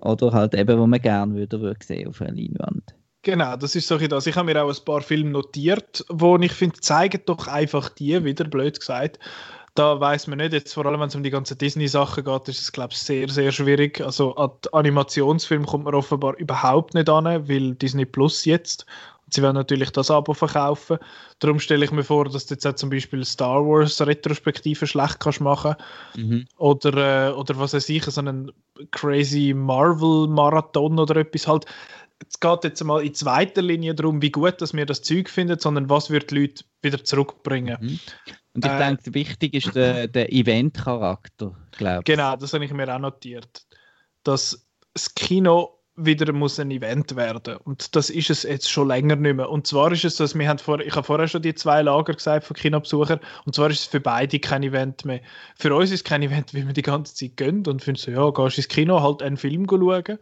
Oder 0.00 0.32
halt 0.32 0.54
eben, 0.54 0.78
wo 0.78 0.86
man 0.86 1.00
gerne 1.00 1.34
würde 1.34 1.74
sehen 1.80 2.08
auf 2.08 2.20
einer 2.20 2.32
Leinwand. 2.32 2.94
Genau, 3.22 3.56
das 3.56 3.74
ist 3.74 3.88
so 3.88 3.98
das. 3.98 4.28
Ich 4.28 4.36
habe 4.36 4.46
mir 4.46 4.62
auch 4.62 4.68
ein 4.68 4.84
paar 4.84 5.02
Filme 5.02 5.30
notiert, 5.30 6.04
wo 6.08 6.36
ich 6.36 6.52
finde, 6.52 6.78
zeigen 6.78 7.20
doch 7.26 7.48
einfach 7.48 7.88
die, 7.88 8.24
wieder 8.24 8.44
blöd 8.44 8.78
gesagt. 8.78 9.18
Da 9.74 9.98
weiß 9.98 10.28
man 10.28 10.38
nicht, 10.38 10.52
jetzt 10.52 10.72
vor 10.72 10.86
allem 10.86 11.00
wenn 11.00 11.08
es 11.08 11.16
um 11.16 11.22
die 11.22 11.30
ganzen 11.30 11.58
Disney-Sachen 11.58 12.24
geht, 12.24 12.48
ist 12.48 12.60
es, 12.60 12.72
glaube 12.72 12.92
ich, 12.92 12.98
sehr, 12.98 13.28
sehr 13.28 13.50
schwierig. 13.50 14.00
Also 14.00 14.34
an 14.36 14.52
Animationsfilm 14.72 15.66
kommt 15.66 15.84
man 15.84 15.94
offenbar 15.94 16.36
überhaupt 16.38 16.94
nicht 16.94 17.10
an, 17.10 17.24
weil 17.48 17.74
Disney 17.74 18.06
Plus 18.06 18.44
jetzt 18.44 18.86
Sie 19.28 19.42
werden 19.42 19.56
natürlich 19.56 19.90
das 19.90 20.10
Abo 20.10 20.34
verkaufen. 20.34 20.98
Darum 21.40 21.58
stelle 21.58 21.84
ich 21.84 21.90
mir 21.90 22.04
vor, 22.04 22.26
dass 22.26 22.46
du 22.46 22.54
jetzt 22.54 22.66
auch 22.66 22.74
zum 22.74 22.90
Beispiel 22.90 23.24
Star 23.24 23.64
Wars 23.64 24.00
Retrospektive 24.00 24.86
schlecht 24.86 25.18
kannst 25.18 25.40
machen 25.40 25.74
mhm. 26.16 26.46
oder, 26.56 27.30
äh, 27.30 27.32
oder 27.32 27.58
was 27.58 27.74
weiß 27.74 27.88
ich, 27.88 28.04
so 28.04 28.20
einen 28.20 28.52
crazy 28.92 29.52
Marvel 29.52 30.28
Marathon 30.28 30.98
oder 30.98 31.16
etwas 31.16 31.48
halt. 31.48 31.66
Es 32.28 32.40
geht 32.40 32.64
jetzt 32.64 32.82
mal 32.84 33.04
in 33.04 33.14
zweiter 33.14 33.62
Linie 33.62 33.94
darum, 33.94 34.22
wie 34.22 34.30
gut 34.30 34.62
dass 34.62 34.72
wir 34.72 34.86
das 34.86 35.02
Zeug 35.02 35.28
finden, 35.28 35.58
sondern 35.58 35.90
was 35.90 36.08
wird 36.08 36.30
die 36.30 36.40
Leute 36.40 36.64
wieder 36.80 37.02
zurückbringen. 37.02 37.76
Mhm. 37.80 38.00
Und 38.54 38.64
ich 38.64 38.70
äh, 38.70 38.78
denke, 38.78 39.12
wichtig 39.12 39.54
ist 39.54 39.74
der, 39.74 40.08
der 40.08 40.32
Event-Charakter, 40.32 41.54
glaube 41.72 41.98
ich. 41.98 42.04
Genau, 42.04 42.36
das 42.36 42.54
habe 42.54 42.64
ich 42.64 42.72
mir 42.72 42.94
auch 42.94 42.98
notiert. 42.98 43.66
Dass 44.22 44.66
das 44.94 45.14
Kino 45.14 45.76
wieder 45.96 46.32
muss 46.32 46.60
ein 46.60 46.70
Event 46.70 47.16
werden. 47.16 47.56
Und 47.56 47.96
das 47.96 48.10
ist 48.10 48.28
es 48.28 48.42
jetzt 48.42 48.70
schon 48.70 48.88
länger 48.88 49.16
nicht 49.16 49.36
mehr. 49.36 49.48
Und 49.48 49.66
zwar 49.66 49.90
ist 49.92 50.04
es 50.04 50.16
so, 50.16 50.24
dass 50.24 50.38
wir 50.38 50.48
haben 50.48 50.58
vor, 50.58 50.80
ich 50.80 50.94
habe 50.94 51.06
vorher 51.06 51.26
schon 51.26 51.42
die 51.42 51.54
zwei 51.54 51.82
Lager 51.82 52.12
gesagt 52.12 52.44
von 52.44 52.56
Kinobesuchern, 52.56 53.20
und 53.46 53.54
zwar 53.54 53.70
ist 53.70 53.80
es 53.80 53.86
für 53.86 54.00
beide 54.00 54.38
kein 54.38 54.62
Event 54.62 55.04
mehr. 55.04 55.20
Für 55.56 55.74
uns 55.74 55.90
ist 55.90 56.00
es 56.00 56.04
kein 56.04 56.22
Event, 56.22 56.52
wie 56.52 56.66
wir 56.66 56.74
die 56.74 56.82
ganze 56.82 57.14
Zeit 57.14 57.36
gehen 57.36 57.66
und 57.66 57.82
finden 57.82 58.00
so, 58.00 58.10
ja, 58.10 58.30
gehst 58.30 58.58
ins 58.58 58.68
Kino, 58.68 59.00
halt 59.02 59.22
einen 59.22 59.38
Film 59.38 59.66
schauen. 59.68 60.18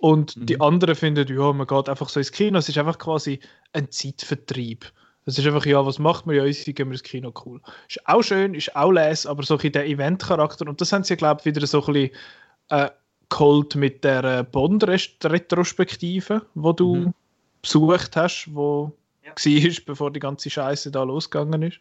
Und 0.00 0.36
mhm. 0.36 0.46
die 0.46 0.60
anderen 0.60 0.96
finden, 0.96 1.28
ja, 1.28 1.52
man 1.52 1.66
geht 1.66 1.88
einfach 1.88 2.08
so 2.08 2.18
ins 2.18 2.32
Kino. 2.32 2.58
Es 2.58 2.68
ist 2.68 2.78
einfach 2.78 2.98
quasi 2.98 3.38
ein 3.72 3.90
Zeitvertrieb. 3.90 4.90
Es 5.24 5.38
ist 5.38 5.46
einfach, 5.46 5.64
ja, 5.64 5.86
was 5.86 6.00
macht 6.00 6.26
man? 6.26 6.34
Ja, 6.34 6.42
unsere 6.42 6.72
gehen 6.72 6.88
wir 6.88 6.94
ins 6.94 7.04
Kino, 7.04 7.32
cool. 7.46 7.60
Ist 7.88 8.04
auch 8.08 8.22
schön, 8.22 8.54
ist 8.54 8.74
auch 8.74 8.90
les, 8.90 9.24
aber 9.24 9.44
so 9.44 9.56
ein 9.56 9.72
der 9.72 9.86
Event-Charakter, 9.86 10.66
und 10.66 10.80
das 10.80 10.92
haben 10.92 11.04
sie, 11.04 11.16
glaube 11.16 11.40
ich, 11.40 11.44
wieder 11.44 11.64
so 11.64 11.84
ein 11.86 11.92
bisschen 11.92 12.10
äh, 12.70 12.90
geholt 13.32 13.74
mit 13.74 14.04
der 14.04 14.24
äh, 14.24 14.44
Bond-Retrospektive, 14.44 16.42
wo 16.54 16.72
du 16.72 16.94
mhm. 16.96 17.14
besucht 17.62 18.16
hast, 18.16 18.48
wo 18.52 18.92
ja. 19.24 19.30
war, 19.30 19.76
bevor 19.86 20.12
die 20.12 20.20
ganze 20.20 20.50
Scheiße 20.50 20.90
da 20.90 21.02
losgegangen 21.02 21.62
ist. 21.62 21.80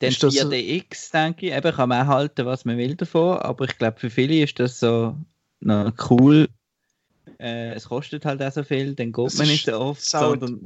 Den 0.00 0.12
4DX, 0.12 1.12
denke 1.12 1.46
ich, 1.46 1.52
eben 1.52 1.74
kann 1.74 1.88
man 1.88 2.06
auch 2.06 2.12
halten, 2.12 2.46
was 2.46 2.64
man 2.64 2.78
will 2.78 2.94
davon, 2.94 3.38
aber 3.38 3.64
ich 3.64 3.76
glaube, 3.78 3.98
für 3.98 4.10
viele 4.10 4.44
ist 4.44 4.60
das 4.60 4.78
so 4.78 5.16
na, 5.60 5.92
cool. 6.08 6.48
Äh, 7.40 7.72
es 7.74 7.88
kostet 7.88 8.24
halt 8.24 8.42
auch 8.42 8.52
so 8.52 8.62
viel, 8.62 8.94
dann 8.94 9.12
geht 9.12 9.26
das 9.26 9.38
man 9.38 9.48
nicht 9.48 9.66
so 9.66 9.78
oft. 9.78 10.02
Sondern, 10.02 10.60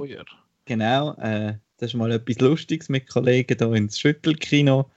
genau, 0.67 1.15
äh, 1.15 1.55
das 1.79 1.91
ist 1.91 1.95
mal 1.95 2.13
etwas 2.13 2.39
Lustiges 2.41 2.89
mit 2.89 3.09
Kollegen 3.09 3.57
hier 3.59 3.73
ins 3.73 3.99
Schüttelkino. 3.99 4.91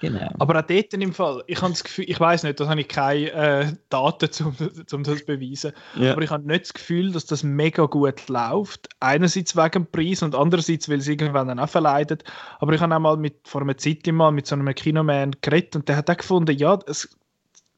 Genau. 0.00 0.28
Aber 0.38 0.58
auch 0.58 0.66
dort 0.66 0.92
im 0.92 1.12
Fall, 1.12 1.42
ich 1.46 1.62
habe 1.62 1.72
das 1.72 1.82
Gefühl, 1.82 2.04
ich 2.08 2.20
weiß 2.20 2.42
nicht, 2.42 2.60
da 2.60 2.68
habe 2.68 2.80
ich 2.80 2.88
keine 2.88 3.32
äh, 3.32 3.72
Daten, 3.88 4.28
um, 4.44 4.56
um 4.92 5.02
das 5.02 5.18
zu 5.18 5.24
beweisen, 5.24 5.72
ja. 5.98 6.12
aber 6.12 6.22
ich 6.22 6.30
habe 6.30 6.46
nicht 6.46 6.64
das 6.64 6.74
Gefühl, 6.74 7.12
dass 7.12 7.26
das 7.26 7.42
mega 7.42 7.86
gut 7.86 8.28
läuft. 8.28 8.88
Einerseits 9.00 9.56
wegen 9.56 9.70
dem 9.70 9.86
Preis 9.86 10.22
und 10.22 10.34
andererseits, 10.34 10.88
weil 10.88 10.98
es 10.98 11.08
irgendwann 11.08 11.48
dann 11.48 11.58
auch 11.58 11.68
verleidet. 11.68 12.24
Aber 12.58 12.72
ich 12.74 12.80
habe 12.80 12.94
auch 12.94 13.00
mal 13.00 13.16
mit, 13.16 13.36
vor 13.44 13.62
einer 13.62 13.76
Zeit 13.76 14.06
mal 14.06 14.32
mit 14.32 14.46
so 14.46 14.54
einem 14.54 14.74
Kinoman 14.74 15.34
geredet 15.40 15.76
und 15.76 15.88
der 15.88 15.96
hat 15.96 16.10
auch 16.10 16.16
gefunden, 16.16 16.56
ja, 16.56 16.78
es, 16.86 17.08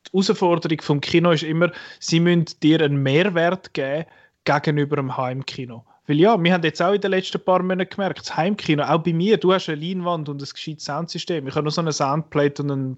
die 0.07 0.13
Herausforderung 0.13 0.81
vom 0.81 1.01
Kino 1.01 1.31
ist 1.31 1.43
immer, 1.43 1.71
sie 2.01 2.21
müssen 2.21 2.47
dir 2.63 2.81
einen 2.81 3.03
Mehrwert 3.03 3.75
geben 3.75 4.07
gegenüber 4.45 4.97
dem 4.97 5.17
Heimkino. 5.17 5.85
Weil 6.09 6.21
ja, 6.21 6.43
wir 6.43 6.55
haben 6.55 6.65
jetzt 6.65 6.81
auch 6.81 6.95
in 6.95 7.03
den 7.03 7.11
letzten 7.11 7.39
paar 7.39 7.63
Monaten 7.63 7.91
gemerkt, 7.91 8.21
das 8.21 8.35
Heimkino, 8.35 8.83
auch 8.83 9.03
bei 9.03 9.13
mir, 9.13 9.37
du 9.37 9.53
hast 9.53 9.69
eine 9.69 9.79
Leinwand 9.81 10.31
und 10.31 10.43
ein 10.43 10.49
gescheites 10.49 10.87
Soundsystem. 10.87 11.47
Ich 11.47 11.55
habe 11.55 11.65
nur 11.65 11.71
so 11.71 11.83
eine 11.83 11.93
Soundplate 11.93 12.63
und 12.63 12.71
einen 12.71 12.97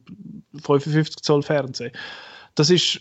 55 0.62 1.16
Zoll 1.16 1.42
Fernseher. 1.42 1.90
Das 2.54 2.70
ist, 2.70 3.00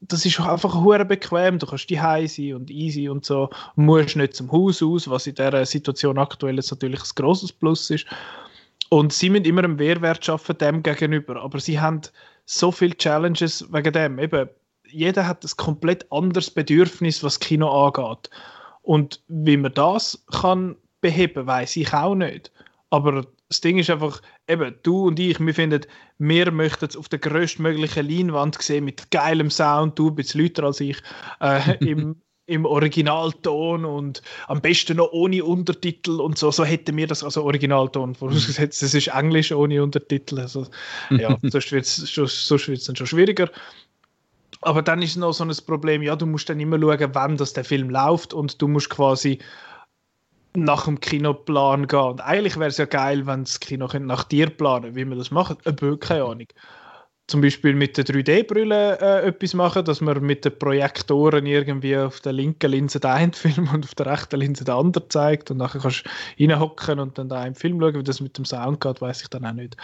das 0.00 0.26
ist 0.26 0.40
einfach 0.40 0.74
hure 0.74 1.04
bequem. 1.04 1.60
Du 1.60 1.66
kannst 1.66 1.88
die 1.88 1.94
sein 1.94 2.54
und 2.54 2.72
easy 2.72 3.08
und 3.08 3.24
so. 3.24 3.48
Du 3.76 3.82
musst 3.82 4.16
nicht 4.16 4.34
zum 4.34 4.50
Haus 4.50 4.82
aus, 4.82 5.08
was 5.08 5.28
in 5.28 5.36
dieser 5.36 5.64
Situation 5.64 6.18
aktuell 6.18 6.56
jetzt 6.56 6.72
natürlich 6.72 7.00
ein 7.00 7.14
grosses 7.14 7.52
Plus 7.52 7.88
ist. 7.90 8.04
Und 8.88 9.12
sie 9.12 9.30
müssen 9.30 9.44
immer 9.44 9.62
einen 9.62 9.76
Mehrwert 9.76 10.24
schaffen 10.24 10.58
dem 10.58 10.82
gegenüber. 10.82 11.40
Aber 11.40 11.60
sie 11.60 11.78
haben 11.78 12.00
so 12.46 12.72
viele 12.72 12.96
Challenges 12.96 13.72
wegen 13.72 13.92
dem. 13.92 14.18
Eben, 14.18 14.48
jeder 14.88 15.24
hat 15.28 15.44
ein 15.44 15.50
komplett 15.56 16.10
anderes 16.10 16.50
Bedürfnis, 16.50 17.22
was 17.22 17.38
Kino 17.38 17.86
angeht. 17.86 18.28
Und 18.86 19.20
wie 19.26 19.56
man 19.56 19.74
das 19.74 20.24
kann 20.30 20.76
beheben, 21.00 21.44
weiß 21.44 21.74
ich 21.76 21.92
auch 21.92 22.14
nicht. 22.14 22.52
Aber 22.90 23.26
das 23.48 23.60
Ding 23.60 23.78
ist 23.78 23.90
einfach, 23.90 24.22
eben, 24.46 24.76
du 24.84 25.08
und 25.08 25.18
ich, 25.18 25.40
wir 25.40 25.54
finden, 25.54 25.84
wir 26.18 26.52
möchten 26.52 26.84
es 26.84 26.96
auf 26.96 27.08
der 27.08 27.18
größtmöglichen 27.18 28.08
Leinwand 28.08 28.62
sehen, 28.62 28.84
mit 28.84 29.10
geilem 29.10 29.50
Sound, 29.50 29.98
du 29.98 30.12
bist 30.12 30.34
lauter 30.34 30.62
als 30.62 30.78
ich, 30.78 30.98
äh, 31.40 31.76
im, 31.84 32.22
im 32.46 32.64
Originalton 32.64 33.84
und 33.84 34.22
am 34.46 34.60
besten 34.60 34.98
noch 34.98 35.10
ohne 35.10 35.44
Untertitel 35.44 36.20
und 36.20 36.38
so. 36.38 36.52
So 36.52 36.64
hätten 36.64 36.96
wir 36.96 37.08
das, 37.08 37.24
also 37.24 37.42
Originalton, 37.42 38.14
vorausgesetzt, 38.14 38.84
es 38.84 38.94
ist 38.94 39.08
Englisch 39.08 39.50
ohne 39.50 39.82
Untertitel. 39.82 40.38
Also, 40.38 40.64
ja, 41.10 41.36
sonst 41.42 41.72
wird 41.72 41.86
es 41.86 42.84
dann 42.86 42.94
schon 42.94 43.06
schwieriger. 43.08 43.50
Aber 44.62 44.82
dann 44.82 45.02
ist 45.02 45.16
noch 45.16 45.32
so 45.32 45.44
ein 45.44 45.52
Problem, 45.66 46.02
ja, 46.02 46.16
du 46.16 46.26
musst 46.26 46.48
dann 46.48 46.60
immer 46.60 46.80
schauen, 46.80 47.14
wann 47.14 47.36
das 47.36 47.52
der 47.52 47.64
Film 47.64 47.90
läuft 47.90 48.34
und 48.34 48.60
du 48.60 48.68
musst 48.68 48.90
quasi 48.90 49.38
nach 50.54 50.86
dem 50.86 51.00
Kinoplan 51.00 51.86
gehen. 51.86 52.00
Und 52.00 52.20
eigentlich 52.20 52.56
wäre 52.56 52.68
es 52.68 52.78
ja 52.78 52.86
geil, 52.86 53.26
wenn 53.26 53.44
das 53.44 53.60
Kino 53.60 53.88
nach 53.98 54.24
dir 54.24 54.48
planen 54.48 54.94
wie 54.94 55.04
man 55.04 55.18
das 55.18 55.30
macht. 55.30 55.66
Aber 55.66 55.98
keine 55.98 56.24
Ahnung 56.24 56.46
zum 57.28 57.40
Beispiel 57.40 57.74
mit 57.74 57.96
der 57.96 58.04
3D-Brille 58.04 59.00
äh, 59.00 59.26
etwas 59.26 59.52
machen, 59.54 59.84
dass 59.84 60.00
man 60.00 60.22
mit 60.22 60.44
den 60.44 60.56
Projektoren 60.56 61.44
irgendwie 61.44 61.96
auf 61.96 62.20
der 62.20 62.32
linken 62.32 62.70
Linse 62.70 63.00
den 63.00 63.10
einen 63.10 63.32
Film 63.32 63.68
und 63.72 63.84
auf 63.84 63.94
der 63.96 64.06
rechten 64.06 64.38
Linse 64.38 64.64
den 64.64 64.74
anderen 64.74 65.10
zeigt 65.10 65.50
und 65.50 65.56
nachher 65.56 65.80
kannst 65.80 66.04
du 66.04 66.10
reinhocken 66.42 67.00
und 67.00 67.18
dann 67.18 67.28
da 67.28 67.40
einen 67.40 67.56
Film 67.56 67.80
schauen, 67.80 67.94
wie 67.94 68.04
das 68.04 68.20
mit 68.20 68.38
dem 68.38 68.44
Sound 68.44 68.80
geht, 68.80 69.00
weiß 69.00 69.22
ich 69.22 69.28
dann 69.28 69.44
auch 69.44 69.52
nicht. 69.52 69.76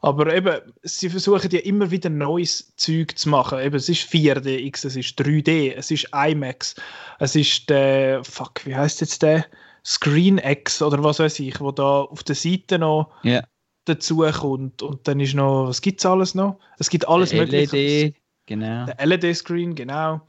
Aber 0.00 0.32
eben, 0.34 0.60
sie 0.82 1.10
versuchen 1.10 1.50
ja 1.50 1.60
immer 1.60 1.90
wieder 1.90 2.08
neues 2.10 2.74
Zeug 2.76 3.18
zu 3.18 3.28
machen. 3.28 3.58
Eben, 3.58 3.76
es 3.76 3.88
ist 3.88 4.08
4DX, 4.10 4.86
es 4.86 4.96
ist 4.96 5.20
3D, 5.20 5.74
es 5.74 5.90
ist 5.90 6.08
IMAX, 6.14 6.76
es 7.18 7.34
ist 7.34 7.68
der, 7.68 8.22
fuck, 8.24 8.64
wie 8.64 8.76
heißt 8.76 9.00
jetzt 9.00 9.22
der? 9.22 9.46
ScreenX 9.84 10.82
oder 10.82 11.02
was 11.02 11.18
weiß 11.18 11.40
ich, 11.40 11.60
wo 11.60 11.72
da 11.72 12.02
auf 12.02 12.22
der 12.22 12.34
Seite 12.34 12.78
noch 12.78 13.10
yeah 13.24 13.42
dazu 13.88 14.18
kommt. 14.18 14.82
Und 14.82 15.08
dann 15.08 15.20
ist 15.20 15.34
noch, 15.34 15.68
was 15.68 15.80
gibt 15.80 16.00
es 16.00 16.06
alles 16.06 16.34
noch? 16.34 16.58
Es 16.78 16.90
gibt 16.90 17.08
alles 17.08 17.30
Der 17.30 17.40
Mögliche. 17.40 17.76
LED, 17.76 18.14
genau. 18.46 18.86
Der 18.86 19.06
LED-Screen, 19.06 19.74
genau. 19.74 20.20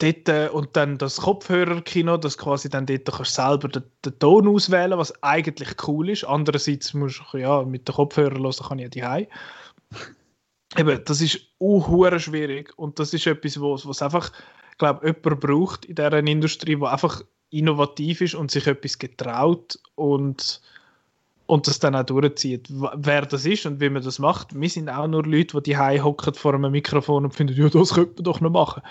Dort, 0.00 0.28
äh, 0.30 0.48
und 0.50 0.74
dann 0.76 0.96
das 0.96 1.18
Kopfhörerkino, 1.18 2.16
das 2.16 2.38
quasi 2.38 2.70
dann 2.70 2.86
dort 2.86 3.04
kannst 3.12 3.34
selber 3.34 3.68
den, 3.68 3.82
den, 4.04 4.18
Ton 4.18 4.48
auswählen, 4.48 4.98
was 4.98 5.22
eigentlich 5.22 5.76
cool 5.86 6.08
ist. 6.08 6.24
Andererseits 6.24 6.94
musst 6.94 7.22
du 7.32 7.38
ja 7.38 7.62
mit 7.62 7.86
den 7.86 7.94
Kopfhörern 7.94 8.42
hören, 8.42 8.66
kann 8.66 8.78
ich 8.78 8.84
ja 8.84 8.88
die 8.88 9.04
Hause. 9.04 9.28
Eben, 10.78 11.04
das 11.04 11.20
ist 11.20 11.40
auch 11.58 12.18
schwierig 12.18 12.72
und 12.78 12.98
das 12.98 13.12
ist 13.12 13.26
etwas, 13.26 13.60
was, 13.60 13.86
was 13.86 14.00
einfach, 14.00 14.32
glaube 14.78 15.06
jemand 15.06 15.40
braucht 15.40 15.84
in 15.84 15.96
dieser 15.96 16.18
Industrie, 16.18 16.80
wo 16.80 16.86
einfach 16.86 17.22
innovativ 17.50 18.22
ist 18.22 18.34
und 18.34 18.50
sich 18.50 18.66
etwas 18.66 18.98
getraut 18.98 19.78
und 19.96 20.62
und 21.46 21.66
das 21.66 21.80
dann 21.80 21.96
auch 21.96 22.04
durchzieht. 22.04 22.68
Wer 22.70 23.22
das 23.26 23.44
ist 23.44 23.66
und 23.66 23.80
wie 23.80 23.90
man 23.90 24.04
das 24.04 24.20
macht, 24.20 24.58
wir 24.58 24.68
sind 24.68 24.88
auch 24.88 25.08
nur 25.08 25.24
Leute, 25.24 25.60
die 25.60 25.72
die 25.72 25.76
hocken 25.76 26.32
vor 26.34 26.54
einem 26.54 26.70
Mikrofon 26.70 27.24
und 27.24 27.34
finden, 27.34 27.56
ja, 27.60 27.68
das 27.68 27.92
könnte 27.92 28.14
man 28.18 28.24
doch 28.24 28.40
noch 28.40 28.50
machen. 28.50 28.82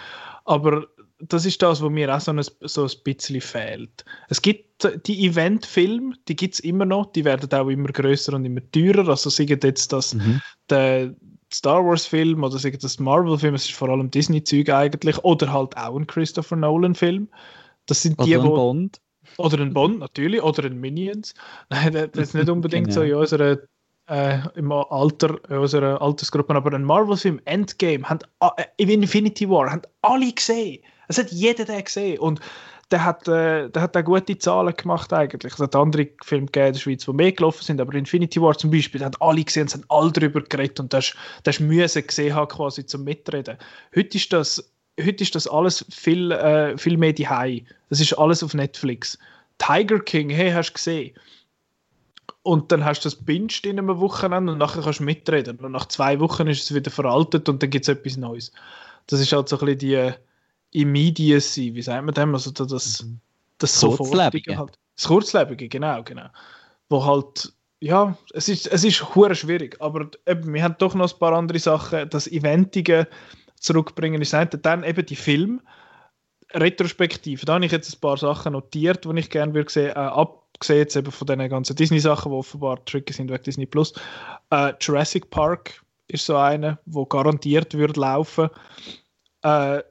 Aber 0.43 0.85
das 1.19 1.45
ist 1.45 1.61
das, 1.61 1.81
was 1.81 1.89
mir 1.89 2.15
auch 2.15 2.21
so 2.21 2.31
ein, 2.31 2.41
so 2.61 2.83
ein 2.83 2.91
bisschen 3.03 3.41
fehlt. 3.41 4.05
Es 4.29 4.41
gibt 4.41 4.69
die 5.05 5.25
Eventfilme, 5.25 6.15
die 6.27 6.35
gibt 6.35 6.55
es 6.55 6.59
immer 6.61 6.85
noch, 6.85 7.11
die 7.11 7.25
werden 7.25 7.51
auch 7.51 7.67
immer 7.67 7.89
größer 7.89 8.33
und 8.33 8.45
immer 8.45 8.61
teurer. 8.71 9.09
Also 9.09 9.29
sagen 9.29 9.59
jetzt 9.61 9.91
das 9.91 10.15
mhm. 10.15 10.41
der 10.69 11.13
Star 11.53 11.83
Wars 11.85 12.05
Film 12.05 12.43
oder 12.43 12.57
sagen 12.57 12.77
das 12.81 12.99
Marvel 12.99 13.37
Film, 13.37 13.55
es 13.55 13.65
ist 13.65 13.73
vor 13.73 13.89
allem 13.89 14.09
Disney 14.09 14.43
Zeug 14.43 14.69
eigentlich 14.69 15.17
oder 15.23 15.51
halt 15.51 15.75
auch 15.75 15.97
ein 15.97 16.07
Christopher 16.07 16.55
Nolan 16.55 16.95
Film. 16.95 17.27
Das 17.87 18.01
sind 18.01 18.23
die, 18.23 18.37
oder 18.37 18.45
ein 18.45 18.51
Bond. 18.51 19.01
Oder 19.37 19.59
ein 19.59 19.73
Bond 19.73 19.99
natürlich, 19.99 20.41
oder 20.41 20.65
ein 20.65 20.79
Minions. 20.79 21.33
Nein, 21.69 21.93
das 21.93 22.29
ist 22.29 22.35
nicht 22.35 22.49
unbedingt 22.49 22.87
genau. 22.87 23.01
so 23.01 23.03
in 23.03 23.15
unserer, 23.15 23.57
äh, 24.07 24.39
im 24.55 24.71
Alter, 24.71 25.39
in 25.49 25.57
unserer 25.57 26.01
Altersgruppe, 26.01 26.55
aber 26.55 26.73
ein 26.73 26.83
Marvel-Film, 26.83 27.41
Endgame, 27.45 28.07
haben, 28.07 28.19
äh, 28.41 28.65
Infinity 28.77 29.49
War, 29.49 29.71
haben 29.71 29.81
alle 30.01 30.31
gesehen. 30.31 30.81
Es 31.09 31.17
hat 31.17 31.31
jeder 31.31 31.65
den 31.65 31.83
gesehen. 31.83 32.19
Und 32.19 32.39
der 32.91 33.03
hat, 33.03 33.27
äh, 33.27 33.69
der 33.69 33.81
hat 33.81 33.97
auch 33.97 34.03
gute 34.03 34.37
Zahlen 34.37 34.73
gemacht 34.75 35.11
eigentlich. 35.11 35.53
Es 35.53 35.59
hat 35.59 35.75
andere 35.75 36.07
Filme 36.23 36.45
gegeben 36.45 36.67
in 36.67 36.73
der 36.73 36.79
Schweiz, 36.79 37.05
die 37.05 37.13
mehr 37.13 37.31
gelaufen 37.33 37.63
sind, 37.63 37.81
aber 37.81 37.93
Infinity 37.93 38.41
War 38.41 38.57
zum 38.57 38.71
Beispiel, 38.71 39.03
haben 39.03 39.15
alle 39.19 39.43
gesehen, 39.43 39.67
es 39.67 39.73
haben 39.73 39.85
alle 39.89 40.11
darüber 40.11 40.41
geredet 40.41 40.79
und 40.79 40.93
das 40.93 41.13
ist 41.45 41.59
Mühe 41.59 41.87
gesehen 41.87 42.33
haben, 42.33 42.47
quasi 42.47 42.85
zum 42.85 43.03
Mitreden. 43.03 43.57
Heute 43.95 44.17
ist 44.17 44.31
das 44.33 44.71
heute 45.03 45.23
ist 45.23 45.35
das 45.35 45.47
alles 45.47 45.85
viel, 45.89 46.31
äh, 46.31 46.77
viel 46.77 46.97
mehr 46.97 47.13
die 47.13 47.27
High. 47.27 47.63
Das 47.89 47.99
ist 47.99 48.13
alles 48.13 48.43
auf 48.43 48.53
Netflix. 48.53 49.17
Tiger 49.57 49.99
King, 49.99 50.29
hey, 50.29 50.51
hast 50.51 50.71
du 50.71 50.73
gesehen? 50.73 51.15
Und 52.43 52.71
dann 52.71 52.85
hast 52.85 53.01
du 53.01 53.09
das 53.09 53.15
binged 53.15 53.65
in 53.65 53.79
einem 53.79 53.99
Wochenende 53.99 54.53
und 54.53 54.57
nachher 54.57 54.81
kannst 54.81 54.99
du 54.99 55.03
mitreden. 55.03 55.57
Und 55.59 55.71
nach 55.71 55.87
zwei 55.87 56.19
Wochen 56.19 56.47
ist 56.47 56.63
es 56.63 56.73
wieder 56.73 56.91
veraltet 56.91 57.49
und 57.49 57.61
dann 57.61 57.69
gibt 57.69 57.87
es 57.87 57.89
etwas 57.89 58.17
Neues. 58.17 58.51
Das 59.07 59.19
ist 59.19 59.31
halt 59.31 59.49
so 59.49 59.57
ein 59.59 59.65
bisschen 59.65 59.79
die 59.79 60.13
Immediacy, 60.71 61.73
wie 61.73 61.81
sagt 61.81 62.05
man 62.05 62.13
dem? 62.13 62.33
Also 62.33 62.51
das, 62.51 63.03
mhm. 63.03 63.19
das 63.57 63.79
Kurzlebige. 63.79 64.57
Halt. 64.57 64.77
Das 64.95 65.07
Kurzlebige, 65.07 65.67
genau, 65.67 66.03
genau. 66.03 66.27
Wo 66.89 67.05
halt, 67.05 67.53
ja, 67.79 68.17
es 68.33 68.49
ist, 68.49 68.67
es 68.67 68.83
ist 68.83 68.95
schwierig, 68.95 69.77
aber 69.79 70.09
eben, 70.27 70.53
wir 70.53 70.63
haben 70.63 70.75
doch 70.77 70.93
noch 70.95 71.11
ein 71.11 71.19
paar 71.19 71.33
andere 71.33 71.59
Sachen. 71.59 72.09
Das 72.09 72.27
Eventige, 72.27 73.07
zurückbringen 73.59 74.21
ist 74.21 74.33
das 74.33 74.47
Dann 74.61 74.83
eben 74.83 75.05
die 75.05 75.15
Film. 75.15 75.61
Retrospektiv, 76.51 77.45
da 77.45 77.53
habe 77.53 77.65
ich 77.65 77.71
jetzt 77.71 77.93
ein 77.93 77.99
paar 77.99 78.17
Sachen 78.17 78.53
notiert, 78.53 79.05
die 79.05 79.19
ich 79.19 79.29
gerne 79.29 79.53
würde 79.53 79.71
sehen, 79.71 79.91
äh, 79.91 79.99
abgesehen 79.99 80.79
jetzt 80.79 80.95
eben 80.95 81.11
von 81.11 81.27
den 81.27 81.47
ganzen 81.47 81.75
Disney-Sachen, 81.75 82.31
die 82.31 82.37
offenbar 82.37 82.83
tricky 82.85 83.13
sind 83.13 83.29
wegen 83.29 83.43
Disney 83.43 83.67
Plus. 83.67 83.93
Äh, 84.49 84.73
Jurassic 84.81 85.29
Park 85.29 85.83
ist 86.07 86.25
so 86.25 86.37
eine, 86.37 86.79
wo 86.87 87.05
garantiert 87.05 87.77
wird 87.77 87.97
laufen. 87.97 88.49
Äh, 89.43 89.83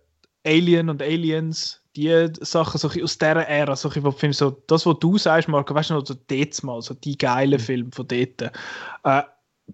Alien 0.49 0.88
und 0.88 1.03
Aliens, 1.03 1.80
die 1.94 2.28
Sachen 2.40 2.78
so 2.78 2.88
aus 2.88 3.18
dieser 3.18 3.46
Ära, 3.46 3.76
so, 3.76 3.90
wo 4.03 4.11
finde 4.11 4.36
so, 4.36 4.51
das, 4.66 4.86
was 4.86 4.99
du 5.01 5.18
sagst, 5.18 5.49
Marco, 5.49 5.74
weißt 5.74 5.90
du 5.90 5.94
noch, 5.94 6.07
so 6.07 6.14
dort 6.14 6.62
mal, 6.62 6.80
so 6.80 6.94
die 6.94 7.18
geilen 7.18 7.61
mhm. 7.61 7.64
Filme 7.64 7.90
von 7.92 8.09
dort. 8.09 8.42
Äh, 8.42 9.22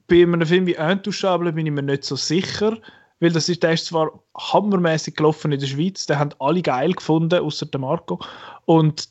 bei 0.08 0.22
einem 0.22 0.44
Film 0.44 0.66
wie 0.66 0.74
Intouchable 0.74 1.52
bin 1.52 1.66
ich 1.66 1.72
mir 1.72 1.82
nicht 1.82 2.04
so 2.04 2.16
sicher, 2.16 2.76
weil 3.20 3.30
das 3.30 3.48
ist, 3.48 3.62
der 3.62 3.74
ist 3.74 3.86
zwar 3.86 4.10
hammermäßig 4.36 5.14
gelaufen 5.14 5.52
in 5.52 5.60
der 5.60 5.66
Schweiz, 5.66 6.06
den 6.06 6.18
haben 6.18 6.30
alle 6.40 6.62
geil 6.62 6.92
gefunden, 6.92 7.40
außer 7.40 7.66
der 7.66 7.80
Marco. 7.80 8.20
Und 8.64 9.08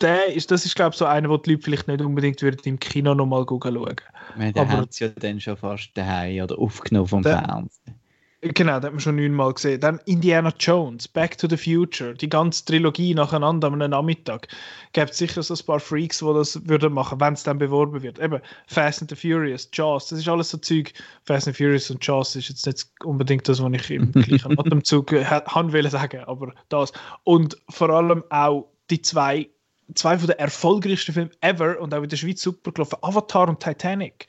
der 0.00 0.32
ist, 0.32 0.50
das 0.50 0.64
ist, 0.64 0.76
glaube 0.76 0.92
ich, 0.92 0.98
so 0.98 1.04
einer, 1.04 1.28
wo 1.28 1.36
die 1.36 1.50
Leute 1.50 1.62
vielleicht 1.62 1.88
nicht 1.88 2.00
unbedingt 2.00 2.40
würden 2.40 2.60
im 2.64 2.78
Kino 2.78 3.14
nochmal 3.14 3.44
schauen. 3.48 3.96
Man, 4.36 4.52
der 4.52 4.68
hat 4.68 4.90
es 4.90 4.98
ja 5.00 5.08
dann 5.08 5.40
schon 5.40 5.56
fast 5.56 5.90
daheim 5.94 6.44
oder 6.44 6.58
aufgenommen 6.58 7.08
vom 7.08 7.22
Fernsehen. 7.22 7.97
Genau, 8.40 8.76
das 8.76 8.84
hat 8.84 8.92
man 8.92 9.00
schon 9.00 9.16
neunmal 9.16 9.52
gesehen. 9.52 9.80
Dann 9.80 9.98
Indiana 10.04 10.52
Jones, 10.60 11.08
Back 11.08 11.36
to 11.38 11.48
the 11.48 11.56
Future, 11.56 12.14
die 12.14 12.28
ganze 12.28 12.64
Trilogie 12.64 13.12
nacheinander 13.12 13.66
am 13.66 13.78
Nachmittag. 13.78 14.46
Gibt 14.92 15.12
sicher 15.12 15.42
so 15.42 15.54
ein 15.54 15.66
paar 15.66 15.80
Freaks, 15.80 16.20
die 16.20 16.32
das 16.32 16.68
würden 16.68 16.92
machen, 16.92 17.18
wenn 17.18 17.34
es 17.34 17.42
dann 17.42 17.58
beworben 17.58 18.00
wird. 18.00 18.20
Eben 18.20 18.40
Fast 18.68 19.02
and 19.02 19.10
the 19.10 19.16
Furious, 19.16 19.68
Jaws, 19.72 20.06
das 20.06 20.20
ist 20.20 20.28
alles 20.28 20.50
so 20.50 20.58
Zeug. 20.58 20.92
Fast 21.24 21.48
and 21.48 21.56
Furious 21.56 21.90
und 21.90 22.06
Jaws 22.06 22.36
ist 22.36 22.48
jetzt 22.48 22.64
nicht 22.64 22.86
unbedingt 23.02 23.48
das, 23.48 23.60
was 23.60 23.72
ich 23.72 23.90
im 23.90 24.12
gleichen 24.12 24.56
Atemzug 24.56 25.12
haben 25.12 25.72
will 25.72 25.90
sagen, 25.90 26.22
aber 26.26 26.54
das. 26.68 26.92
Und 27.24 27.56
vor 27.68 27.90
allem 27.90 28.22
auch 28.30 28.68
die 28.88 29.02
zwei, 29.02 29.48
zwei 29.96 30.16
von 30.16 30.28
den 30.28 30.38
erfolgreichsten 30.38 31.12
Filmen 31.12 31.32
ever 31.40 31.80
und 31.80 31.92
auch 31.92 32.04
in 32.04 32.08
der 32.08 32.16
Schweiz 32.16 32.40
super 32.40 32.70
gelaufen, 32.70 32.98
Avatar 33.02 33.48
und 33.48 33.58
Titanic 33.58 34.28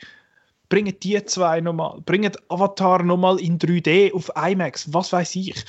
bringen 0.69 0.95
die 1.01 1.23
zwei 1.25 1.61
nochmal, 1.61 1.99
bringen 2.01 2.31
Avatar 2.47 3.03
nochmal 3.03 3.39
in 3.39 3.59
3D 3.59 4.13
auf 4.13 4.31
IMAX, 4.35 4.93
was 4.93 5.11
weiß 5.11 5.35
ich. 5.35 5.65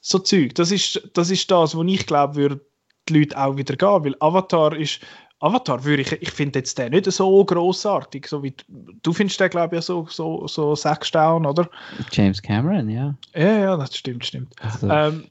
So 0.00 0.18
Zeug, 0.18 0.54
das 0.54 0.70
ist 0.70 1.08
das, 1.14 1.30
ist 1.30 1.50
das 1.50 1.74
wo 1.74 1.82
ich 1.84 2.06
glaube, 2.06 2.36
würde 2.36 2.60
die 3.08 3.20
Leute 3.20 3.38
auch 3.38 3.56
wieder 3.56 3.76
gehen, 3.76 4.04
weil 4.04 4.16
Avatar 4.20 4.76
ist, 4.76 5.00
Avatar 5.40 5.84
würde 5.84 6.02
ich, 6.02 6.12
ich 6.12 6.30
finde 6.30 6.58
jetzt 6.60 6.78
den 6.78 6.92
nicht 6.92 7.10
so 7.10 7.44
großartig, 7.44 8.26
so 8.26 8.42
wie 8.42 8.54
du 9.02 9.12
findest 9.12 9.40
den 9.40 9.50
glaube 9.50 9.76
ich 9.76 9.84
so 9.84 10.06
so 10.08 10.46
so 10.46 10.74
sechs 10.74 11.10
Down, 11.10 11.46
oder? 11.46 11.68
James 12.10 12.42
Cameron, 12.42 12.88
ja. 12.88 13.16
Ja, 13.34 13.58
ja, 13.58 13.76
das 13.76 13.96
stimmt, 13.96 14.24
stimmt. 14.24 14.54
Also. 14.60 14.88
Ähm, 14.88 15.24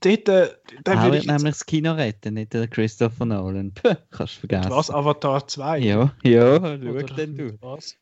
dort, 0.00 0.28
äh, 0.28 0.48
dann 0.84 1.02
würde 1.04 1.18
ich 1.18 1.26
nämlich 1.26 1.54
das 1.54 1.66
Kino 1.66 1.92
retten, 1.92 2.34
nicht 2.34 2.52
der 2.52 2.66
Christopher 2.66 3.26
Nolan. 3.26 3.72
Puh, 3.72 3.94
kannst 4.10 4.36
du 4.36 4.40
vergessen. 4.40 4.70
Was, 4.70 4.90
Avatar 4.90 5.46
2? 5.46 5.78
Ja, 5.78 6.12
ja, 6.22 6.58
schau 6.60 7.14
denn 7.14 7.36
du. 7.36 7.58
Was? 7.60 7.96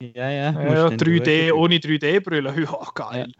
Ja, 0.00 0.30
ja. 0.30 0.50
ja 0.52 0.86
3D 0.88 1.52
ohne 1.52 1.76
3D-Brille. 1.76 2.54
Ja, 2.60 2.90
geil. 2.94 3.32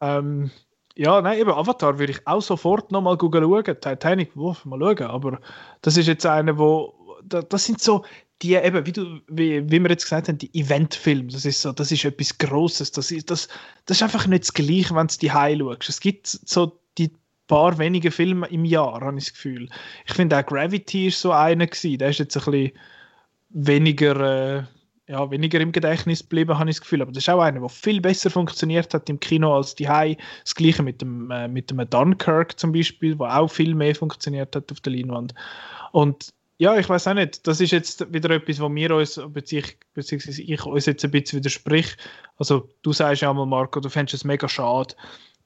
Ja. 0.00 0.18
Ähm, 0.18 0.50
ja, 0.94 1.20
nein, 1.20 1.38
eben 1.38 1.50
Avatar 1.50 1.98
würde 1.98 2.12
ich 2.12 2.26
auch 2.26 2.40
sofort 2.40 2.90
nochmal 2.90 3.18
schauen. 3.20 3.64
Titanic, 3.64 4.34
wuff, 4.36 4.64
mal 4.64 4.78
schauen. 4.78 5.10
Aber 5.10 5.40
das 5.82 5.96
ist 5.96 6.06
jetzt 6.06 6.24
eine, 6.24 6.58
wo. 6.58 6.94
Das 7.22 7.64
sind 7.64 7.80
so 7.80 8.04
die 8.42 8.54
eben, 8.54 8.84
wie, 8.86 8.92
du, 8.92 9.20
wie, 9.28 9.70
wie 9.70 9.80
wir 9.80 9.90
jetzt 9.90 10.04
gesagt 10.04 10.28
haben, 10.28 10.38
die 10.38 10.54
Eventfilme. 10.54 11.32
Das 11.32 11.44
ist 11.44 11.62
so, 11.62 11.72
das 11.72 11.90
ist 11.90 12.04
etwas 12.04 12.36
Grosses. 12.36 12.92
Das 12.92 13.10
ist, 13.10 13.30
das, 13.30 13.48
das 13.86 13.98
ist 13.98 14.02
einfach 14.02 14.26
nicht 14.26 14.44
das 14.44 14.52
Gleiche, 14.52 14.94
wenn 14.94 15.06
du 15.06 15.14
die 15.18 15.30
schaust. 15.30 15.88
Es 15.88 16.00
gibt 16.00 16.26
so 16.26 16.78
die 16.98 17.12
paar 17.46 17.78
wenige 17.78 18.10
Filme 18.10 18.46
im 18.48 18.64
Jahr, 18.64 19.00
habe 19.00 19.18
ich 19.18 19.24
das 19.24 19.34
Gefühl. 19.34 19.68
Ich 20.06 20.14
finde 20.14 20.38
auch 20.38 20.44
Gravity 20.44 21.08
ist 21.08 21.20
so 21.20 21.32
einer 21.32 21.66
gewesen. 21.66 21.98
Der 21.98 22.10
ist 22.10 22.18
jetzt 22.18 22.36
ein 22.36 22.44
bisschen 22.44 22.72
weniger. 23.50 24.58
Äh, 24.58 24.64
ja, 25.08 25.30
weniger 25.30 25.60
im 25.60 25.72
Gedächtnis 25.72 26.20
geblieben, 26.22 26.58
habe 26.58 26.68
ich 26.68 26.76
das 26.76 26.80
Gefühl. 26.82 27.02
Aber 27.02 27.12
das 27.12 27.22
ist 27.22 27.28
auch 27.28 27.40
einer, 27.40 27.60
der 27.60 27.68
viel 27.68 28.00
besser 28.00 28.30
funktioniert 28.30 28.92
hat 28.92 29.08
im 29.08 29.20
Kino 29.20 29.54
als 29.54 29.74
die 29.74 29.88
Hai. 29.88 30.16
Das 30.42 30.54
gleiche 30.54 30.82
mit 30.82 31.00
dem, 31.00 31.30
äh, 31.30 31.46
mit 31.48 31.70
dem 31.70 31.88
Dunkirk 31.88 32.58
zum 32.58 32.72
Beispiel, 32.72 33.18
wo 33.18 33.24
auch 33.26 33.48
viel 33.48 33.74
mehr 33.74 33.94
funktioniert 33.94 34.56
hat 34.56 34.70
auf 34.72 34.80
der 34.80 34.92
Leinwand. 34.94 35.32
Und 35.92 36.32
ja, 36.58 36.76
ich 36.76 36.88
weiß 36.88 37.06
auch 37.08 37.14
nicht. 37.14 37.46
Das 37.46 37.60
ist 37.60 37.70
jetzt 37.70 38.12
wieder 38.12 38.30
etwas, 38.30 38.60
wo 38.60 38.74
wir 38.74 38.96
uns, 38.96 39.20
beziehungsweise 39.32 40.42
ich 40.42 40.64
uns 40.64 40.86
jetzt 40.86 41.04
ein 41.04 41.10
bisschen 41.10 41.38
widersprich. 41.38 41.96
Also, 42.38 42.68
du 42.82 42.92
sagst 42.92 43.22
ja 43.22 43.32
mal, 43.32 43.46
Marco, 43.46 43.78
du 43.78 43.88
fändest 43.90 44.14
es 44.14 44.24
mega 44.24 44.48
schade, 44.48 44.94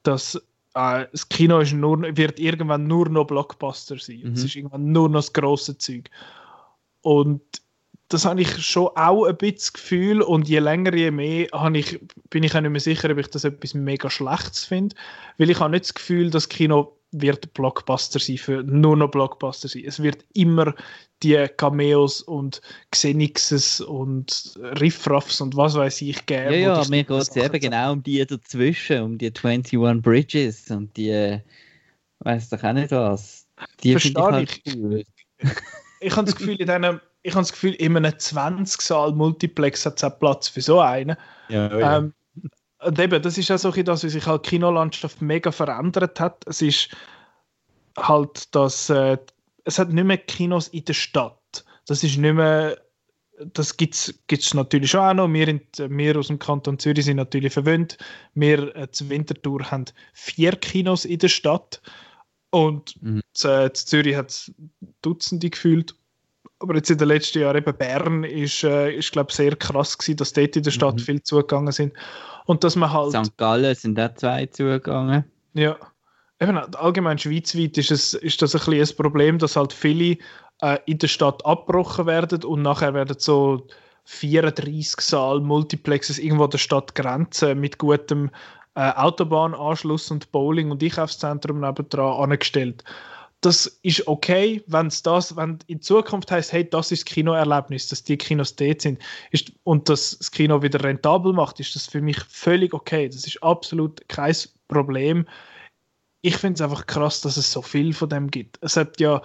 dass 0.03 0.35
äh, 0.73 1.05
das 1.11 1.27
Kino 1.27 1.59
ist 1.59 1.73
nur, 1.73 2.01
wird 2.15 2.39
irgendwann 2.39 2.87
nur 2.87 3.09
noch 3.09 3.25
Blockbuster 3.25 3.97
sein. 3.99 4.21
Es 4.33 4.39
Mhm. 4.39 4.45
ist 4.45 4.55
irgendwann 4.55 4.91
nur 4.91 5.09
noch 5.09 5.19
das 5.19 5.33
grosse 5.33 5.77
Zeug. 5.77 6.09
Und 7.01 7.41
das 8.13 8.25
habe 8.25 8.41
ich 8.41 8.63
schon 8.63 8.89
auch 8.95 9.25
ein 9.25 9.37
bisschen 9.37 9.55
das 9.55 9.73
Gefühl 9.73 10.21
und 10.21 10.47
je 10.47 10.59
länger, 10.59 10.93
je 10.93 11.11
mehr 11.11 11.47
habe 11.53 11.77
ich, 11.77 11.99
bin 12.29 12.43
ich 12.43 12.55
auch 12.55 12.61
nicht 12.61 12.71
mehr 12.71 12.81
sicher, 12.81 13.09
ob 13.09 13.17
ich 13.17 13.27
das 13.27 13.43
etwas 13.43 13.73
mega 13.73 14.09
Schlechtes 14.09 14.65
finde, 14.65 14.95
weil 15.37 15.49
ich 15.49 15.59
habe 15.59 15.71
nicht 15.71 15.85
das 15.85 15.93
Gefühl, 15.93 16.29
dass 16.29 16.49
Kino 16.49 16.97
wird 17.11 17.53
Blockbuster 17.53 18.19
sein, 18.19 18.37
für 18.37 18.63
nur 18.63 18.95
noch 18.95 19.11
Blockbuster 19.11 19.67
sein. 19.67 19.83
Es 19.85 20.01
wird 20.01 20.23
immer 20.33 20.73
die 21.23 21.45
Cameos 21.57 22.21
und 22.21 22.61
Xenixes 22.91 23.81
und 23.81 24.53
Riffraffs 24.79 25.41
und 25.41 25.55
was 25.55 25.75
weiß 25.75 26.01
ich 26.01 26.25
geben. 26.25 26.53
Ja, 26.53 26.81
ja, 26.81 26.83
mir 26.89 27.03
geht 27.03 27.21
es 27.21 27.35
eben 27.35 27.59
genau 27.59 27.93
um 27.93 28.03
die 28.03 28.25
dazwischen, 28.25 29.01
um 29.01 29.17
die 29.17 29.27
21 29.27 30.01
Bridges 30.01 30.71
und 30.71 30.95
die, 30.97 31.39
weiß 32.19 32.49
doch 32.49 32.63
auch 32.63 32.73
nicht 32.73 32.91
was. 32.91 33.45
Die 33.83 33.93
ich 33.93 34.01
Verstehe 34.01 34.23
halt 34.23 34.61
ich. 34.63 34.75
cool. 34.75 35.03
ich 35.99 36.15
habe 36.15 36.25
das 36.25 36.35
Gefühl, 36.35 36.55
in 36.55 36.69
einem, 36.69 36.99
ich 37.23 37.33
habe 37.33 37.41
das 37.41 37.51
Gefühl, 37.51 37.73
in 37.73 37.97
einem 37.97 38.11
20-Saal 38.11 39.13
Multiplex 39.13 39.85
hat 39.85 39.97
es 39.97 40.03
auch 40.03 40.17
Platz 40.19 40.47
für 40.47 40.61
so 40.61 40.79
einen. 40.79 41.15
Ja, 41.49 41.77
ja. 41.77 41.97
Ähm, 41.97 42.13
und 42.79 42.99
eben, 42.99 43.21
das 43.21 43.37
ist 43.37 43.51
auch 43.51 43.57
so 43.57 43.71
das, 43.71 44.03
wie 44.03 44.09
sich 44.09 44.25
halt 44.25 44.45
die 44.45 44.49
Kinolandschaft 44.49 45.21
mega 45.21 45.51
verändert 45.51 46.19
hat. 46.19 46.43
Es 46.47 46.61
ist 46.61 46.89
halt, 47.97 48.53
dass 48.55 48.89
äh, 48.89 49.17
es 49.65 49.77
hat 49.77 49.89
nicht 49.89 50.03
mehr 50.03 50.17
Kinos 50.17 50.67
in 50.69 50.85
der 50.85 50.93
Stadt. 50.93 51.63
Das 51.85 52.03
ist 52.03 52.17
nicht 52.17 52.33
mehr, 52.33 52.77
das 53.53 53.77
gibt 53.77 53.95
es 53.95 54.53
natürlich 54.53 54.89
schon 54.89 55.01
auch 55.01 55.13
noch. 55.13 55.31
Wir, 55.31 55.47
in, 55.47 55.61
wir 55.77 56.17
aus 56.17 56.27
dem 56.27 56.39
Kanton 56.39 56.79
Zürich 56.79 57.05
sind 57.05 57.17
natürlich 57.17 57.53
verwöhnt. 57.53 57.97
Wir 58.33 58.75
äh, 58.75 58.89
zur 58.91 59.09
Wintertour 59.09 59.69
haben 59.69 59.85
vier 60.13 60.53
Kinos 60.53 61.05
in 61.05 61.19
der 61.19 61.29
Stadt 61.29 61.81
und 62.51 63.01
Mhm. 63.01 63.21
äh, 63.43 63.71
zu 63.71 63.85
Zürich 63.85 64.15
hat 64.15 64.29
es 64.29 64.51
Dutzende 65.01 65.49
gefühlt. 65.49 65.95
Aber 66.61 66.75
jetzt 66.75 66.89
in 66.91 66.97
den 66.97 67.07
letzten 67.07 67.39
Jahren 67.39 67.57
eben 67.57 67.75
Bern 67.75 68.23
ist, 68.23 68.63
äh, 68.63 68.93
ist 68.93 69.11
glaube 69.11 69.33
sehr 69.33 69.55
krass 69.55 69.97
gewesen, 69.97 70.17
dass 70.17 70.33
dort 70.33 70.55
in 70.55 70.63
der 70.63 70.71
Stadt 70.71 70.95
Mhm. 70.95 70.99
viel 70.99 71.23
zugegangen 71.23 71.71
sind 71.71 71.93
und 72.45 72.63
dass 72.63 72.75
man 72.75 72.91
halt 72.91 73.11
St. 73.11 73.37
Gallen 73.37 73.75
sind 73.75 73.99
auch 73.99 74.13
zwei 74.15 74.45
zugegangen. 74.45 75.25
ja 75.53 75.75
eben 76.39 76.57
allgemein 76.57 77.17
schweizweit 77.19 77.77
ist 77.77 77.91
es 77.91 78.13
ist 78.13 78.41
das 78.41 78.55
ein 78.55 78.59
bisschen 78.65 78.95
ein 78.95 78.97
Problem, 78.97 79.37
dass 79.37 79.55
halt 79.55 79.73
viele 79.73 80.17
äh, 80.61 80.77
in 80.85 80.97
der 80.97 81.07
Stadt 81.07 81.45
abgebrochen 81.45 82.05
werden 82.07 82.43
und 82.43 82.61
nachher 82.61 82.93
werden 82.93 83.17
so 83.19 83.67
34 84.05 84.99
Saal 85.01 85.39
Multiplexes 85.39 86.17
irgendwo 86.19 86.45
an 86.45 86.49
der 86.49 86.57
Stadtgrenze 86.57 87.53
mit 87.55 87.77
gutem 87.77 88.31
äh, 88.75 88.91
Autobahnanschluss 88.93 90.09
und 90.11 90.31
Bowling 90.31 90.71
und 90.71 90.81
Einkaufszentrum 90.83 91.59
nebendran 91.59 92.23
angestellt. 92.23 92.83
Das 93.41 93.65
ist 93.81 94.07
okay, 94.07 94.63
wenn 94.67 94.87
es 94.87 95.01
das, 95.01 95.35
wenn 95.35 95.57
in 95.65 95.81
Zukunft 95.81 96.29
heißt, 96.31 96.53
hey, 96.53 96.69
das 96.69 96.91
ist 96.91 97.07
das 97.07 97.13
Kinoerlebnis, 97.13 97.87
dass 97.87 98.03
die 98.03 98.17
Kinos 98.17 98.55
dort 98.55 98.81
sind, 98.81 99.01
ist, 99.31 99.51
und 99.63 99.89
dass 99.89 100.17
das 100.19 100.29
Kino 100.29 100.61
wieder 100.61 100.83
rentabel 100.83 101.33
macht, 101.33 101.59
ist 101.59 101.75
das 101.75 101.87
für 101.87 102.01
mich 102.01 102.19
völlig 102.29 102.73
okay. 102.73 103.09
Das 103.09 103.25
ist 103.25 103.41
absolut 103.41 104.07
kein 104.07 104.35
Problem. 104.67 105.25
Ich 106.21 106.37
finde 106.37 106.55
es 106.55 106.61
einfach 106.61 106.85
krass, 106.85 107.21
dass 107.21 107.35
es 107.37 107.51
so 107.51 107.63
viel 107.63 107.93
von 107.93 108.09
dem 108.09 108.29
gibt. 108.29 108.59
Es 108.61 108.77
hat 108.77 108.99
ja, 108.99 109.23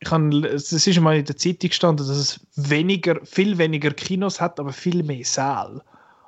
ich 0.00 0.08
kann, 0.08 0.32
es 0.44 0.72
ist 0.72 1.00
mal 1.00 1.18
in 1.18 1.26
der 1.26 1.36
Zeitung 1.36 1.68
gestanden, 1.68 2.06
dass 2.06 2.16
es 2.16 2.40
weniger, 2.56 3.20
viel 3.24 3.58
weniger 3.58 3.90
Kinos 3.90 4.40
hat, 4.40 4.58
aber 4.58 4.72
viel 4.72 5.02
mehr 5.02 5.24
Säle. 5.26 5.82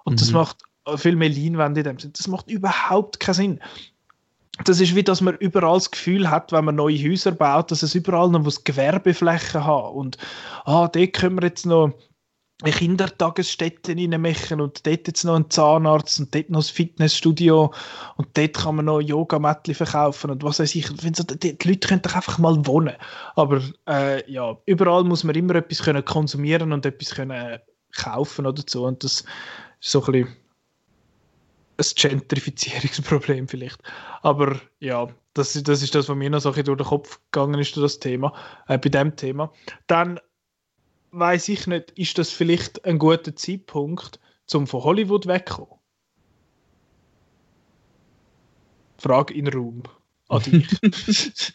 Und 0.05 0.21
das 0.21 0.29
Mhm. 0.29 0.35
macht 0.35 0.59
äh, 0.87 0.99
viel 0.99 1.17
mehr 1.17 1.31
Leinwände 1.31 1.81
in 1.81 1.85
dem 1.85 1.99
Sinn. 1.99 2.13
Das 2.15 2.29
macht 2.29 2.51
überhaupt 2.51 3.19
keinen 3.19 3.35
Sinn. 3.35 3.61
Das 4.63 4.81
ist 4.81 4.95
wie, 4.95 5.03
dass 5.03 5.21
man 5.21 5.35
überall 5.37 5.75
das 5.75 5.91
Gefühl 5.91 6.31
hat, 6.31 6.53
wenn 6.53 6.65
man 6.65 6.77
neue 6.77 7.03
Häuser 7.03 7.33
baut, 7.33 7.71
dass 7.71 7.83
es 7.83 7.95
überall 7.95 8.31
noch 8.31 8.47
was 8.47 8.63
Gewerbeflächen 8.63 9.65
hat. 9.65 9.93
Und 9.93 10.17
ah, 10.65 10.87
dort 10.87 11.13
können 11.13 11.37
wir 11.41 11.49
jetzt 11.49 11.67
noch 11.67 11.93
eine 12.63 12.73
Kindertagesstätte 12.73 13.97
reinmachen 13.97 14.61
und 14.61 14.87
dort 14.87 15.09
jetzt 15.09 15.25
noch 15.25 15.35
einen 15.35 15.51
Zahnarzt 15.51 16.21
und 16.21 16.35
dort 16.35 16.51
noch 16.51 16.61
ein 16.61 16.73
Fitnessstudio 16.73 17.75
und 18.17 18.29
dort 18.35 18.55
kann 18.55 18.77
man 18.77 18.85
noch 18.85 19.01
Yogamättchen 19.01 19.75
verkaufen 19.75 20.31
und 20.31 20.45
was 20.45 20.61
weiß 20.61 20.75
ich. 20.77 20.89
Wenn 21.03 21.15
so, 21.15 21.25
die, 21.25 21.59
Leute 21.65 21.89
können 21.89 22.03
doch 22.03 22.15
einfach 22.15 22.39
mal 22.39 22.65
wohnen. 22.65 22.95
Aber 23.35 23.61
äh, 23.89 24.31
ja, 24.31 24.57
überall 24.67 25.03
muss 25.03 25.25
man 25.25 25.35
immer 25.35 25.57
etwas 25.57 25.83
konsumieren 26.05 26.73
und 26.73 26.87
etwas 26.87 27.15
kaufen 27.93 28.47
oder 28.47 28.63
so. 28.67 28.87
Und 28.87 29.03
das 29.03 29.23
ist 29.23 29.27
so 29.81 30.05
ein 30.05 30.13
bisschen 30.13 30.37
ein 31.79 31.87
Gentrifizierungsproblem 31.97 33.49
vielleicht. 33.49 33.83
Aber 34.23 34.61
ja, 34.81 35.09
das, 35.35 35.57
ist- 35.57 35.69
das 35.69 35.83
ist 35.83 35.95
das, 35.95 36.09
was 36.09 36.17
mir 36.17 36.31
noch 36.31 36.41
so 36.41 36.53
durch 36.53 36.65
den 36.65 36.87
Kopf 36.87 37.21
gegangen 37.33 37.61
ist, 37.61 37.77
das 37.77 37.99
Thema, 37.99 38.33
äh, 38.69 38.79
bei 38.79 38.89
dem 38.89 39.17
Thema. 39.17 39.53
Dann 39.87 40.21
weiß 41.11 41.49
ich 41.49 41.67
nicht, 41.67 41.91
ist 41.93 42.19
das 42.19 42.31
vielleicht 42.31 42.85
ein 42.85 42.99
guter 42.99 43.35
Zeitpunkt, 43.37 44.21
zum 44.47 44.67
von 44.67 44.83
Hollywood 44.85 45.27
wegzukommen? 45.27 45.79
Frage 48.99 49.35
in 49.35 49.49
Raum 49.49 49.83
an 50.35 50.43
dich. 50.43 51.55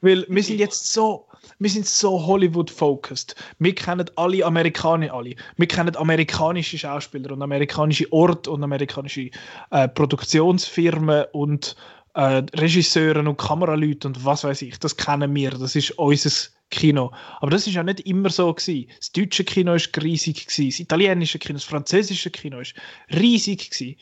Weil 0.00 0.26
wir 0.28 0.42
sind 0.42 0.58
jetzt 0.58 0.92
so, 0.92 1.26
wir 1.58 1.70
sind 1.70 1.86
so 1.86 2.26
Hollywood-focused. 2.26 3.34
Wir 3.58 3.74
kennen 3.74 4.10
alle 4.16 4.44
Amerikaner, 4.44 5.12
alle. 5.12 5.34
Wir 5.56 5.68
kennen 5.68 5.96
amerikanische 5.96 6.78
Schauspieler 6.78 7.32
und 7.32 7.42
amerikanische 7.42 8.10
Orte 8.12 8.50
und 8.50 8.62
amerikanische 8.62 9.30
äh, 9.70 9.88
Produktionsfirmen 9.88 11.26
und 11.32 11.76
äh, 12.14 12.42
Regisseuren 12.56 13.26
und 13.28 13.36
Kameraleute 13.36 14.08
und 14.08 14.24
was 14.24 14.44
weiß 14.44 14.62
ich. 14.62 14.78
Das 14.78 14.96
kennen 14.96 15.34
wir. 15.34 15.50
Das 15.50 15.76
ist 15.76 15.92
unser 15.92 16.30
Kino. 16.70 17.12
Aber 17.40 17.50
das 17.50 17.66
ist 17.66 17.74
ja 17.74 17.82
nicht 17.82 18.00
immer 18.00 18.30
so 18.30 18.52
gewesen. 18.52 18.90
Das 18.98 19.12
deutsche 19.12 19.44
Kino 19.44 19.74
ist 19.74 19.90
riesig 20.02 20.46
gewesen. 20.46 20.70
Das 20.70 20.80
italienische 20.80 21.38
Kino, 21.38 21.54
das 21.54 21.64
französische 21.64 22.30
Kino 22.30 22.60
ist 22.60 22.74
riesig 23.10 23.70
gewesen. 23.70 23.96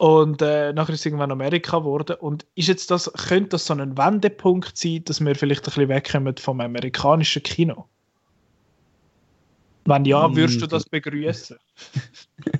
Und 0.00 0.40
äh, 0.40 0.72
nachher 0.72 0.94
ist 0.94 1.00
es 1.00 1.06
irgendwann 1.06 1.30
Amerika 1.30 1.78
geworden. 1.78 2.16
Und 2.18 2.46
ist 2.54 2.68
jetzt 2.68 2.90
das, 2.90 3.12
könnte 3.12 3.50
das 3.50 3.66
so 3.66 3.74
ein 3.74 3.98
Wendepunkt 3.98 4.74
sein, 4.78 5.04
dass 5.04 5.22
wir 5.22 5.34
vielleicht 5.34 5.60
ein 5.60 5.64
bisschen 5.74 5.90
wegkommen 5.90 6.34
vom 6.38 6.58
amerikanischen 6.62 7.42
Kino? 7.42 7.84
Wenn 9.84 10.06
ja, 10.06 10.26
Mm, 10.26 10.36
würdest 10.36 10.62
du 10.62 10.66
das 10.66 10.86
begrüßen? 10.86 11.58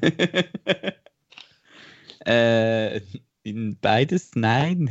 Äh, 2.26 3.00
in 3.44 3.78
beides 3.80 4.32
nein. 4.34 4.90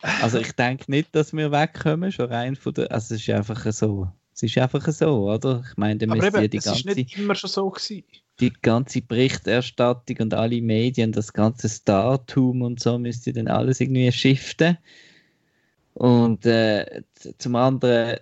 Also 0.00 0.38
ich 0.38 0.52
denke 0.52 0.90
nicht, 0.90 1.14
dass 1.14 1.34
wir 1.34 1.52
wegkommen, 1.52 2.10
schon 2.10 2.32
rein 2.32 2.56
von 2.56 2.72
der. 2.72 2.90
Also 2.90 3.14
es 3.14 3.20
ist 3.20 3.28
einfach 3.28 3.70
so. 3.70 4.10
Es 4.32 4.42
ist 4.42 4.56
einfach 4.56 4.88
so, 4.88 5.30
oder? 5.30 5.62
Ich 5.70 5.76
meine, 5.76 5.98
dann 5.98 6.16
müsste 6.16 6.48
die 6.48 6.56
es 6.56 6.64
ist 6.64 6.86
ganze, 6.86 6.98
nicht 6.98 7.18
immer 7.18 7.34
schon 7.34 7.50
so 7.50 7.68
gewesen. 7.68 8.04
Die 8.40 8.52
ganze 8.52 9.02
Berichterstattung 9.02 10.16
und 10.20 10.34
alle 10.34 10.60
Medien, 10.62 11.12
das 11.12 11.32
ganze 11.32 11.68
Startum 11.68 12.62
und 12.62 12.80
so 12.80 12.98
müsste 12.98 13.32
dann 13.32 13.48
alles 13.48 13.80
irgendwie 13.80 14.10
shiften. 14.12 14.78
Und 15.94 16.44
äh, 16.46 17.02
zum 17.38 17.56
anderen 17.56 18.18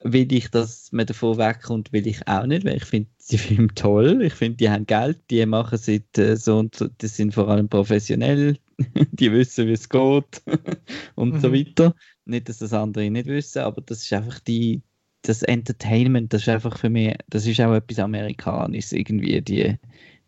will 0.00 0.32
ich, 0.32 0.50
dass 0.50 0.92
man 0.92 1.06
davon 1.06 1.38
wegkommt, 1.38 1.92
will 1.92 2.06
ich 2.06 2.26
auch 2.28 2.46
nicht, 2.46 2.64
weil 2.66 2.76
ich 2.76 2.84
finde 2.84 3.10
die 3.30 3.38
Filme 3.38 3.68
toll. 3.74 4.22
Ich 4.22 4.34
finde, 4.34 4.56
die 4.58 4.70
haben 4.70 4.86
Geld, 4.86 5.20
die 5.30 5.44
machen 5.46 5.78
seit 5.78 6.18
äh, 6.18 6.36
so 6.36 6.58
und 6.58 6.74
so, 6.76 6.88
das 6.98 7.16
sind 7.16 7.34
vor 7.34 7.48
allem 7.48 7.68
professionell, 7.68 8.58
die 9.12 9.32
wissen, 9.32 9.66
wie 9.68 9.72
es 9.72 9.88
geht 9.88 10.42
und 11.16 11.40
so 11.40 11.52
Mhm. 11.52 11.54
weiter. 11.54 11.94
Nicht, 12.26 12.48
dass 12.48 12.58
das 12.58 12.72
andere 12.74 13.10
nicht 13.10 13.26
wissen, 13.26 13.60
aber 13.62 13.80
das 13.82 14.02
ist 14.02 14.12
einfach 14.12 14.40
die, 14.40 14.82
das 15.28 15.42
Entertainment, 15.42 16.32
das 16.32 16.42
ist 16.42 16.48
einfach 16.48 16.78
für 16.78 16.90
mich, 16.90 17.16
das 17.28 17.46
ist 17.46 17.60
auch 17.60 17.74
etwas 17.74 17.98
Amerikanisches, 17.98 18.92
irgendwie, 18.92 19.40
die, 19.42 19.76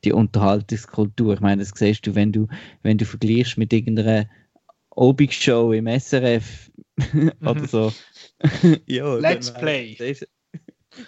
die 0.05 0.13
Unterhaltungskultur. 0.13 1.35
Ich 1.35 1.41
meine, 1.41 1.63
das 1.63 1.73
siehst 1.75 2.07
du, 2.07 2.15
wenn 2.15 2.33
du, 2.33 2.49
wenn 2.83 2.99
du 2.99 3.05
vergleichst 3.05 3.59
mit 3.59 3.73
irgendeiner 3.73 4.29
Obigshow 4.91 5.73
im 5.73 5.87
SRF 5.87 6.71
oder 7.41 7.67
so. 7.67 7.93
ja, 8.87 9.15
Let's 9.15 9.53
dann, 9.53 9.63
Play. 9.63 9.97
Siehst, 9.99 10.27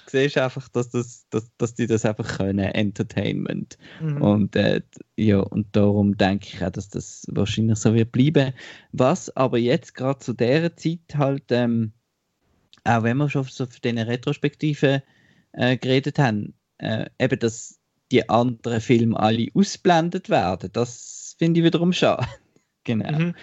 siehst 0.07 0.39
einfach, 0.39 0.69
dass, 0.69 0.91
das, 0.91 1.27
dass, 1.31 1.51
dass 1.57 1.75
die 1.75 1.87
das 1.87 2.05
einfach 2.05 2.39
können, 2.39 2.59
Entertainment. 2.61 3.79
Mhm. 4.01 4.23
Und, 4.23 4.57
äh, 4.57 4.83
ja, 5.17 5.41
und 5.41 5.75
darum 5.75 6.17
denke 6.17 6.49
ich 6.53 6.65
auch, 6.65 6.71
dass 6.71 6.89
das 6.89 7.27
wahrscheinlich 7.29 7.79
so 7.79 7.95
wird 7.95 8.13
bleiben. 8.13 8.53
Was 8.93 9.35
aber 9.37 9.59
jetzt 9.59 9.95
gerade 9.95 10.21
zu 10.21 10.33
dieser 10.33 10.77
Zeit 10.77 11.01
halt, 11.17 11.45
ähm, 11.51 11.93
auch 12.85 13.03
wenn 13.03 13.17
wir 13.19 13.29
schon 13.31 13.45
so 13.45 13.67
für 13.67 13.81
diese 13.81 14.07
Retrospektive 14.07 15.03
äh, 15.53 15.77
geredet 15.79 16.19
haben, 16.19 16.55
äh, 16.79 17.07
eben, 17.19 17.39
dass 17.39 17.79
die 18.13 18.29
anderen 18.29 18.81
Filme 18.81 19.19
alle 19.19 19.49
ausblendet 19.55 20.29
werden, 20.31 20.71
das 20.73 21.37
finde 21.39 21.61
ich 21.61 21.65
wiederum 21.67 21.93
schade. 21.93 22.27
genau. 22.85 23.19
Mhm. 23.19 23.35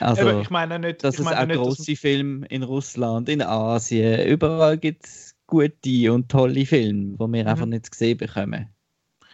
Also, 0.00 0.30
Eben, 0.30 0.40
ich 0.40 0.50
meine 0.50 0.78
nicht, 0.78 1.02
dass 1.04 1.18
ich 1.18 1.20
es 1.20 1.24
meine 1.24 1.40
auch 1.40 1.46
nicht, 1.46 1.56
große 1.56 1.96
Filme 1.96 2.46
in 2.48 2.62
Russland, 2.62 3.28
in 3.28 3.42
Asien, 3.42 4.26
überall 4.28 4.78
gibt 4.78 5.06
es 5.06 5.34
gute 5.46 6.12
und 6.12 6.28
tolle 6.30 6.66
Filme, 6.66 7.16
die 7.16 7.18
wir 7.32 7.44
Mhm. 7.44 7.48
einfach 7.48 7.66
nicht 7.66 7.90
gesehen 7.90 8.18
bekommen. 8.18 8.68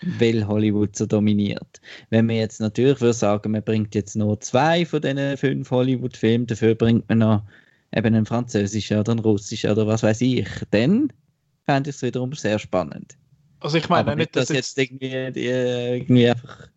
weil 0.03 0.47
Hollywood 0.47 0.97
so 0.97 1.07
dominiert. 1.07 1.81
Wenn 2.11 2.27
man 2.27 2.37
jetzt 2.37 2.61
natürlich 2.61 3.01
würde 3.01 3.15
sagen, 3.15 3.53
man 3.53 3.63
bringt 3.65 3.95
jetzt 3.95 4.17
nur 4.17 4.41
zwei 4.41 4.85
von 4.87 5.01
diesen 5.01 5.37
fünf 5.39 5.71
Hollywood-Filmen, 5.71 6.47
dafür 6.47 6.75
bringt 6.75 7.09
man 7.09 7.19
noch 7.19 7.45
eben 7.95 8.07
einen 8.07 8.27
französischen 8.27 8.99
oder 8.99 9.13
einen 9.13 9.21
russischen 9.21 9.71
oder 9.71 9.87
was 9.87 10.03
weiß 10.03 10.21
ich, 10.23 10.49
dann 10.71 11.13
fände 11.65 11.91
ich 11.91 11.97
es 11.97 12.03
wiederum 12.03 12.33
sehr 12.33 12.59
spannend. 12.59 13.17
Also 13.61 13.79
ich 13.79 13.89
meine 13.89 14.17
nicht, 14.17 14.37
dass 14.37 14.51
jetzt 14.51 14.79
irgendwie, 14.79 15.33
die, 15.33 15.47
irgendwie 15.47 16.29
einfach 16.29 16.69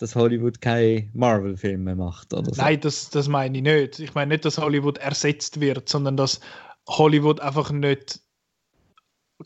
dass 0.00 0.16
Hollywood 0.16 0.60
keine 0.60 1.08
Marvel-Filme 1.12 1.94
macht 1.94 2.32
oder 2.32 2.54
so. 2.54 2.62
Nein, 2.62 2.80
das, 2.80 3.10
das 3.10 3.28
meine 3.28 3.58
ich 3.58 3.62
nicht. 3.62 3.98
Ich 3.98 4.14
meine 4.14 4.30
nicht, 4.30 4.46
dass 4.46 4.56
Hollywood 4.58 4.98
ersetzt 4.98 5.60
wird, 5.60 5.88
sondern 5.88 6.16
dass 6.16 6.40
Hollywood 6.88 7.40
einfach 7.40 7.70
nicht 7.70 8.20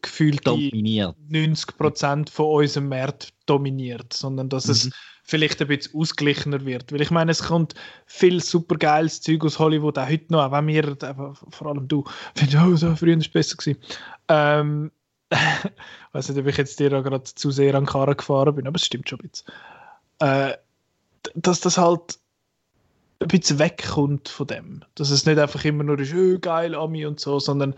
gefühlt 0.00 0.46
dominiert. 0.46 1.16
90% 1.28 2.30
von 2.30 2.46
unserem 2.46 2.88
Markt 2.88 3.34
dominiert, 3.46 4.12
sondern 4.12 4.48
dass 4.48 4.66
mhm. 4.66 4.72
es 4.72 4.90
vielleicht 5.24 5.60
ein 5.60 5.68
bisschen 5.68 5.98
ausgeglichener 5.98 6.64
wird. 6.64 6.92
Weil 6.92 7.00
ich 7.00 7.10
meine, 7.10 7.32
es 7.32 7.42
kommt 7.42 7.74
viel 8.06 8.40
super 8.42 8.76
geiles 8.76 9.22
Zeug 9.22 9.44
aus 9.44 9.58
Hollywood, 9.58 9.98
auch 9.98 10.08
heute 10.08 10.32
noch, 10.32 10.44
auch 10.44 10.52
wenn 10.52 10.66
wir, 10.68 10.96
vor 11.50 11.66
allem 11.66 11.88
du, 11.88 12.04
findest, 12.36 12.62
oh, 12.62 12.76
so 12.76 12.94
früher 12.94 13.14
war 13.14 13.20
es 13.20 13.28
besser 13.28 13.56
gewesen. 13.56 13.80
Ähm, 14.28 14.92
ich 15.30 15.38
weiß 16.12 16.28
nicht, 16.28 16.38
ob 16.38 16.46
ich 16.46 16.56
jetzt 16.58 16.78
dir 16.78 16.90
gerade 16.90 17.24
zu 17.24 17.50
sehr 17.50 17.74
an 17.74 17.86
Karren 17.86 18.16
gefahren 18.16 18.54
bin, 18.54 18.66
aber 18.66 18.76
es 18.76 18.84
stimmt 18.84 19.08
schon 19.08 19.20
ein 19.20 19.28
bisschen. 19.28 19.52
Äh, 20.20 20.56
dass 21.34 21.60
das 21.60 21.78
halt 21.78 22.18
ein 23.20 23.28
bisschen 23.28 23.58
wegkommt 23.58 24.28
von 24.28 24.46
dem. 24.46 24.84
Dass 24.94 25.10
es 25.10 25.24
nicht 25.24 25.38
einfach 25.38 25.64
immer 25.64 25.84
nur 25.84 25.98
ist, 25.98 26.14
oh, 26.14 26.38
geil, 26.38 26.74
Ami 26.74 27.06
und 27.06 27.18
so, 27.18 27.40
sondern 27.40 27.74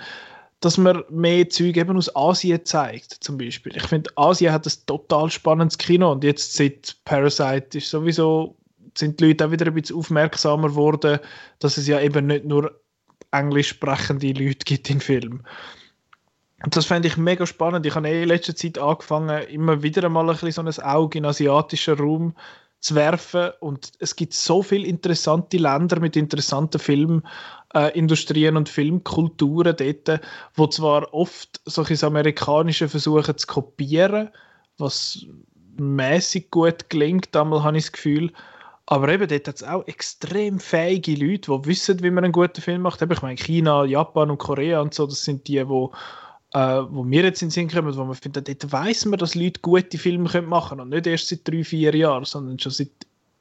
dass 0.60 0.78
man 0.78 1.04
mehr 1.10 1.48
Zeug 1.48 1.76
eben 1.76 1.96
aus 1.96 2.14
Asien 2.16 2.64
zeigt, 2.64 3.12
zum 3.12 3.38
Beispiel. 3.38 3.76
Ich 3.76 3.86
finde, 3.86 4.10
Asien 4.16 4.52
hat 4.52 4.66
ein 4.66 4.72
total 4.86 5.30
spannendes 5.30 5.78
Kino 5.78 6.10
und 6.10 6.24
jetzt 6.24 6.54
seit 6.54 6.96
Parasite 7.04 7.78
ist 7.78 7.90
sowieso, 7.90 8.56
sind 8.96 9.20
die 9.20 9.26
Leute 9.26 9.46
auch 9.46 9.50
wieder 9.50 9.66
ein 9.66 9.74
bisschen 9.74 9.96
aufmerksamer 9.96 10.68
geworden, 10.68 11.18
dass 11.58 11.76
es 11.76 11.86
ja 11.86 12.00
eben 12.00 12.26
nicht 12.26 12.46
nur 12.46 12.80
englisch 13.32 13.68
sprechende 13.68 14.32
Leute 14.32 14.64
gibt 14.64 14.88
im 14.88 15.00
Film. 15.00 15.42
Und 16.64 16.74
das 16.74 16.86
fände 16.86 17.06
ich 17.06 17.18
mega 17.18 17.44
spannend. 17.44 17.84
Ich 17.84 17.94
habe 17.94 18.08
eh 18.08 18.22
in 18.22 18.28
letzter 18.28 18.56
Zeit 18.56 18.78
angefangen, 18.78 19.46
immer 19.48 19.82
wieder 19.82 20.04
einmal 20.04 20.28
ein 20.28 20.36
bisschen 20.36 20.72
so 20.72 20.82
ein 20.82 20.86
Auge 20.88 21.18
in 21.18 21.26
asiatischen 21.26 21.98
Raum 21.98 22.34
zu 22.80 22.94
werfen. 22.94 23.50
Und 23.60 23.92
es 23.98 24.16
gibt 24.16 24.32
so 24.34 24.62
viele 24.62 24.86
interessante 24.86 25.58
Länder 25.58 26.00
mit 26.00 26.16
interessanten 26.16 26.78
Filmindustrien 26.78 28.54
äh, 28.54 28.58
und 28.58 28.68
Filmkulturen 28.68 29.76
dort, 29.76 30.20
wo 30.54 30.66
zwar 30.66 31.12
oft 31.12 31.60
solche 31.64 32.06
amerikanische 32.06 32.88
versuchen 32.88 33.36
zu 33.36 33.46
kopieren, 33.46 34.30
was 34.78 35.26
mäßig 35.78 36.50
gut 36.50 36.88
gelingt, 36.90 37.34
einmal 37.36 37.62
habe 37.62 37.76
ich 37.76 37.84
das 37.84 37.92
Gefühl. 37.92 38.32
Aber 38.88 39.08
eben, 39.08 39.26
dort 39.26 39.48
hat 39.48 39.56
es 39.56 39.64
auch 39.64 39.84
extrem 39.88 40.60
fähige 40.60 41.16
Leute, 41.16 41.50
die 41.50 41.66
wissen, 41.66 42.02
wie 42.04 42.10
man 42.10 42.22
einen 42.22 42.32
guten 42.32 42.60
Film 42.60 42.82
macht. 42.82 43.02
ich 43.02 43.22
meine, 43.22 43.36
China, 43.36 43.84
Japan 43.84 44.30
und 44.30 44.38
Korea 44.38 44.80
und 44.80 44.94
so, 44.94 45.06
das 45.06 45.24
sind 45.24 45.48
die, 45.48 45.64
die 45.64 45.88
äh, 46.52 46.82
wo 46.88 47.04
wir 47.04 47.22
jetzt 47.24 47.42
in 47.42 47.48
den 47.48 47.52
Sinn 47.52 47.68
kommen, 47.68 47.96
wo 47.96 48.04
man 48.04 48.14
findet, 48.14 48.48
dort 48.48 48.72
weiss 48.72 49.04
man, 49.04 49.18
dass 49.18 49.34
Leute 49.34 49.60
gute 49.60 49.98
Filme 49.98 50.28
können 50.28 50.48
machen 50.48 50.78
können. 50.78 50.80
Und 50.82 50.88
nicht 50.90 51.06
erst 51.06 51.28
seit 51.28 51.46
drei, 51.46 51.64
vier 51.64 51.94
Jahren, 51.94 52.24
sondern 52.24 52.58
schon 52.58 52.72
seit 52.72 52.90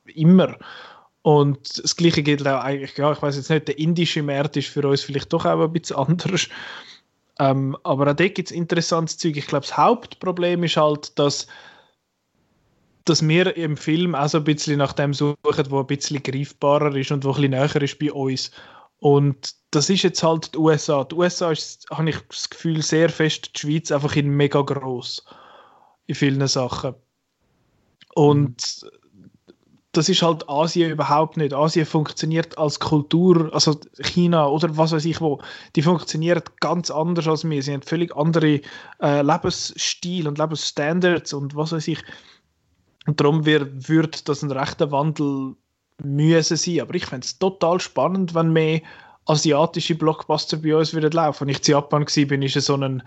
immer. 0.05 0.57
Und 1.21 1.83
das 1.83 1.95
Gleiche 1.95 2.21
gilt 2.21 2.47
auch 2.47 2.63
eigentlich, 2.63 2.95
ja, 2.97 3.11
ich 3.11 3.21
weiß 3.21 3.35
jetzt 3.35 3.49
nicht, 3.49 3.67
der 3.67 3.79
indische 3.79 4.21
Markt 4.21 4.57
ist 4.57 4.67
für 4.67 4.87
uns 4.87 5.01
vielleicht 5.01 5.33
doch 5.33 5.45
auch 5.45 5.59
ein 5.59 5.71
bisschen 5.71 5.95
anders. 5.95 6.47
Ähm, 7.39 7.75
aber 7.83 8.11
auch 8.11 8.15
dort 8.15 8.35
gibt 8.35 8.49
es 8.49 8.55
interessantes 8.55 9.17
Zeug. 9.17 9.35
Ich 9.35 9.47
glaube, 9.47 9.65
das 9.65 9.75
Hauptproblem 9.75 10.63
ist 10.63 10.77
halt, 10.77 11.17
dass, 11.17 11.47
dass 13.05 13.27
wir 13.27 13.57
im 13.57 13.75
Film 13.75 14.15
auch 14.15 14.29
so 14.29 14.37
ein 14.37 14.43
bisschen 14.43 14.77
nach 14.77 14.93
dem 14.93 15.13
suchen, 15.13 15.35
wo 15.69 15.79
ein 15.79 15.87
bisschen 15.87 16.21
greifbarer 16.21 16.95
ist 16.95 17.11
und 17.11 17.23
wo 17.23 17.29
ein 17.29 17.35
bisschen 17.35 17.51
näher 17.51 17.81
ist 17.81 17.99
bei 17.99 18.11
uns. 18.11 18.51
Und 18.99 19.53
das 19.71 19.89
ist 19.89 20.03
jetzt 20.03 20.23
halt 20.23 20.53
die 20.53 20.57
USA. 20.57 21.03
Die 21.03 21.15
USA 21.15 21.51
ist, 21.51 21.85
habe 21.91 22.09
ich 22.09 22.17
das 22.29 22.49
Gefühl, 22.49 22.81
sehr 22.81 23.09
fest 23.09 23.51
die 23.55 23.59
Schweiz 23.59 23.91
einfach 23.91 24.15
in 24.15 24.29
mega 24.29 24.61
groß 24.61 25.23
in 26.07 26.15
vielen 26.15 26.47
Sachen. 26.47 26.95
Und 28.13 28.85
das 29.91 30.09
ist 30.09 30.21
halt 30.21 30.47
Asien 30.49 30.91
überhaupt 30.91 31.37
nicht. 31.37 31.53
Asien 31.53 31.85
funktioniert 31.85 32.57
als 32.57 32.79
Kultur, 32.79 33.53
also 33.53 33.79
China 34.01 34.47
oder 34.47 34.75
was 34.77 34.91
weiß 34.91 35.05
ich 35.05 35.21
wo, 35.21 35.41
die 35.75 35.81
funktioniert 35.81 36.59
ganz 36.59 36.91
anders 36.91 37.27
als 37.27 37.49
wir. 37.49 37.63
Sie 37.63 37.73
haben 37.73 37.81
völlig 37.81 38.15
andere 38.15 38.61
äh, 39.01 39.21
Lebensstil 39.21 40.27
und 40.27 40.37
Lebensstandards 40.37 41.33
und 41.33 41.55
was 41.55 41.71
weiß 41.71 41.87
ich. 41.87 42.03
Und 43.07 43.19
darum 43.19 43.45
wird 43.45 44.27
das 44.27 44.41
ein 44.41 44.51
rechter 44.51 44.91
Wandel 44.91 45.55
müssen 46.03 46.57
sein. 46.57 46.81
Aber 46.81 46.95
ich 46.95 47.05
fände 47.05 47.25
es 47.25 47.39
total 47.39 47.79
spannend, 47.79 48.35
wenn 48.35 48.53
mehr 48.53 48.81
asiatische 49.25 49.95
Blockbuster 49.95 50.57
bei 50.57 50.75
uns 50.75 50.93
würden 50.93 51.11
laufen. 51.11 51.47
Als 51.47 51.59
ich 51.59 51.67
in 51.67 51.73
Japan 51.73 52.05
war, 52.05 52.25
bin 52.25 52.41
ich 52.41 52.53
so 52.53 52.75
ein, 52.75 53.03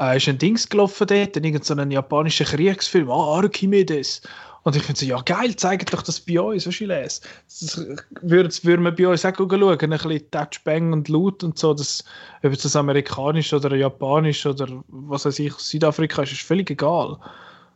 äh, 0.00 0.16
ist 0.16 0.28
ein 0.28 0.38
Dings 0.38 0.68
gelaufen 0.68 1.06
dort, 1.06 1.36
irgend 1.36 1.64
so 1.64 1.74
einen 1.74 1.90
japanischen 1.90 2.46
Kriegsfilm, 2.46 3.10
ah, 3.10 3.36
Archimedes. 3.36 4.22
Und 4.64 4.76
ich 4.76 4.82
finde 4.82 5.00
so, 5.00 5.06
ja 5.06 5.20
geil, 5.22 5.54
zeigt 5.56 5.92
doch 5.94 6.02
das 6.02 6.20
bei 6.20 6.40
uns, 6.40 6.66
was 6.66 6.74
ich 6.74 6.86
lese. 6.86 7.20
Das 7.46 7.86
würde, 8.20 8.50
würde 8.62 8.82
man 8.82 8.94
bei 8.94 9.08
uns 9.08 9.24
auch 9.24 9.34
schauen, 9.34 9.62
ein 9.62 9.90
bisschen 9.90 10.30
Touch, 10.30 10.62
Bang 10.64 10.92
und 10.92 11.08
Loot 11.08 11.44
und 11.44 11.58
so, 11.58 11.72
das, 11.74 12.04
ob 12.42 12.52
es 12.52 12.62
das 12.62 12.76
amerikanisch 12.76 13.52
oder 13.52 13.74
japanisch 13.76 14.44
oder 14.44 14.66
was 14.88 15.24
weiß 15.24 15.38
ich, 15.38 15.54
Südafrika 15.54 16.22
ist, 16.22 16.32
ist 16.32 16.42
völlig 16.42 16.70
egal. 16.70 17.18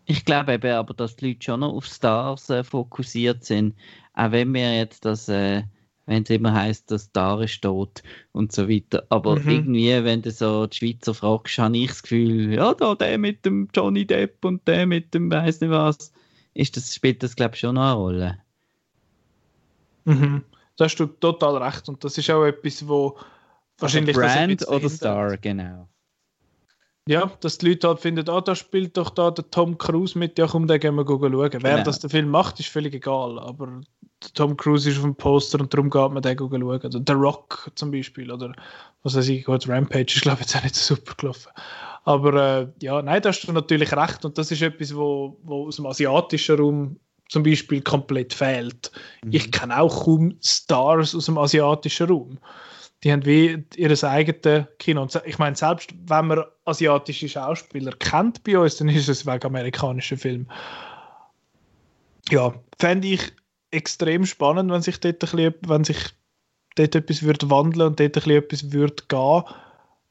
Ich 0.04 0.24
glaube 0.24 0.54
eben 0.54 0.72
aber, 0.72 0.94
dass 0.94 1.16
die 1.16 1.28
Leute 1.28 1.44
schon 1.44 1.60
noch 1.60 1.72
auf 1.72 1.86
Stars 1.86 2.50
äh, 2.50 2.64
fokussiert 2.64 3.44
sind. 3.44 3.74
Auch 4.14 4.32
wenn 4.32 4.52
wir 4.52 4.76
jetzt 4.76 5.04
das, 5.04 5.28
äh, 5.28 5.62
wenn 6.06 6.22
es 6.24 6.30
immer 6.30 6.52
heißt, 6.52 6.90
dass 6.90 7.04
Star 7.04 7.40
ist 7.42 7.62
tot 7.62 8.02
und 8.32 8.52
so 8.52 8.68
weiter. 8.68 9.04
Aber 9.08 9.38
mhm. 9.38 9.48
irgendwie, 9.48 10.04
wenn 10.04 10.22
du 10.22 10.30
so 10.30 10.66
die 10.66 10.76
Schweizer 10.76 11.14
fragst, 11.14 11.58
habe 11.58 11.76
ich 11.76 11.88
das 11.88 12.02
Gefühl, 12.02 12.52
ja, 12.52 12.74
da 12.74 12.94
der 12.94 13.18
mit 13.18 13.44
dem 13.44 13.68
Johnny 13.74 14.06
Depp 14.06 14.44
und 14.44 14.66
der 14.66 14.86
mit 14.86 15.14
dem 15.14 15.30
weiß 15.30 15.60
nicht 15.60 15.70
was, 15.70 16.12
ist 16.54 16.76
das, 16.76 16.94
spielt 16.94 17.22
das, 17.22 17.36
glaube 17.36 17.54
ich, 17.54 17.60
schon 17.60 17.76
noch 17.76 17.82
eine 17.82 17.94
Rolle. 17.94 18.38
Mhm. 20.04 20.42
Da 20.76 20.84
hast 20.84 20.96
du 20.96 21.06
total 21.06 21.62
recht. 21.62 21.88
Und 21.88 22.02
das 22.04 22.18
ist 22.18 22.30
auch 22.30 22.44
etwas, 22.44 22.86
wo 22.86 23.18
wahrscheinlich. 23.78 24.16
Also 24.16 24.28
Brand 24.28 24.68
oder 24.68 24.88
Star, 24.88 25.36
genau. 25.36 25.88
Ja, 27.08 27.32
dass 27.40 27.58
die 27.58 27.68
Leute 27.68 27.88
halt 27.88 27.98
finden, 27.98 28.28
ah, 28.28 28.40
da 28.40 28.54
spielt 28.54 28.96
doch 28.96 29.10
da 29.10 29.32
der 29.32 29.50
Tom 29.50 29.76
Cruise 29.76 30.16
mit, 30.16 30.38
ja 30.38 30.46
komm, 30.46 30.68
den 30.68 30.78
gehen 30.78 30.94
wir 30.94 31.04
schauen. 31.04 31.30
Wer 31.32 31.50
genau. 31.50 31.82
das 31.82 31.98
der 31.98 32.10
Film 32.10 32.28
macht, 32.28 32.60
ist 32.60 32.68
völlig 32.68 32.94
egal, 32.94 33.40
aber 33.40 33.80
Tom 34.34 34.56
Cruise 34.56 34.88
ist 34.88 34.98
auf 34.98 35.02
dem 35.02 35.16
Poster 35.16 35.58
und 35.58 35.74
darum 35.74 35.90
geht 35.90 36.12
man 36.12 36.22
den 36.22 36.38
schauen. 36.38 36.62
Oder 36.62 37.02
The 37.04 37.12
Rock 37.12 37.72
zum 37.74 37.90
Beispiel, 37.90 38.30
oder 38.30 38.54
was 39.02 39.16
weiß 39.16 39.28
ich, 39.28 39.44
gut, 39.44 39.68
Rampage 39.68 40.14
ist 40.14 40.22
glaube 40.22 40.38
ich 40.40 40.46
jetzt 40.46 40.56
auch 40.56 40.62
nicht 40.62 40.76
so 40.76 40.94
super 40.94 41.14
gelaufen. 41.16 41.50
Aber 42.04 42.34
äh, 42.34 42.68
ja, 42.80 43.02
nein, 43.02 43.20
da 43.20 43.30
hast 43.30 43.42
du 43.42 43.52
natürlich 43.52 43.92
recht 43.92 44.24
und 44.24 44.38
das 44.38 44.52
ist 44.52 44.62
etwas, 44.62 44.94
wo, 44.94 45.38
wo 45.42 45.66
aus 45.66 45.76
dem 45.76 45.86
asiatischen 45.86 46.56
Raum 46.56 46.96
zum 47.28 47.42
Beispiel 47.42 47.80
komplett 47.80 48.32
fehlt. 48.32 48.92
Mhm. 49.24 49.32
Ich 49.32 49.50
kenne 49.50 49.80
auch 49.80 50.04
kaum 50.04 50.36
Stars 50.40 51.16
aus 51.16 51.26
dem 51.26 51.38
asiatischen 51.38 52.08
Raum 52.08 52.38
die 53.02 53.12
haben 53.12 53.24
wie 53.26 53.64
ihr 53.76 54.04
eigenes 54.04 54.66
Kino. 54.78 55.08
Ich 55.24 55.38
meine, 55.38 55.56
selbst 55.56 55.92
wenn 56.06 56.26
man 56.28 56.44
asiatische 56.64 57.28
Schauspieler 57.28 57.92
kennt 57.92 58.44
bei 58.44 58.58
uns, 58.58 58.76
dann 58.76 58.88
ist 58.88 59.08
es 59.08 59.26
wegen 59.26 59.44
amerikanischen 59.44 60.18
Filmen. 60.18 60.50
Ja, 62.30 62.54
fände 62.78 63.08
ich 63.08 63.32
extrem 63.72 64.24
spannend, 64.24 64.70
wenn 64.70 64.82
sich 64.82 65.00
dort, 65.00 65.18
bisschen, 65.18 65.54
wenn 65.66 65.82
sich 65.82 65.98
dort 66.76 66.94
etwas 66.94 67.22
würde 67.22 67.50
wandeln 67.50 67.88
und 67.88 68.00
dort 68.00 68.16
etwas 68.16 68.70
würde 68.70 69.02
gehen. 69.08 69.42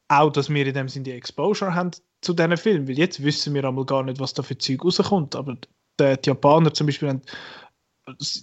Auch, 0.08 0.30
dass 0.30 0.50
wir 0.50 0.66
in 0.66 0.74
dem 0.74 0.88
Sinne 0.88 1.04
die 1.04 1.12
Exposure 1.12 1.74
haben 1.74 1.92
zu 2.20 2.34
diesen 2.34 2.56
Filmen. 2.58 2.86
Weil 2.86 2.98
jetzt 2.98 3.22
wissen 3.24 3.54
wir 3.54 3.64
einmal 3.64 3.86
gar 3.86 4.02
nicht, 4.02 4.20
was 4.20 4.34
da 4.34 4.42
für 4.42 4.58
Zeug 4.58 4.84
rauskommt. 4.84 5.34
Aber 5.34 5.56
die 5.98 6.16
Japaner 6.26 6.74
zum 6.74 6.86
Beispiel 6.86 7.08
haben 7.08 7.22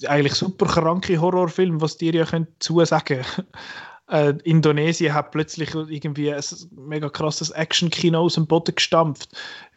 eigentlich 0.07 0.33
super 0.33 0.65
kranke 0.65 1.21
Horrorfilme, 1.21 1.79
was 1.81 1.97
dir 1.97 2.13
ja 2.15 2.25
zusagen 2.59 3.21
können 3.21 3.47
äh, 4.09 4.33
Indonesien 4.43 5.13
hat 5.13 5.31
plötzlich 5.31 5.73
irgendwie 5.73 6.33
ein 6.33 6.43
mega 6.71 7.09
krasses 7.09 7.51
Action-Kino 7.51 8.19
aus 8.19 8.35
dem 8.35 8.47
Boden 8.47 8.75
gestampft. 8.75 9.29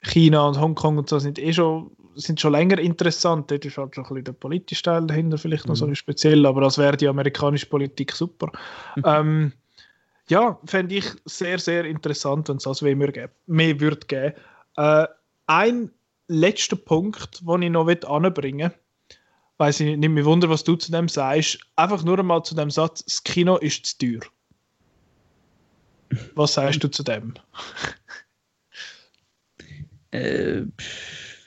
China 0.03 0.47
und 0.47 0.61
Hongkong 0.61 0.99
und 0.99 1.09
so 1.09 1.19
sind 1.19 1.39
eh 1.39 1.53
schon, 1.53 1.91
sind 2.15 2.41
schon 2.41 2.53
länger 2.53 2.79
interessant. 2.79 3.51
Dort 3.51 3.65
ist 3.65 3.77
halt 3.77 3.95
schon 3.95 4.05
ein 4.05 4.09
bisschen 4.09 4.25
der 4.25 4.33
politische 4.33 4.83
Teil 4.83 5.07
dahinter 5.07 5.39
vielleicht 5.39 5.67
noch 5.67 5.75
mhm. 5.75 5.79
so 5.79 5.95
speziell, 5.95 6.47
aber 6.47 6.63
als 6.63 6.79
wäre 6.79 6.97
die 6.97 7.09
amerikanische 7.09 7.67
Politik 7.67 8.13
super. 8.13 8.51
Mhm. 8.97 9.03
Ähm, 9.07 9.53
ja, 10.29 10.59
fände 10.65 10.95
ich 10.95 11.07
sehr, 11.25 11.59
sehr 11.59 11.85
interessant, 11.85 12.49
wenn 12.49 12.57
es 12.57 12.63
das 12.63 12.81
mehr, 12.81 12.97
mehr 12.97 13.81
würde 13.81 14.07
geben. 14.07 14.35
Äh, 14.77 15.07
ein 15.47 15.91
letzter 16.29 16.77
Punkt, 16.77 17.43
den 17.47 17.63
ich 17.63 17.71
noch 17.71 17.89
anbringen 17.89 18.71
will, 18.71 18.79
weiß 19.63 19.79
ich 19.79 19.97
nicht, 19.97 20.09
mehr 20.11 20.25
wunder, 20.25 20.49
was 20.51 20.65
du 20.65 20.75
zu 20.75 20.91
dem 20.91 21.09
sagst. 21.09 21.61
Einfach 21.77 22.03
nur 22.03 22.19
einmal 22.19 22.43
zu 22.43 22.57
dem 22.57 22.69
Satz, 22.69 23.05
das 23.05 23.23
Kino 23.23 23.59
ist 23.59 23.87
zu 23.87 23.97
teuer. 23.99 24.21
Was 26.35 26.55
sagst 26.55 26.83
du 26.83 26.89
zu 26.91 27.05
dem? 27.05 27.35
Äh, 30.15 30.65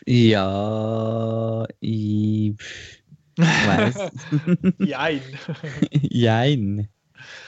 Ja, 0.07 1.67
ich 1.81 2.55
weiß. 3.37 3.95
Jein. 4.79 5.21
Jein. 5.91 6.87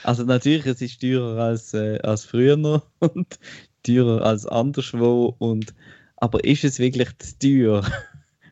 Also 0.04 0.22
natürlich, 0.22 0.66
es 0.66 0.80
ist 0.80 1.00
teurer 1.00 1.42
als, 1.42 1.74
äh, 1.74 1.98
als 2.02 2.24
früher 2.24 2.56
noch 2.56 2.86
und 3.00 3.36
teurer 3.82 4.22
als 4.24 4.46
anderswo. 4.46 5.34
Und, 5.38 5.74
aber 6.18 6.44
ist 6.44 6.62
es 6.62 6.78
wirklich 6.78 7.08
zu 7.18 7.36
teuer? 7.40 7.84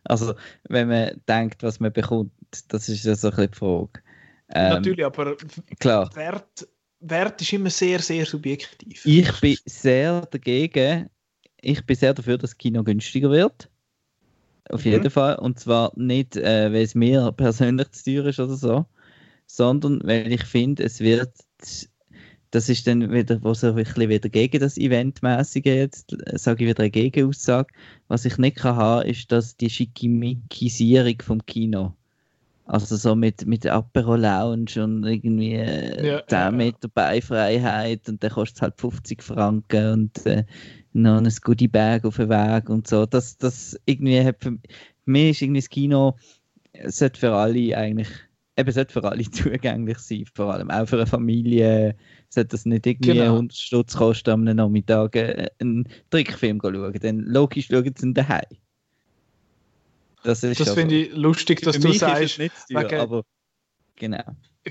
Also 0.08 0.34
wenn 0.68 0.88
man 0.88 1.20
denkt, 1.28 1.62
was 1.62 1.80
man 1.80 1.92
bekommt, 1.92 2.32
das 2.68 2.88
ist 2.88 3.04
ja 3.04 3.14
so 3.14 3.28
ein 3.28 3.34
bisschen 3.34 3.50
die 3.50 3.58
Frage. 3.58 4.02
Ähm, 4.50 4.72
Natürlich, 4.74 5.04
aber 5.04 5.36
klar. 5.80 6.10
Wert, 6.14 6.68
Wert 7.00 7.40
ist 7.40 7.52
immer 7.52 7.70
sehr, 7.70 7.98
sehr 8.00 8.24
subjektiv. 8.24 9.04
Ich 9.04 9.40
bin 9.40 9.56
sehr 9.64 10.22
dagegen. 10.26 11.10
Ich 11.60 11.84
bin 11.84 11.96
sehr 11.96 12.14
dafür, 12.14 12.38
dass 12.38 12.50
das 12.50 12.58
Kino 12.58 12.84
günstiger 12.84 13.30
wird. 13.30 13.68
Auf 14.70 14.84
jeden 14.84 15.04
mhm. 15.04 15.10
Fall. 15.10 15.36
Und 15.36 15.58
zwar 15.58 15.92
nicht, 15.96 16.36
äh, 16.36 16.72
weil 16.72 16.82
es 16.82 16.94
mir 16.94 17.32
persönlich 17.32 17.90
zu 17.92 18.04
teuer 18.04 18.26
ist 18.26 18.40
oder 18.40 18.54
so, 18.54 18.86
sondern 19.46 20.00
weil 20.04 20.32
ich 20.32 20.44
finde, 20.44 20.84
es 20.84 21.00
wird, 21.00 21.32
das 22.56 22.70
ist 22.70 22.86
dann 22.86 23.12
wieder, 23.12 23.42
wo 23.42 23.52
so 23.52 23.66
ein 23.66 23.74
bisschen 23.74 24.08
wieder 24.08 24.30
gegen 24.30 24.60
das 24.60 24.78
Eventmäßige 24.78 25.66
jetzt, 25.66 26.14
äh, 26.14 26.38
sage 26.38 26.64
ich 26.64 26.70
wieder 26.70 26.84
eine 26.84 26.90
Gegenaussage. 26.90 27.68
Was 28.08 28.24
ich 28.24 28.38
nicht 28.38 28.56
kann 28.56 28.76
haben, 28.76 29.06
ist, 29.06 29.30
dass 29.30 29.58
die 29.58 29.68
Schickimickisierung 29.68 31.20
vom 31.20 31.44
Kino. 31.44 31.92
Also 32.64 32.96
so 32.96 33.14
mit, 33.14 33.44
mit 33.44 33.66
Apero 33.66 34.16
Lounge 34.16 34.82
und 34.82 35.04
irgendwie 35.04 35.52
äh, 35.52 36.06
ja, 36.06 36.26
10 36.26 36.38
ja, 36.38 36.50
Meter 36.50 36.88
Beifreiheit 36.88 38.08
und 38.08 38.24
dann 38.24 38.30
kostet 38.30 38.56
es 38.56 38.62
halt 38.62 38.80
50 38.80 39.22
Franken 39.22 39.92
und 39.92 40.24
äh, 40.24 40.44
noch 40.94 41.18
ein 41.18 41.30
Goodie 41.42 41.68
Bag 41.68 42.06
auf 42.06 42.16
dem 42.16 42.30
Weg 42.30 42.70
und 42.70 42.88
so. 42.88 43.04
Das, 43.04 43.36
das 43.36 43.78
irgendwie 43.84 44.24
hat 44.24 44.36
für, 44.40 44.52
für 44.52 44.58
mich 45.04 45.32
ist 45.32 45.42
irgendwie 45.42 45.60
das 45.60 45.68
Kino 45.68 46.16
sollte 46.86 47.20
für 47.20 47.34
alle 47.34 47.76
eigentlich 47.76 48.08
eben 48.56 48.72
sollte 48.72 48.92
für 48.92 49.04
alle 49.04 49.22
zugänglich 49.30 49.98
sein, 49.98 50.24
vor 50.34 50.52
allem 50.52 50.70
auch 50.70 50.86
für 50.86 50.96
eine 50.96 51.06
Familie 51.06 51.96
sollte 52.28 52.48
das 52.48 52.64
nicht 52.64 52.86
irgendwie 52.86 53.12
genau. 53.12 53.34
100 53.34 53.56
Stutz 53.56 53.96
kosten 53.96 54.30
am 54.30 54.44
Nachmittag 54.44 55.16
äh, 55.16 55.48
einen 55.60 55.88
Trickfilm 56.10 56.60
schauen, 56.62 56.92
dann 57.00 57.20
logisch 57.20 57.68
schauen 57.70 57.92
sie 57.96 58.06
ihn 58.06 58.14
daheim. 58.14 58.44
Das, 60.22 60.40
das 60.40 60.70
finde 60.70 61.02
ich 61.02 61.14
lustig, 61.14 61.60
dass 61.60 61.78
du 61.78 61.92
sagst, 61.92 62.38
nicht 62.38 62.52
wegen, 62.68 63.00
aber 63.00 63.22
genau. 63.96 64.22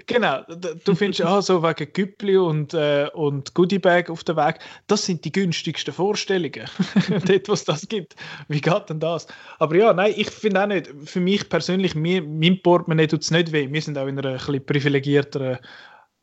Genau, 0.08 0.42
du 0.84 0.94
findest 0.94 1.24
auch 1.24 1.40
so 1.40 1.64
wegen 1.64 1.94
Güppli 1.94 2.36
und, 2.36 2.74
äh, 2.74 3.08
und 3.14 3.54
Goodiebag 3.54 4.10
auf 4.10 4.26
dem 4.26 4.36
Weg, 4.36 4.60
das 4.88 5.06
sind 5.06 5.24
die 5.24 5.32
günstigsten 5.32 5.94
Vorstellungen, 5.94 6.66
dort, 7.26 7.48
was 7.48 7.64
das 7.64 7.88
gibt. 7.88 8.14
Wie 8.50 8.60
geht 8.60 8.90
denn 8.90 9.00
das? 9.00 9.26
Aber 9.58 9.74
ja, 9.74 9.94
nein, 9.94 10.14
ich 10.18 10.30
finde 10.30 10.64
auch 10.64 10.68
nicht, 10.68 10.92
für 11.06 11.22
mich 11.22 11.48
persönlich, 11.48 11.96
mir, 11.96 12.22
mein 12.22 12.62
Portemonnaie 12.62 13.08
tut 13.08 13.22
es 13.22 13.32
nicht 13.32 13.54
weh. 13.54 13.72
Wir 13.72 13.82
sind 13.82 13.98
auch 13.98 14.08
in 14.08 14.20
einer 14.20 14.38
ein 14.50 14.66
privilegierteren 14.66 15.60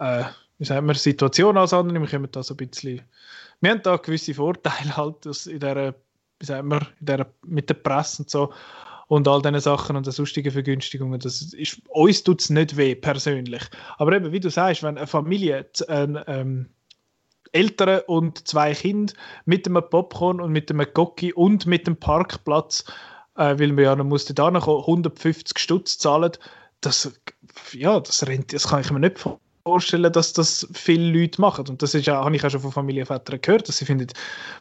äh, 0.01 0.25
wie 0.63 0.67
sagen 0.67 0.87
wir, 0.87 0.95
Situation 0.95 1.57
als 1.57 1.73
andere. 1.73 2.01
Wir 2.01 2.09
können 2.09 2.29
da 2.31 2.43
so 2.43 2.55
ein 2.55 2.69
bisschen, 2.69 3.03
wir 3.61 3.71
haben 3.71 3.83
da 3.83 3.97
gewisse 3.97 4.35
Vorteile 4.35 4.97
halt 4.97 5.27
in 5.47 5.59
der, 5.59 5.95
wie 6.39 6.47
sagen 6.47 6.69
wir, 6.69 6.87
in 7.01 7.07
der, 7.07 7.27
mit 7.47 7.69
der 7.69 7.75
Presse 7.75 8.23
und 8.23 8.31
so 8.31 8.53
und 9.09 9.29
all 9.29 9.43
diese 9.43 9.61
Sachen 9.61 9.97
und 9.97 10.11
sonstige 10.11 10.51
Vergünstigungen. 10.51 11.21
Das 11.21 11.43
ist, 11.43 11.83
uns 11.89 12.23
tut 12.23 12.41
es 12.41 12.51
nicht 12.51 12.77
weh, 12.77 12.95
persönlich. 12.95 13.63
Aber 13.99 14.13
eben, 14.13 14.33
wie 14.33 14.41
du 14.41 14.51
sagst, 14.51 14.83
wenn 14.83 14.97
eine 14.97 15.07
Familie, 15.07 15.67
ein, 15.89 16.19
ähm, 16.27 16.69
Eltern 17.53 18.01
und 18.07 18.49
zwei 18.49 18.75
Kinder 18.75 19.13
mit 19.45 19.67
einem 19.67 19.83
Popcorn 19.89 20.41
und 20.41 20.53
mit 20.53 20.71
einem 20.71 20.87
Gocki 20.93 21.33
und 21.33 21.67
mit 21.67 21.87
dem 21.87 21.97
Parkplatz, 21.97 22.85
äh, 23.37 23.59
weil 23.59 23.73
man 23.73 23.85
ja 23.85 23.97
noch 23.97 24.05
musste 24.05 24.35
da 24.35 24.51
noch 24.51 24.67
150 24.67 25.59
Stutz 25.59 25.99
zahlen, 25.99 26.33
das, 26.81 27.13
ja, 27.73 28.01
das, 28.01 28.27
rennt, 28.27 28.53
das 28.53 28.69
kann 28.69 28.81
ich 28.81 28.91
mir 28.91 29.01
nicht 29.01 29.19
vorstellen 29.19 29.52
vorstellen, 29.65 30.13
dass 30.13 30.33
das 30.33 30.67
viele 30.73 31.21
Leute 31.21 31.41
machen. 31.41 31.69
Und 31.69 31.83
das 31.83 31.95
ist 31.95 32.07
ja, 32.07 32.25
habe 32.25 32.35
ich 32.35 32.45
auch 32.45 32.51
schon 32.51 32.61
von 32.61 32.73
Familienvätern 32.73 33.41
gehört, 33.41 33.69
dass 33.69 33.79
sie 33.79 33.85
finden, 33.85 34.09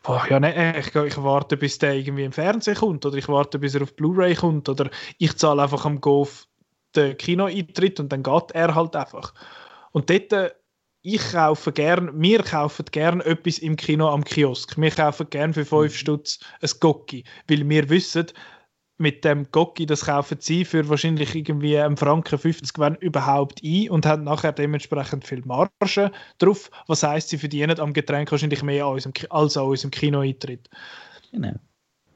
boah, 0.03 0.23
ja, 0.29 0.39
nee, 0.39 0.79
ich, 0.79 0.93
ich, 0.95 1.17
warte, 1.17 1.57
bis 1.57 1.79
der 1.79 1.95
irgendwie 1.95 2.23
im 2.23 2.31
Fernsehen 2.31 2.75
kommt 2.75 3.05
oder 3.05 3.17
ich 3.17 3.27
warte, 3.27 3.59
bis 3.59 3.75
er 3.75 3.83
auf 3.83 3.95
Blu-ray 3.95 4.35
kommt 4.35 4.69
oder 4.69 4.89
ich 5.17 5.35
zahle 5.37 5.63
einfach 5.63 5.85
am 5.85 6.01
Golf 6.01 6.47
den 6.95 7.17
Kinoeintritt 7.17 7.99
und 7.99 8.11
dann 8.11 8.23
geht 8.23 8.51
er 8.51 8.75
halt 8.75 8.95
einfach. 8.95 9.33
Und 9.91 10.09
dort, 10.09 10.33
äh, 10.33 10.51
ich 11.03 11.31
kaufe 11.31 11.71
gern, 11.71 12.21
wir 12.21 12.43
kaufen 12.43 12.85
gern 12.91 13.21
etwas 13.21 13.57
im 13.57 13.75
Kino 13.75 14.07
am 14.09 14.23
Kiosk. 14.23 14.77
Wir 14.77 14.91
kaufen 14.91 15.27
gern 15.31 15.53
für 15.53 15.65
5 15.65 15.91
mhm. 15.91 15.95
Stutz 15.95 16.39
ein 16.61 16.69
Gocki, 16.79 17.23
weil 17.47 17.67
wir 17.67 17.89
wissen, 17.89 18.27
mit 19.01 19.25
dem 19.25 19.51
Gocki, 19.51 19.85
das 19.85 20.05
kaufen 20.05 20.37
sie 20.39 20.63
für 20.63 20.87
wahrscheinlich 20.87 21.35
irgendwie 21.35 21.77
einen 21.77 21.97
Franken 21.97 22.37
50, 22.37 22.77
wenn 22.77 22.95
überhaupt 22.95 23.61
ein 23.63 23.89
und 23.89 24.05
haben 24.05 24.23
nachher 24.23 24.53
dementsprechend 24.53 25.25
viel 25.25 25.41
Marge 25.45 26.11
drauf. 26.37 26.69
Was 26.87 27.03
heißt, 27.03 27.29
sie 27.29 27.37
verdienen 27.37 27.79
am 27.79 27.93
Getränk 27.93 28.31
wahrscheinlich 28.31 28.63
mehr 28.63 28.85
als, 28.85 29.57
an 29.57 29.65
unserem 29.65 29.91
Kinoeintritt. 29.91 30.69
Genau. 31.31 31.53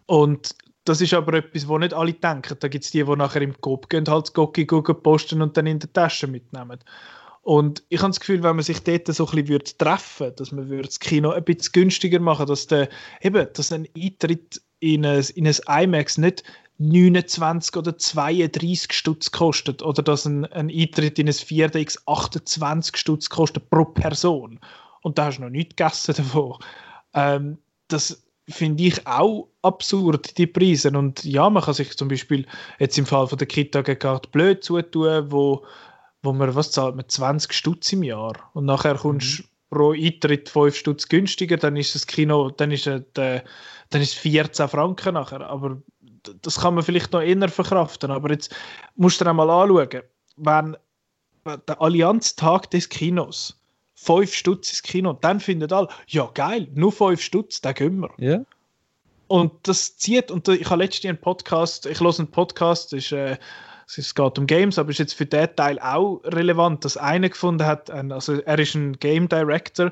Und 0.05 0.55
das 0.85 1.01
ist 1.01 1.15
aber 1.15 1.33
etwas, 1.33 1.67
wo 1.67 1.77
nicht 1.79 1.93
alle 1.93 2.13
denken. 2.13 2.55
Da 2.59 2.67
gibt 2.67 2.85
es 2.85 2.91
die, 2.91 3.03
die 3.03 3.15
nachher 3.15 3.41
im 3.41 3.59
Coop 3.59 3.89
gehen, 3.89 4.05
halt 4.07 4.27
das 4.27 4.33
Gocki 4.33 4.65
posten 4.65 5.41
und 5.41 5.57
dann 5.57 5.65
in 5.65 5.79
der 5.79 5.91
Tasche 5.91 6.27
mitnehmen. 6.27 6.79
Und 7.41 7.83
ich 7.89 7.99
habe 7.99 8.09
das 8.09 8.19
Gefühl, 8.19 8.41
wenn 8.41 8.55
man 8.55 8.65
sich 8.65 8.83
dort 8.83 9.07
so 9.07 9.27
ein 9.27 9.45
bisschen 9.45 9.77
treffen 9.77 10.25
würde, 10.25 10.35
dass 10.35 10.51
man 10.51 10.81
das 10.81 10.99
Kino 10.99 11.31
ein 11.31 11.43
bisschen 11.43 11.71
günstiger 11.73 12.19
machen 12.19 12.47
dass, 12.47 12.67
der, 12.67 12.89
eben, 13.21 13.47
dass 13.53 13.71
ein 13.71 13.87
Eintritt 13.95 14.61
in 14.79 15.05
ein, 15.05 15.23
in 15.35 15.47
ein 15.47 15.83
IMAX 15.83 16.17
nicht 16.17 16.43
29 16.77 17.77
oder 17.77 17.97
32 17.97 18.91
Stutz 18.91 19.31
kostet 19.31 19.81
oder 19.81 20.03
dass 20.03 20.25
ein, 20.25 20.45
ein 20.45 20.69
Eintritt 20.69 21.19
in 21.19 21.27
ein 21.27 21.33
4DX 21.33 21.99
28 22.05 22.97
Stutz 22.97 23.29
kostet 23.29 23.69
pro 23.69 23.85
Person. 23.85 24.59
Und 25.01 25.17
da 25.17 25.25
hast 25.25 25.37
du 25.37 25.43
noch 25.43 25.49
nichts 25.49 25.75
gegessen 25.75 26.15
davon. 26.17 26.57
Ähm, 27.13 27.57
das 27.87 28.25
finde 28.49 28.83
ich 28.83 29.05
auch 29.07 29.49
absurd, 29.61 30.37
die 30.37 30.47
Preise. 30.47 30.91
Und 30.91 31.23
ja, 31.23 31.49
man 31.49 31.63
kann 31.63 31.73
sich 31.73 31.95
zum 31.97 32.07
Beispiel 32.07 32.45
jetzt 32.79 32.97
im 32.97 33.05
Fall 33.05 33.27
von 33.27 33.37
der 33.37 33.47
Kita 33.47 33.81
gerade 33.81 34.27
blöd 34.29 34.63
zutun, 34.63 35.31
wo, 35.31 35.65
wo 36.21 36.33
man, 36.33 36.53
was 36.55 36.71
zahlt 36.71 36.95
man, 36.95 37.07
20 37.07 37.53
Stutz 37.53 37.91
im 37.93 38.03
Jahr. 38.03 38.33
Und 38.53 38.65
nachher 38.65 38.95
kommst 38.95 39.39
du 39.39 39.43
mhm. 39.43 39.47
pro 39.69 39.91
Eintritt 39.93 40.49
5 40.49 40.75
Stutz 40.75 41.07
günstiger, 41.07 41.57
dann 41.57 41.75
ist 41.75 41.95
das 41.95 42.05
Kino, 42.05 42.49
dann 42.51 42.71
ist, 42.71 42.87
äh, 42.87 43.03
dann 43.13 44.01
ist 44.01 44.15
14 44.15 44.67
Franken 44.67 45.15
nachher. 45.15 45.41
Aber 45.41 45.81
das 46.41 46.59
kann 46.59 46.75
man 46.75 46.83
vielleicht 46.83 47.11
noch 47.13 47.21
eher 47.21 47.49
verkraften, 47.49 48.11
aber 48.11 48.31
jetzt 48.31 48.55
musst 48.95 49.19
du 49.19 49.25
dir 49.25 49.29
einmal 49.29 49.49
anschauen, 49.49 50.01
wenn 50.37 50.77
der 51.67 51.81
Allianztag 51.81 52.69
des 52.71 52.89
Kinos 52.89 53.59
5 53.95 54.33
Stutz 54.33 54.69
ins 54.69 54.83
Kino, 54.83 55.13
dann 55.13 55.39
findet 55.39 55.71
alle, 55.71 55.87
ja 56.07 56.29
geil, 56.33 56.67
nur 56.73 56.91
5 56.91 57.21
Stutz, 57.21 57.61
da 57.61 57.71
gehen 57.71 57.99
wir. 57.99 58.11
Ja. 58.17 58.41
Und 59.27 59.53
das 59.63 59.97
zieht, 59.97 60.29
und 60.29 60.47
ich 60.47 60.69
habe 60.69 60.83
letztens 60.83 61.09
einen 61.09 61.21
Podcast, 61.21 61.85
ich 61.85 61.99
höre 61.99 62.17
einen 62.19 62.29
Podcast, 62.29 62.93
ist, 62.93 63.11
äh, 63.11 63.37
es 63.87 64.13
geht 64.13 64.37
um 64.37 64.45
Games, 64.47 64.77
aber 64.77 64.89
ist 64.89 64.99
jetzt 64.99 65.13
für 65.13 65.25
den 65.25 65.55
Teil 65.55 65.79
auch 65.79 66.21
relevant, 66.25 66.85
dass 66.85 66.97
einer 66.97 67.29
gefunden 67.29 67.65
hat, 67.65 67.89
also 67.89 68.33
er 68.41 68.59
ist 68.59 68.75
ein 68.75 68.93
Game 68.99 69.27
Director 69.29 69.91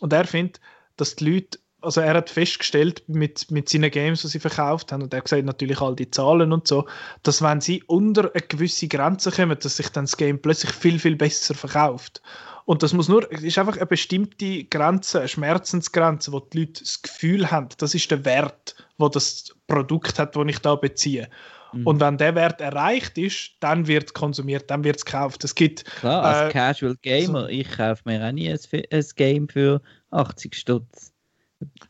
und 0.00 0.12
er 0.12 0.24
findet, 0.24 0.60
dass 0.96 1.16
die 1.16 1.30
Leute 1.30 1.58
also 1.80 2.00
er 2.00 2.14
hat 2.14 2.30
festgestellt 2.30 3.04
mit, 3.06 3.50
mit 3.50 3.68
seinen 3.68 3.90
Games, 3.90 4.22
die 4.22 4.28
sie 4.28 4.40
verkauft 4.40 4.92
haben, 4.92 5.02
und 5.02 5.12
er 5.14 5.18
hat 5.18 5.24
gesagt 5.24 5.44
natürlich 5.44 5.80
all 5.80 5.94
die 5.94 6.10
Zahlen 6.10 6.52
und 6.52 6.66
so, 6.66 6.88
dass 7.22 7.42
wenn 7.42 7.60
sie 7.60 7.82
unter 7.84 8.30
eine 8.32 8.42
gewisse 8.42 8.88
Grenze 8.88 9.30
kommen, 9.30 9.56
dass 9.58 9.76
sich 9.76 9.88
dann 9.90 10.04
das 10.04 10.16
Game 10.16 10.40
plötzlich 10.40 10.72
viel, 10.72 10.98
viel 10.98 11.16
besser 11.16 11.54
verkauft. 11.54 12.20
Und 12.64 12.82
das 12.82 12.92
muss 12.92 13.08
nur, 13.08 13.32
es 13.32 13.42
ist 13.42 13.58
einfach 13.58 13.76
eine 13.76 13.86
bestimmte 13.86 14.64
Grenze, 14.64 15.20
eine 15.20 15.28
Schmerzensgrenze, 15.28 16.32
wo 16.32 16.40
die 16.40 16.60
Leute 16.60 16.82
das 16.82 17.00
Gefühl 17.00 17.50
haben, 17.50 17.68
das 17.78 17.94
ist 17.94 18.10
der 18.10 18.24
Wert, 18.24 18.74
wo 18.98 19.08
das 19.08 19.54
Produkt 19.66 20.18
hat, 20.18 20.36
das 20.36 20.46
ich 20.46 20.58
da 20.58 20.74
beziehe. 20.74 21.30
Mhm. 21.72 21.86
Und 21.86 22.00
wenn 22.00 22.18
der 22.18 22.34
Wert 22.34 22.60
erreicht 22.60 23.16
ist, 23.18 23.52
dann 23.60 23.86
wird 23.86 24.14
konsumiert, 24.14 24.70
dann 24.70 24.84
wird 24.84 24.96
es 24.96 25.04
gekauft. 25.04 25.44
Es 25.44 25.54
gibt, 25.54 25.84
Klar, 25.84 26.22
als 26.22 26.50
äh, 26.50 26.52
Casual 26.52 26.96
Gamer, 27.00 27.42
so, 27.42 27.46
ich 27.48 27.70
kaufe 27.70 28.02
mir 28.04 28.26
auch 28.26 28.32
nie 28.32 28.50
ein, 28.50 28.58
ein 28.90 29.04
Game 29.16 29.48
für 29.48 29.80
80 30.10 30.54
Stutz. 30.54 31.12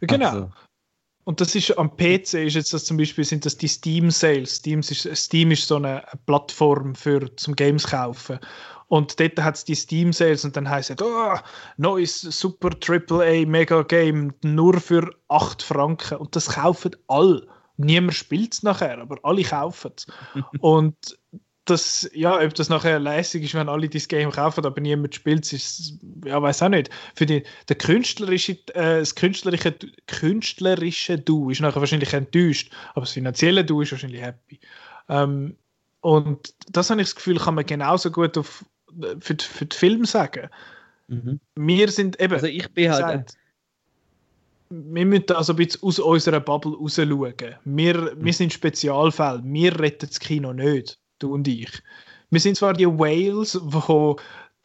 Genau. 0.00 0.28
Also. 0.28 0.50
Und 1.24 1.42
das 1.42 1.54
ist 1.54 1.76
am 1.76 1.94
PC 1.94 2.46
ist 2.46 2.54
jetzt 2.54 2.72
das 2.72 2.86
zum 2.86 2.96
Beispiel 2.96 3.22
sind 3.22 3.44
das 3.44 3.58
die 3.58 3.68
Steam 3.68 4.10
Sales. 4.10 4.56
Steam 4.56 4.80
ist, 4.80 5.06
Steam 5.14 5.50
ist 5.50 5.68
so 5.68 5.76
eine, 5.76 6.02
Plattform 6.24 6.94
für 6.94 7.36
zum 7.36 7.54
Games 7.54 7.86
kaufen. 7.86 8.38
Und 8.86 9.20
dort 9.20 9.38
hat 9.38 9.56
es 9.56 9.64
die 9.66 9.74
Steam 9.74 10.14
Sales 10.14 10.46
und 10.46 10.56
dann 10.56 10.68
heißt 10.68 10.88
es, 10.88 10.96
oh, 11.02 11.34
neues 11.76 12.22
super 12.22 12.70
AAA 12.70 13.44
Mega 13.44 13.82
Game 13.82 14.32
nur 14.42 14.80
für 14.80 15.14
8 15.28 15.62
Franken. 15.62 16.16
Und 16.16 16.34
das 16.34 16.48
kaufen 16.48 16.96
alle. 17.08 17.46
Niemand 17.76 18.14
spielt 18.14 18.54
es 18.54 18.62
nachher, 18.62 18.98
aber 18.98 19.18
alle 19.22 19.42
kaufen 19.42 19.92
es. 19.94 20.06
und 20.60 20.96
das, 21.70 22.08
ja, 22.12 22.40
ob 22.40 22.54
das 22.54 22.68
nachher 22.68 22.98
lässig 22.98 23.44
ist, 23.44 23.54
wenn 23.54 23.68
alle 23.68 23.88
das 23.88 24.08
Game 24.08 24.30
kaufen, 24.30 24.64
aber 24.64 24.80
niemand 24.80 25.14
spielt, 25.14 25.52
ist, 25.52 25.94
ja, 26.24 26.40
weiß 26.40 26.62
auch 26.62 26.68
nicht. 26.68 26.90
Für 27.14 27.26
die, 27.26 27.42
der 27.68 27.76
künstlerische, 27.76 28.52
äh, 28.74 29.00
das 29.00 29.14
künstlerische, 29.14 29.74
künstlerische 30.06 31.18
Du 31.18 31.50
ist 31.50 31.60
nachher 31.60 31.80
wahrscheinlich 31.80 32.12
enttäuscht, 32.12 32.72
aber 32.90 33.02
das 33.02 33.12
finanzielle 33.12 33.64
Du 33.64 33.82
ist 33.82 33.92
wahrscheinlich 33.92 34.22
happy. 34.22 34.60
Ähm, 35.08 35.56
und 36.00 36.54
das 36.70 36.90
habe 36.90 37.00
ich 37.00 37.08
das 37.08 37.16
Gefühl, 37.16 37.38
kann 37.38 37.54
man 37.54 37.66
genauso 37.66 38.10
gut 38.10 38.38
auf, 38.38 38.64
für, 39.20 39.36
für 39.38 39.66
den 39.66 39.78
Film 39.78 40.04
sagen. 40.04 40.48
Mhm. 41.08 41.40
Wir 41.56 41.90
sind 41.90 42.20
eben. 42.20 42.34
Also 42.34 42.46
ich 42.46 42.72
bin 42.72 42.90
halt. 42.90 43.02
Gesagt, 43.02 43.36
wir 44.70 45.06
müssen 45.06 45.32
also 45.32 45.54
ein 45.54 45.56
bisschen 45.56 45.82
aus 45.82 45.98
unserer 45.98 46.40
Bubble 46.40 46.76
raus 46.76 46.96
schauen. 46.96 47.34
Wir, 47.64 47.94
wir 47.94 48.14
mhm. 48.14 48.32
sind 48.32 48.52
Spezialfälle. 48.52 49.40
Wir 49.42 49.80
retten 49.80 50.06
das 50.06 50.20
Kino 50.20 50.52
nicht 50.52 50.98
du 51.18 51.34
und 51.34 51.48
ich. 51.48 51.70
Wir 52.30 52.40
sind 52.40 52.56
zwar 52.56 52.74
die 52.74 52.86
Whales, 52.86 53.52
die 53.52 54.16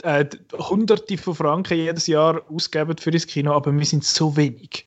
äh, 0.04 0.26
Hunderte 0.54 1.18
von 1.18 1.36
Franken 1.36 1.78
jedes 1.78 2.08
Jahr 2.08 2.42
ausgeben 2.50 2.98
für 2.98 3.12
das 3.12 3.28
Kino, 3.28 3.54
aber 3.54 3.72
wir 3.74 3.86
sind 3.86 4.04
so 4.04 4.36
wenig. 4.36 4.86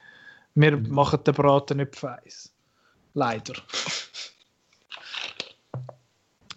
Wir 0.55 0.77
mhm. 0.77 0.91
machen 0.91 1.21
den 1.25 1.35
Braten 1.35 1.79
nicht 1.79 1.97
feiss. 1.97 2.53
Leider. 3.15 3.55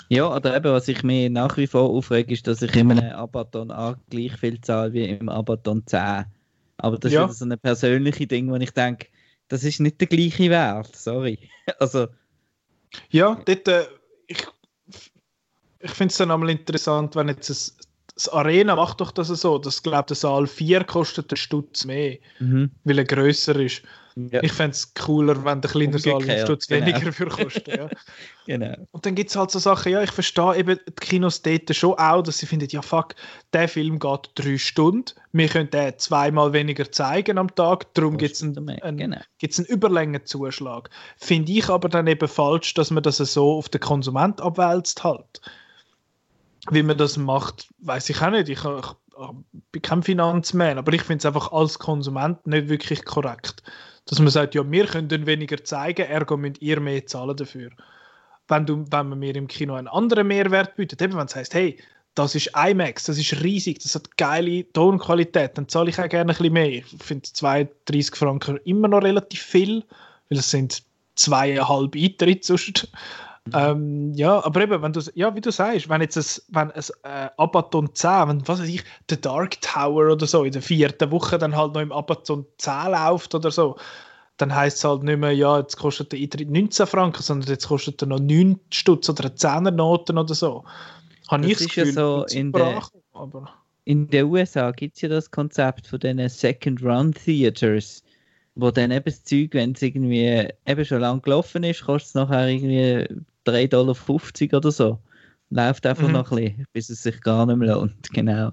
Ja, 0.10 0.36
oder 0.36 0.58
eben, 0.58 0.74
was 0.74 0.88
ich 0.88 1.04
mir 1.04 1.30
nach 1.30 1.56
wie 1.56 1.68
vor 1.68 1.90
aufrege, 1.90 2.34
ist, 2.34 2.48
dass 2.48 2.64
ich 2.64 2.76
in 2.76 2.92
einem 2.92 3.12
Abaton 3.12 3.70
A 3.70 3.96
gleich 4.10 4.36
viel 4.38 4.60
zahle 4.60 4.92
wie 4.94 5.06
im 5.06 5.30
Abaton 5.30 5.86
10. 5.86 6.26
Aber 6.78 6.98
das 6.98 7.14
ja. 7.14 7.26
ist 7.26 7.38
so 7.38 7.46
ein 7.46 7.58
persönliches 7.60 8.28
Ding, 8.28 8.50
wo 8.50 8.56
ich 8.56 8.72
denke, 8.72 9.08
das 9.50 9.64
ist 9.64 9.80
nicht 9.80 10.02
der 10.02 10.08
gleiche 10.08 10.50
Wert, 10.50 10.96
sorry. 10.96 11.38
also. 11.80 12.08
Ja, 13.12 13.40
dort, 13.46 13.68
äh, 13.68 13.86
ich 14.26 14.48
ich 15.80 15.92
finde 15.92 16.12
es 16.12 16.18
dann 16.18 16.32
einmal 16.32 16.50
interessant, 16.50 17.16
wenn 17.16 17.30
jetzt 17.30 17.50
das, 17.50 17.78
das 18.14 18.30
Arena 18.30 18.76
macht 18.76 19.00
doch 19.02 19.12
das 19.12 19.28
so, 19.28 19.58
dass 19.58 19.82
glaube 19.82 20.08
der 20.08 20.16
Saal 20.16 20.48
4 20.48 20.84
kostet 20.84 21.32
einen 21.32 21.38
Stutz 21.38 21.86
mehr, 21.86 22.18
mhm. 22.40 22.72
weil 22.84 22.98
er 22.98 23.06
grösser 23.06 23.56
ist. 23.56 23.84
Ja. 24.32 24.44
Ich 24.44 24.52
fände 24.52 24.72
es 24.72 24.94
cooler, 24.94 25.46
wenn 25.46 25.62
der 25.62 25.72
kleine 25.72 25.98
Saal 25.98 26.22
einen 26.22 26.44
Stutz 26.44 26.68
genau. 26.68 26.86
weniger 26.86 27.14
für 27.14 27.28
kostet. 27.28 27.68
Ja. 27.68 27.90
genau. 28.46 28.76
Und 28.92 29.06
dann 29.06 29.16
gibt 29.16 29.30
es 29.30 29.36
halt 29.36 29.52
so 29.52 29.60
Sachen, 29.60 29.92
ja, 29.92 30.04
ich 30.04 30.12
verstehe 30.12 30.58
eben 30.58 30.78
die 30.86 30.92
Kinos 30.94 31.42
dort 31.42 31.74
schon 31.74 31.94
auch, 31.94 32.22
dass 32.22 32.40
sie 32.40 32.46
finden, 32.46 32.68
ja 32.70 32.82
fuck, 32.82 33.16
der 33.54 33.70
Film 33.70 34.00
geht 34.00 34.32
drei 34.36 34.58
Stunden, 34.58 35.14
wir 35.32 35.48
können 35.48 35.70
den 35.70 35.98
zweimal 35.98 36.52
weniger 36.52 36.92
zeigen 36.92 37.38
am 37.38 37.54
Tag, 37.56 37.94
darum 37.94 38.18
gibt 38.18 38.36
es 38.36 38.44
einen, 38.44 38.58
einen, 38.82 38.98
genau. 38.98 39.18
einen 39.42 39.66
Überlängenzuschlag. 39.68 40.90
Finde 41.18 41.52
ich 41.54 41.70
aber 41.70 41.88
dann 41.88 42.08
eben 42.08 42.28
falsch, 42.28 42.74
dass 42.74 42.92
man 42.92 43.04
das 43.04 43.18
so 43.18 43.54
auf 43.54 43.70
den 43.70 43.82
Konsument 43.82 44.42
abwälzt 44.42 45.04
halt. 45.04 45.42
Wie 46.72 46.84
man 46.84 46.98
das 46.98 47.18
macht, 47.18 47.70
weiß 47.80 48.10
ich 48.10 48.22
auch 48.22 48.32
nicht. 48.32 48.50
Ich, 48.50 48.64
ich, 48.64 48.86
ich 48.86 49.30
bin 49.72 49.82
kein 49.82 50.04
Finanzman, 50.04 50.78
aber 50.78 50.94
ich 50.94 51.02
finde 51.04 51.20
es 51.20 51.26
einfach 51.26 51.52
als 51.52 51.80
Konsument 51.80 52.46
nicht 52.46 52.70
wirklich 52.70 53.06
korrekt. 53.06 53.64
Dass 54.06 54.20
man 54.20 54.30
sagt, 54.30 54.56
ja, 54.56 54.70
wir 54.70 54.86
können 54.88 55.26
weniger 55.26 55.64
zeigen, 55.64 56.06
ergo 56.06 56.38
müsst 56.38 56.62
ihr 56.62 56.80
mehr 56.80 57.06
zahlen 57.06 57.38
dafür. 57.38 57.70
Wenn, 58.48 58.66
du, 58.66 58.86
wenn 58.90 59.10
man 59.10 59.20
mir 59.20 59.36
im 59.36 59.48
Kino 59.48 59.76
einen 59.76 59.88
anderen 59.88 60.28
Mehrwert 60.28 60.76
bietet, 60.76 61.02
eben 61.02 61.16
wenn 61.16 61.28
es 61.28 61.36
heißt, 61.36 61.54
hey, 61.54 61.78
das 62.16 62.36
ist 62.36 62.52
IMAX, 62.56 63.06
das 63.06 63.18
ist 63.18 63.44
riesig, 63.44 63.80
das 63.80 63.96
hat 63.96 64.18
geile 64.18 64.70
Tonqualität, 64.74 65.58
dann 65.58 65.70
zahle 65.70 65.90
ich 65.90 66.00
auch 66.00 66.10
gerne 66.10 66.34
ein 66.34 66.38
bisschen 66.38 66.54
mehr. 66.54 66.70
Ich 66.70 66.86
finde 67.00 67.24
32 67.24 68.16
Franken 68.16 68.58
immer 68.66 68.88
noch 68.88 69.04
relativ 69.04 69.42
viel, 69.42 69.86
weil 70.30 70.40
es 70.40 70.50
sind 70.50 70.84
zweieinhalb 71.16 71.96
Eintritte 71.96 72.48
sonst. 72.48 72.90
Mhm. 73.50 73.60
Ähm, 73.60 74.14
ja, 74.14 74.44
aber 74.44 74.62
eben, 74.62 74.82
wenn 74.82 74.94
du, 74.94 75.02
ja, 75.14 75.34
wie 75.36 75.42
du 75.42 75.52
sagst, 75.52 75.90
wenn 75.90 76.02
jetzt 76.02 76.18
ein, 76.18 76.44
wenn 76.50 76.72
ein 76.72 76.84
äh, 77.04 77.30
Abaton 77.38 77.94
10, 77.94 78.10
wenn, 78.28 78.48
was 78.48 78.62
weiß 78.62 78.70
ich, 78.70 78.84
The 79.10 79.20
Dark 79.20 79.62
Tower 79.62 80.12
oder 80.12 80.26
so 80.26 80.44
in 80.44 80.52
der 80.52 80.62
vierten 80.62 81.12
Woche 81.12 81.38
dann 81.38 81.56
halt 81.56 81.74
noch 81.74 81.82
im 81.82 81.92
Abaton 81.92 82.46
10 82.58 82.92
läuft 82.92 83.36
oder 83.36 83.52
so, 83.52 83.78
dann 84.38 84.56
heisst 84.56 84.78
es 84.78 84.84
halt 84.84 85.04
nicht 85.04 85.20
mehr, 85.20 85.34
ja, 85.34 85.60
jetzt 85.60 85.78
kostet 85.78 86.12
der 86.12 86.20
Eintritt 86.20 86.50
19 86.50 86.88
Franken, 86.88 87.22
sondern 87.22 87.50
jetzt 87.50 87.68
kostet 87.68 88.02
er 88.02 88.08
noch 88.08 88.20
9 88.20 88.60
Stutz 88.72 89.10
oder 89.10 89.30
10er 89.30 89.72
Noten 89.72 90.18
oder 90.18 90.34
so. 90.34 90.64
Habe 91.28 91.44
das 91.44 91.52
ich 91.52 91.58
das 91.58 91.68
Gefühl, 91.68 91.88
ja 91.88 91.94
so 91.94 92.26
in 92.32 92.52
der, 92.52 92.84
aber... 93.14 93.50
in 93.86 94.08
den 94.08 94.26
USA 94.26 94.72
gibt 94.72 94.96
es 94.96 95.02
ja 95.02 95.10
das 95.10 95.30
Konzept 95.30 95.88
von 95.88 96.00
diesen 96.00 96.28
Second-Run-Theaters 96.28 98.04
wo 98.60 98.72
dann 98.72 98.92
eben 98.92 99.06
das 99.06 99.24
Zeug, 99.24 99.54
wenn 99.54 99.72
es 99.72 99.82
irgendwie 99.82 100.50
eben 100.66 100.86
schon 100.86 101.02
lang 101.02 101.22
gelaufen 101.22 101.64
ist, 101.64 101.86
kostet 101.86 102.10
es 102.10 102.14
nachher 102.16 102.48
irgendwie 102.48 103.08
3,50 103.46 103.70
Dollar 104.50 104.60
oder 104.60 104.72
so. 104.72 105.00
Läuft 105.50 105.86
einfach 105.86 106.08
mhm. 106.08 106.14
noch 106.14 106.32
ein 106.32 106.38
bisschen, 106.38 106.66
bis 106.74 106.90
es 106.90 107.04
sich 107.04 107.22
gar 107.22 107.46
nicht 107.46 107.58
mehr 107.58 107.76
lohnt. 107.76 108.10
Genau. 108.14 108.52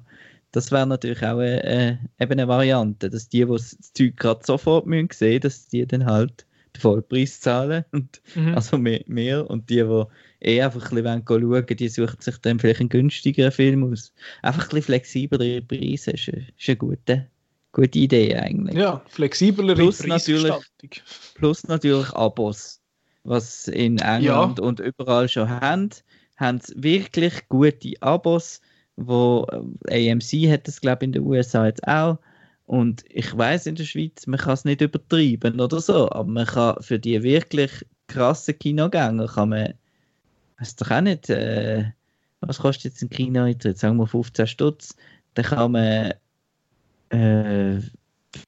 Das 0.53 0.73
wäre 0.73 0.87
natürlich 0.87 1.23
auch 1.23 1.39
eine, 1.39 1.63
äh, 1.65 1.97
eben 2.19 2.33
eine 2.33 2.49
Variante, 2.49 3.11
dass 3.11 3.29
die, 3.29 3.45
die 3.45 3.53
das 3.53 3.77
Zeug 3.93 4.17
gerade 4.17 4.41
sofort 4.45 4.87
müssen 4.87 5.11
sehen, 5.13 5.41
dass 5.41 5.69
die 5.69 5.87
dann 5.87 6.07
halt 6.07 6.47
den 6.75 6.81
Vollpreis 6.81 7.41
zahlen. 7.41 7.85
Und, 7.93 8.23
mhm. 8.35 8.55
Also 8.55 8.79
mehr, 8.79 9.03
mehr. 9.07 9.51
Und 9.51 9.69
die, 9.69 9.83
die 9.83 10.05
eh 10.41 10.63
einfach 10.63 10.91
ein 10.91 11.03
bisschen 11.03 11.25
schauen 11.27 11.51
wollen, 11.51 11.67
die 11.67 11.89
suchen 11.89 12.21
sich 12.21 12.39
dann 12.39 12.59
vielleicht 12.59 12.81
einen 12.81 12.89
günstigeren 12.89 13.53
Film 13.53 13.93
aus. 13.93 14.15
Einfach 14.43 14.63
ein 14.63 14.69
bisschen 14.69 14.83
flexiblere 14.83 15.61
Preise 15.61 16.13
ist, 16.13 16.29
ist 16.29 16.69
eine 16.69 16.77
gute, 16.77 17.27
gute 17.73 17.99
Idee 17.99 18.37
eigentlich. 18.37 18.77
Ja, 18.77 19.03
flexiblere 19.09 19.75
plus 19.75 20.07
natürlich, 20.07 20.55
plus 21.35 21.69
natürlich 21.69 22.11
Abos 22.15 22.76
was 23.27 23.69
in 23.69 23.99
England 23.99 24.59
ja. 24.59 24.65
und 24.65 24.81
überall 24.81 25.29
schon 25.29 25.49
haben, 25.49 25.91
haben 26.37 26.61
wirklich 26.75 27.49
gute 27.49 27.95
Abos, 28.01 28.61
wo 28.97 29.47
äh, 29.89 30.11
AMC 30.11 30.51
hat 30.51 30.67
das 30.69 30.81
glaube 30.81 31.05
ich 31.05 31.09
in 31.09 31.13
den 31.13 31.23
USA 31.23 31.67
jetzt 31.67 31.87
auch 31.87 32.19
und 32.67 33.05
ich 33.09 33.37
weiß 33.37 33.67
in 33.67 33.77
der 33.77 33.85
Schweiz, 33.85 34.27
man 34.27 34.41
kann 34.41 34.55
es 34.55 34.65
nicht 34.65 34.81
übertreiben 34.81 35.61
oder 35.61 35.81
so, 35.81 36.11
aber 36.11 36.29
man 36.29 36.47
kann 36.47 36.77
für 36.81 36.99
die 36.99 37.23
wirklich 37.23 37.71
krassen 38.09 38.59
Kinogänger 38.59 39.27
kann 39.27 39.51
man, 39.51 39.75
weiß 40.59 40.77
doch 40.77 40.91
auch 40.91 41.01
nicht, 41.01 41.31
äh, 41.31 41.85
was 42.41 42.59
kostet 42.59 42.93
jetzt 42.93 43.03
ein 43.03 43.11
Kinoeintritt, 43.11 43.79
sagen 43.79 43.99
wir 43.99 44.07
15 44.07 44.47
Stutz, 44.47 44.97
dann 45.35 45.45
kann 45.45 45.73
man 45.73 46.15
äh, 47.11 47.81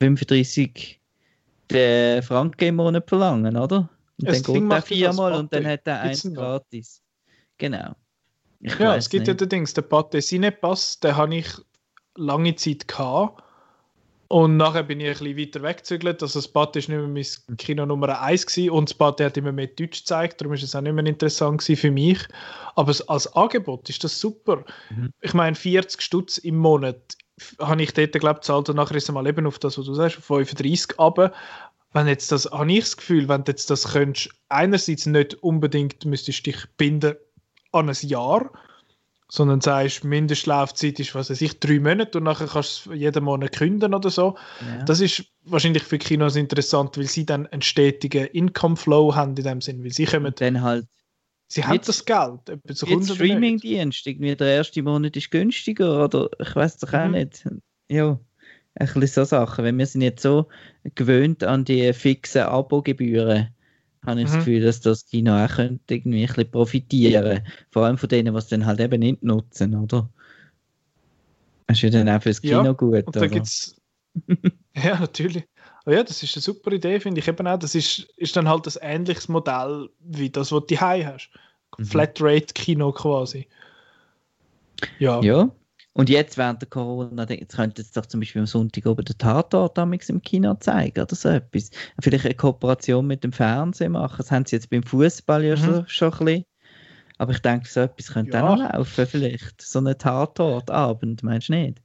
35 0.00 1.00
Franken 1.70 2.64
im 2.64 2.76
Monat 2.76 3.08
verlangen, 3.08 3.56
oder? 3.56 3.88
Und 4.20 4.28
es 4.28 4.42
dann 4.42 4.54
geht 4.54 4.72
er 4.72 4.82
viermal 4.82 5.34
und 5.34 5.52
dann 5.52 5.66
hat 5.66 5.86
er 5.86 6.00
eins 6.00 6.28
gratis. 6.32 7.02
Genau. 7.56 7.94
Ich 8.60 8.78
ja, 8.78 8.96
es 8.96 9.08
gibt 9.08 9.26
nicht. 9.26 9.28
ja 9.28 9.34
den 9.34 9.48
Dings, 9.48 9.74
der 9.74 9.82
Pate 9.82 10.20
Cinepass, 10.20 10.98
den 11.00 11.16
habe 11.16 11.36
ich 11.36 11.48
lange 12.16 12.54
Zeit 12.56 12.88
gehabt. 12.88 13.42
Und 14.30 14.58
nachher 14.58 14.82
bin 14.82 15.00
ich 15.00 15.06
ein 15.06 15.12
bisschen 15.12 15.38
weiter 15.38 15.62
weggezügelt. 15.62 16.22
Also 16.22 16.38
das 16.40 16.48
Pate 16.48 16.80
ist 16.80 16.88
nicht 16.88 16.98
mehr 16.98 17.08
mein 17.08 17.56
Kino 17.56 17.86
Nummer 17.86 18.20
1 18.20 18.46
gewesen 18.46 18.70
und 18.70 18.90
das 18.90 18.94
Pate 18.94 19.24
hat 19.24 19.38
immer 19.38 19.52
mehr 19.52 19.68
Deutsch 19.68 20.00
gezeigt, 20.00 20.40
darum 20.40 20.52
ist 20.52 20.62
es 20.62 20.76
auch 20.76 20.82
nicht 20.82 20.92
mehr 20.92 21.06
interessant 21.06 21.62
für 21.62 21.90
mich. 21.90 22.18
Aber 22.74 22.94
als 23.06 23.32
Angebot 23.34 23.88
ist 23.88 24.04
das 24.04 24.20
super. 24.20 24.64
Mhm. 24.90 25.10
Ich 25.22 25.32
meine, 25.32 25.56
40 25.56 26.02
Stutz 26.02 26.36
im 26.36 26.58
Monat 26.58 27.00
habe 27.58 27.82
ich 27.82 27.94
dort, 27.94 28.12
glaube 28.12 28.40
ich, 28.40 28.46
zahlt 28.46 28.68
und 28.68 28.76
nachher 28.76 28.96
ist 28.96 29.04
es 29.04 29.12
mal 29.12 29.26
eben 29.26 29.46
auf 29.46 29.58
das, 29.58 29.78
was 29.78 29.86
du 29.86 29.94
sagst, 29.94 30.16
35 30.16 30.98
aber 30.98 31.32
wenn 31.98 32.06
jetzt 32.06 32.30
das, 32.30 32.46
habe 32.50 32.70
ich 32.72 32.80
das 32.80 32.96
Gefühl, 32.96 33.28
wenn 33.28 33.44
du 33.44 33.50
jetzt 33.50 33.70
das 33.70 33.92
könntest, 33.92 34.30
einerseits 34.48 35.06
nicht 35.06 35.34
unbedingt 35.42 36.04
müsstest 36.04 36.46
dich 36.46 36.56
binden 36.76 37.16
an 37.72 37.88
ein 37.88 37.96
Jahr, 38.02 38.52
sondern 39.28 39.60
sagst, 39.60 40.04
Mindestlaufzeit 40.04 41.00
ist, 41.00 41.14
was 41.14 41.28
weiß 41.28 41.40
ich, 41.42 41.58
drei 41.58 41.80
Monate 41.80 42.18
und 42.18 42.24
nachher 42.24 42.46
kannst 42.46 42.86
du 42.86 42.92
jeden 42.92 43.24
Monat 43.24 43.52
künden 43.52 43.92
oder 43.92 44.10
so. 44.10 44.36
Ja. 44.60 44.84
Das 44.84 45.00
ist 45.00 45.24
wahrscheinlich 45.44 45.82
für 45.82 45.98
Kinos 45.98 46.36
interessant, 46.36 46.96
weil 46.96 47.06
sie 47.06 47.26
dann 47.26 47.46
einen 47.48 47.62
stetigen 47.62 48.26
Income-Flow 48.26 49.14
haben 49.14 49.36
in 49.36 49.44
dem 49.44 49.60
Sinn, 49.60 49.82
weil 49.82 49.92
sie 49.92 50.06
kommen... 50.06 50.32
Dann 50.36 50.62
halt... 50.62 50.86
Sie 51.48 51.64
haben 51.64 51.80
das 51.84 52.04
Geld. 52.04 52.40
So 52.68 52.86
Streaming-Dienst, 52.86 54.06
irgendwie 54.06 54.36
der 54.36 54.48
erste 54.48 54.82
Monat 54.82 55.16
ist 55.16 55.30
günstiger 55.30 56.04
oder 56.04 56.28
ich 56.38 56.54
weiß 56.54 56.76
doch 56.78 56.92
auch 56.92 57.06
mhm. 57.06 57.12
nicht. 57.12 57.44
Ja 57.88 58.20
ein 58.78 59.00
bisschen 59.00 59.24
so 59.24 59.24
Sachen. 59.24 59.64
Wenn 59.64 59.78
wir 59.78 59.86
sind 59.86 60.02
jetzt 60.02 60.22
so 60.22 60.46
gewöhnt 60.94 61.44
an 61.44 61.64
die 61.64 61.92
fixen 61.92 62.42
Abogebühren, 62.42 63.48
habe 64.06 64.20
ich 64.20 64.26
mhm. 64.26 64.32
das 64.32 64.36
Gefühl, 64.36 64.62
dass 64.62 64.80
das 64.80 65.06
Kino 65.06 65.32
auch 65.32 65.48
könnte 65.48 65.94
irgendwie 65.94 66.22
ein 66.22 66.28
bisschen 66.28 66.50
profitieren. 66.50 67.42
Vor 67.70 67.84
allem 67.84 67.98
von 67.98 68.08
denen, 68.08 68.32
die 68.32 68.38
es 68.38 68.48
dann 68.48 68.66
halt 68.66 68.80
eben 68.80 69.00
nicht 69.00 69.22
nutzen, 69.22 69.74
oder? 69.74 70.08
Das 71.66 71.76
ist 71.76 71.82
ja 71.82 71.90
dann 71.90 72.08
auch 72.08 72.22
fürs 72.22 72.40
Kino 72.40 72.64
ja, 72.64 72.72
gut. 72.72 73.06
Und 73.06 73.16
da 73.16 73.26
gibt's 73.26 73.76
ja, 74.74 74.98
natürlich. 74.98 75.44
Oh 75.86 75.90
ja, 75.90 76.02
das 76.02 76.22
ist 76.22 76.36
eine 76.36 76.42
super 76.42 76.72
Idee, 76.72 77.00
finde 77.00 77.20
ich 77.20 77.28
eben 77.28 77.46
auch. 77.46 77.58
Das 77.58 77.74
ist, 77.74 78.08
ist 78.16 78.36
dann 78.36 78.48
halt 78.48 78.66
ein 78.66 78.74
ähnliches 78.80 79.28
Modell 79.28 79.88
wie 80.00 80.30
das, 80.30 80.52
was 80.52 80.66
du 80.66 80.78
hier 80.78 81.06
hast. 81.06 81.30
Mhm. 81.76 81.84
Flatrate-Kino 81.84 82.92
quasi. 82.92 83.46
Ja. 84.98 85.20
Ja, 85.22 85.50
und 85.98 86.08
jetzt 86.08 86.38
während 86.38 86.62
der 86.62 86.68
Corona, 86.68 87.28
jetzt 87.28 87.56
könnte 87.56 87.82
es 87.82 87.90
doch 87.90 88.06
zum 88.06 88.20
Beispiel 88.20 88.42
am 88.42 88.46
Sonntag 88.46 88.86
oben 88.86 89.04
der 89.04 89.18
Tatort 89.18 89.76
im 89.78 90.22
Kino 90.22 90.54
zeigen 90.54 91.00
oder 91.02 91.16
so 91.16 91.28
etwas. 91.28 91.70
Vielleicht 92.00 92.24
eine 92.24 92.36
Kooperation 92.36 93.04
mit 93.04 93.24
dem 93.24 93.32
Fernsehen 93.32 93.90
machen. 93.90 94.18
Das 94.18 94.30
haben 94.30 94.46
sie 94.46 94.54
jetzt 94.54 94.70
beim 94.70 94.84
Fußball 94.84 95.44
ja 95.44 95.56
mhm. 95.56 95.60
schon, 95.60 95.88
schon 95.88 96.12
ein 96.12 96.24
bisschen. 96.24 96.44
Aber 97.18 97.32
ich 97.32 97.40
denke, 97.40 97.68
so 97.68 97.80
etwas 97.80 98.12
könnte 98.12 98.36
Ja. 98.36 98.48
auch 98.48 98.58
laufen, 98.58 99.06
vielleicht. 99.08 99.60
So 99.60 99.80
ein 99.80 99.98
Tatortabend, 99.98 101.24
meinst 101.24 101.48
du 101.48 101.54
nicht? 101.54 101.82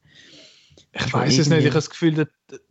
Ich 0.92 1.12
weiß 1.12 1.40
es 1.40 1.50
nicht. 1.50 1.62
Ich 1.62 1.66
habe 1.66 1.74
das 1.74 1.90
Gefühl, 1.90 2.14
der, 2.14 2.28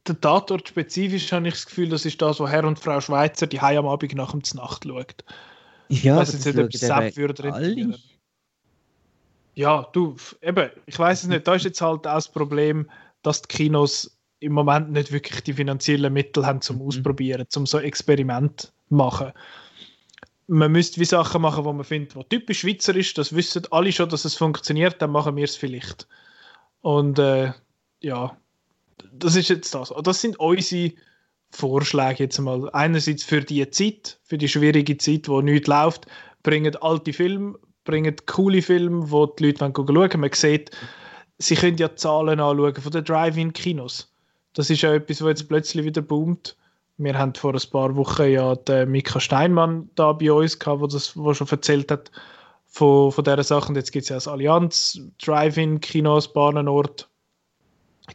der 0.07 0.21
Tatort 0.21 0.69
spezifisch 0.69 1.33
habe 1.33 1.49
ich 1.49 1.55
das 1.55 1.67
Gefühl, 1.67 1.89
das 1.89 2.07
ist 2.07 2.23
das, 2.23 2.39
wo 2.39 2.47
Herr 2.47 2.65
und 2.65 2.79
Frau 2.79 3.01
Schweizer 3.01 3.49
die 3.49 3.61
Heim 3.61 3.79
am 3.79 3.87
Abend 3.87 4.15
nach 4.15 4.31
dem 4.31 4.45
Znacht 4.45 4.85
schaut. 4.85 5.25
Ja, 5.89 6.19
weiss 6.19 6.35
jetzt 6.35 6.47
nicht, 6.47 6.57
ob 6.57 6.73
schauen 6.73 7.11
Sepp 7.11 7.17
würde 7.17 7.53
alle. 7.53 7.99
Ja, 9.55 9.87
du, 9.93 10.17
eben, 10.41 10.71
ich 10.87 10.99
weiß 10.99 11.25
es 11.25 11.29
nicht. 11.29 11.47
Da 11.47 11.55
ist 11.55 11.65
jetzt 11.65 11.81
halt 11.81 12.07
auch 12.07 12.15
das 12.15 12.29
Problem, 12.29 12.89
dass 13.23 13.43
die 13.43 13.49
Kinos 13.49 14.17
im 14.41 14.53
Moment 14.53 14.91
nicht 14.91 15.13
wirklich 15.13 15.43
die 15.43 15.53
finanziellen 15.53 16.13
Mittel 16.13 16.45
haben 16.47 16.61
zum 16.61 16.77
Mhm. 16.77 16.87
Ausprobieren, 16.89 17.47
zum 17.49 17.67
so 17.67 17.79
Experiment 17.79 18.61
zu 18.61 18.69
machen. 18.89 19.33
Man 20.49 20.73
müsste 20.73 21.01
wie 21.01 21.05
Sachen 21.05 21.41
machen, 21.43 21.65
wo 21.65 21.73
man 21.73 21.85
findet, 21.85 22.17
wo 22.17 22.23
typisch 22.25 22.61
Schweizer 22.61 22.95
ist, 22.97 23.17
das 23.17 23.35
wissen 23.35 23.63
alle 23.71 23.93
schon, 23.93 24.09
dass 24.09 24.25
es 24.25 24.35
funktioniert, 24.35 25.01
dann 25.01 25.13
machen 25.13 25.37
wir 25.37 25.45
es 25.45 25.57
vielleicht. 25.57 26.09
Und 26.81 27.19
äh, 27.19 27.53
ja, 28.01 28.37
das 29.13 29.37
ist 29.37 29.49
jetzt 29.49 29.75
das. 29.75 29.95
Das 30.03 30.21
sind 30.21 30.39
unsere 30.39 30.93
Vorschläge 31.51 32.25
jetzt 32.25 32.39
mal. 32.41 32.69
Einerseits 32.71 33.23
für 33.23 33.41
die 33.41 33.69
Zeit, 33.71 34.19
für 34.25 34.39
die 34.39 34.49
schwierige 34.49 34.97
Zeit, 34.97 35.29
wo 35.29 35.41
nichts 35.41 35.69
läuft, 35.69 36.07
bringen 36.43 36.75
alte 36.77 37.13
Filme, 37.13 37.59
bringen 37.85 38.17
coole 38.27 38.63
Filme, 38.63 39.11
wo 39.11 39.27
die 39.27 39.47
Leute 39.47 39.59
schauen 39.59 39.89
wollen. 39.89 40.21
Man 40.21 40.31
sieht, 40.33 40.71
sie 41.39 41.55
können 41.55 41.77
ja 41.77 41.95
Zahlen 41.97 42.41
anschauen 42.41 42.75
von 42.75 42.93
den 42.93 43.05
Drive-In-Kinos. 43.05 44.13
Das 44.55 44.71
ist 44.71 44.83
ja 44.83 44.95
etwas, 44.95 45.23
was 45.23 45.29
jetzt 45.29 45.49
plötzlich 45.49 45.85
wieder 45.85 46.03
boomt. 46.03 46.57
Wir 46.99 47.19
haben 47.19 47.35
vor 47.35 47.55
ein 47.55 47.71
paar 47.71 47.97
Wochen 47.97 48.31
ja 48.31 48.55
den 48.55 48.91
Mika 48.91 49.19
Steinmann 49.19 49.91
da 49.95 50.13
bei 50.13 50.33
uns 50.33 50.59
gehabt, 50.59 50.81
wo 50.81 50.87
das 50.87 51.17
wo 51.17 51.33
schon 51.35 51.49
erzählt 51.49 51.91
hat 51.91 52.11
von, 52.67 53.11
von 53.11 53.25
dieser 53.25 53.43
Sache. 53.43 53.69
Und 53.69 53.77
jetzt 53.77 53.93
gibt 53.93 54.05
es 54.05 54.09
ja 54.11 54.17
das 54.17 54.29
Allianz, 54.29 55.01
Drive-In-Kinos, 55.25 56.33
Bahnenort 56.33 57.09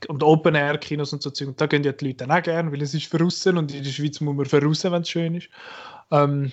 und 0.07 0.23
Open-Air-Kinos 0.23 1.13
und 1.13 1.23
so. 1.23 1.45
Und 1.45 1.59
da 1.59 1.65
gehen 1.65 1.83
ja 1.83 1.91
die 1.91 2.05
Leute 2.05 2.27
dann 2.27 2.31
auch 2.31 2.43
gerne, 2.43 2.71
weil 2.71 2.81
es 2.81 2.93
ist 2.93 3.07
verrissen 3.07 3.57
und 3.57 3.73
in 3.73 3.83
der 3.83 3.89
Schweiz 3.89 4.21
muss 4.21 4.35
man 4.35 4.45
verrissen, 4.45 4.91
wenn 4.91 5.01
es 5.01 5.09
schön 5.09 5.35
ist. 5.35 5.49
Ähm, 6.11 6.51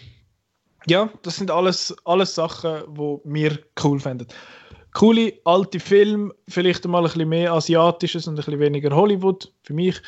ja, 0.87 1.09
das 1.22 1.37
sind 1.37 1.51
alles, 1.51 1.95
alles 2.05 2.35
Sachen, 2.35 2.82
die 2.95 3.18
wir 3.24 3.59
cool 3.82 4.01
finden. 4.01 4.26
Coole 4.93 5.35
alte 5.45 5.80
Filme, 5.80 6.32
vielleicht 6.49 6.87
mal 6.87 6.99
ein 6.99 7.05
bisschen 7.05 7.28
mehr 7.28 7.53
Asiatisches 7.53 8.28
und 8.28 8.35
ein 8.35 8.37
bisschen 8.37 8.61
weniger 8.61 8.95
Hollywood 8.95 9.53
für 9.62 9.74
mich. 9.74 10.01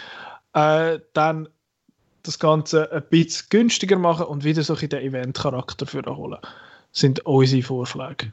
Äh, 0.53 1.01
dann 1.13 1.49
das 2.23 2.39
Ganze 2.39 2.91
ein 2.93 3.03
bisschen 3.11 3.47
günstiger 3.51 3.99
machen 3.99 4.27
und 4.27 4.45
wieder 4.45 4.63
so 4.63 4.75
ein 4.75 4.89
den 4.89 5.03
Event-Charakter 5.03 5.87
für 5.87 6.03
holen. 6.05 6.39
Sind 6.93 7.25
unsere 7.27 7.63
Vorschläge. 7.63 8.33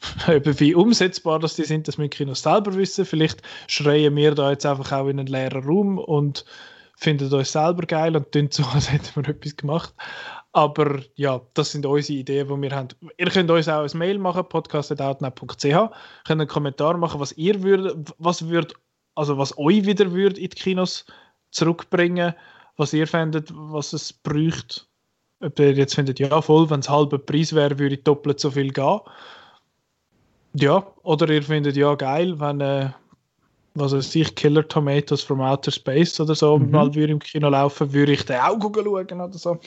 Eben 0.28 0.60
wie 0.60 0.74
umsetzbar 0.74 1.38
dass 1.40 1.56
die 1.56 1.64
sind, 1.64 1.88
das 1.88 1.98
müssen 1.98 2.10
die 2.10 2.16
Kinos 2.16 2.42
selber 2.42 2.74
wissen. 2.74 3.04
Vielleicht 3.04 3.42
schreien 3.66 4.14
wir 4.14 4.34
da 4.34 4.50
jetzt 4.50 4.66
einfach 4.66 4.92
auch 4.92 5.08
in 5.08 5.18
einen 5.18 5.26
leeren 5.26 5.64
Raum 5.64 5.98
und 5.98 6.44
finden 6.96 7.32
uns 7.32 7.52
selber 7.52 7.86
geil 7.86 8.16
und 8.16 8.32
tun 8.32 8.48
so, 8.50 8.64
als 8.64 8.90
hätten 8.90 9.10
wir 9.16 9.28
etwas 9.28 9.56
gemacht. 9.56 9.94
Aber 10.52 11.00
ja, 11.14 11.40
das 11.54 11.72
sind 11.72 11.84
unsere 11.84 12.18
Ideen, 12.18 12.48
die 12.48 12.62
wir 12.62 12.70
haben. 12.74 12.88
Ihr 13.16 13.30
könnt 13.30 13.50
uns 13.50 13.68
auch 13.68 13.82
ein 13.82 13.98
Mail 13.98 14.18
machen, 14.18 14.48
podcast.outnet.ch. 14.48 15.62
Könnt 15.62 15.90
einen 16.28 16.48
Kommentar 16.48 16.96
machen, 16.96 17.20
was 17.20 17.32
ihr 17.32 17.62
würdet, 17.62 18.14
was 18.18 18.48
würd, 18.48 18.74
also 19.14 19.36
was 19.36 19.56
euch 19.58 19.84
wieder 19.84 20.10
würd 20.12 20.38
in 20.38 20.48
die 20.48 20.56
Kinos 20.56 21.04
zurückbringen, 21.50 22.34
was 22.76 22.92
ihr 22.92 23.06
findet, 23.06 23.52
was 23.54 23.92
es 23.92 24.12
bräuchte. 24.12 24.82
Ob 25.40 25.58
ihr 25.60 25.72
jetzt 25.72 25.94
findet, 25.94 26.18
ja 26.18 26.40
voll, 26.40 26.68
wenn 26.70 26.80
es 26.80 26.88
halber 26.88 27.18
Preis 27.18 27.54
wäre, 27.54 27.78
würde 27.78 27.96
ich 27.96 28.04
doppelt 28.04 28.40
so 28.40 28.50
viel 28.50 28.72
gehen. 28.72 29.00
Ja, 30.54 30.84
oder 31.02 31.28
ihr 31.28 31.42
findet, 31.42 31.76
ja 31.76 31.94
geil, 31.94 32.40
wenn 32.40 32.60
äh, 32.60 32.90
was 33.74 33.92
weiß 33.92 34.14
ich, 34.16 34.34
Killer 34.34 34.66
Tomatoes 34.66 35.22
from 35.22 35.40
Outer 35.40 35.70
Space 35.70 36.18
oder 36.20 36.34
so 36.34 36.58
Mhm. 36.58 36.70
mal 36.70 36.94
würde 36.94 37.12
im 37.12 37.18
Kino 37.18 37.48
laufen, 37.48 37.92
würde 37.92 38.12
ich 38.12 38.24
den 38.24 38.40
auch 38.40 38.58
schauen 38.60 39.20
oder 39.20 39.38
so. 39.38 39.58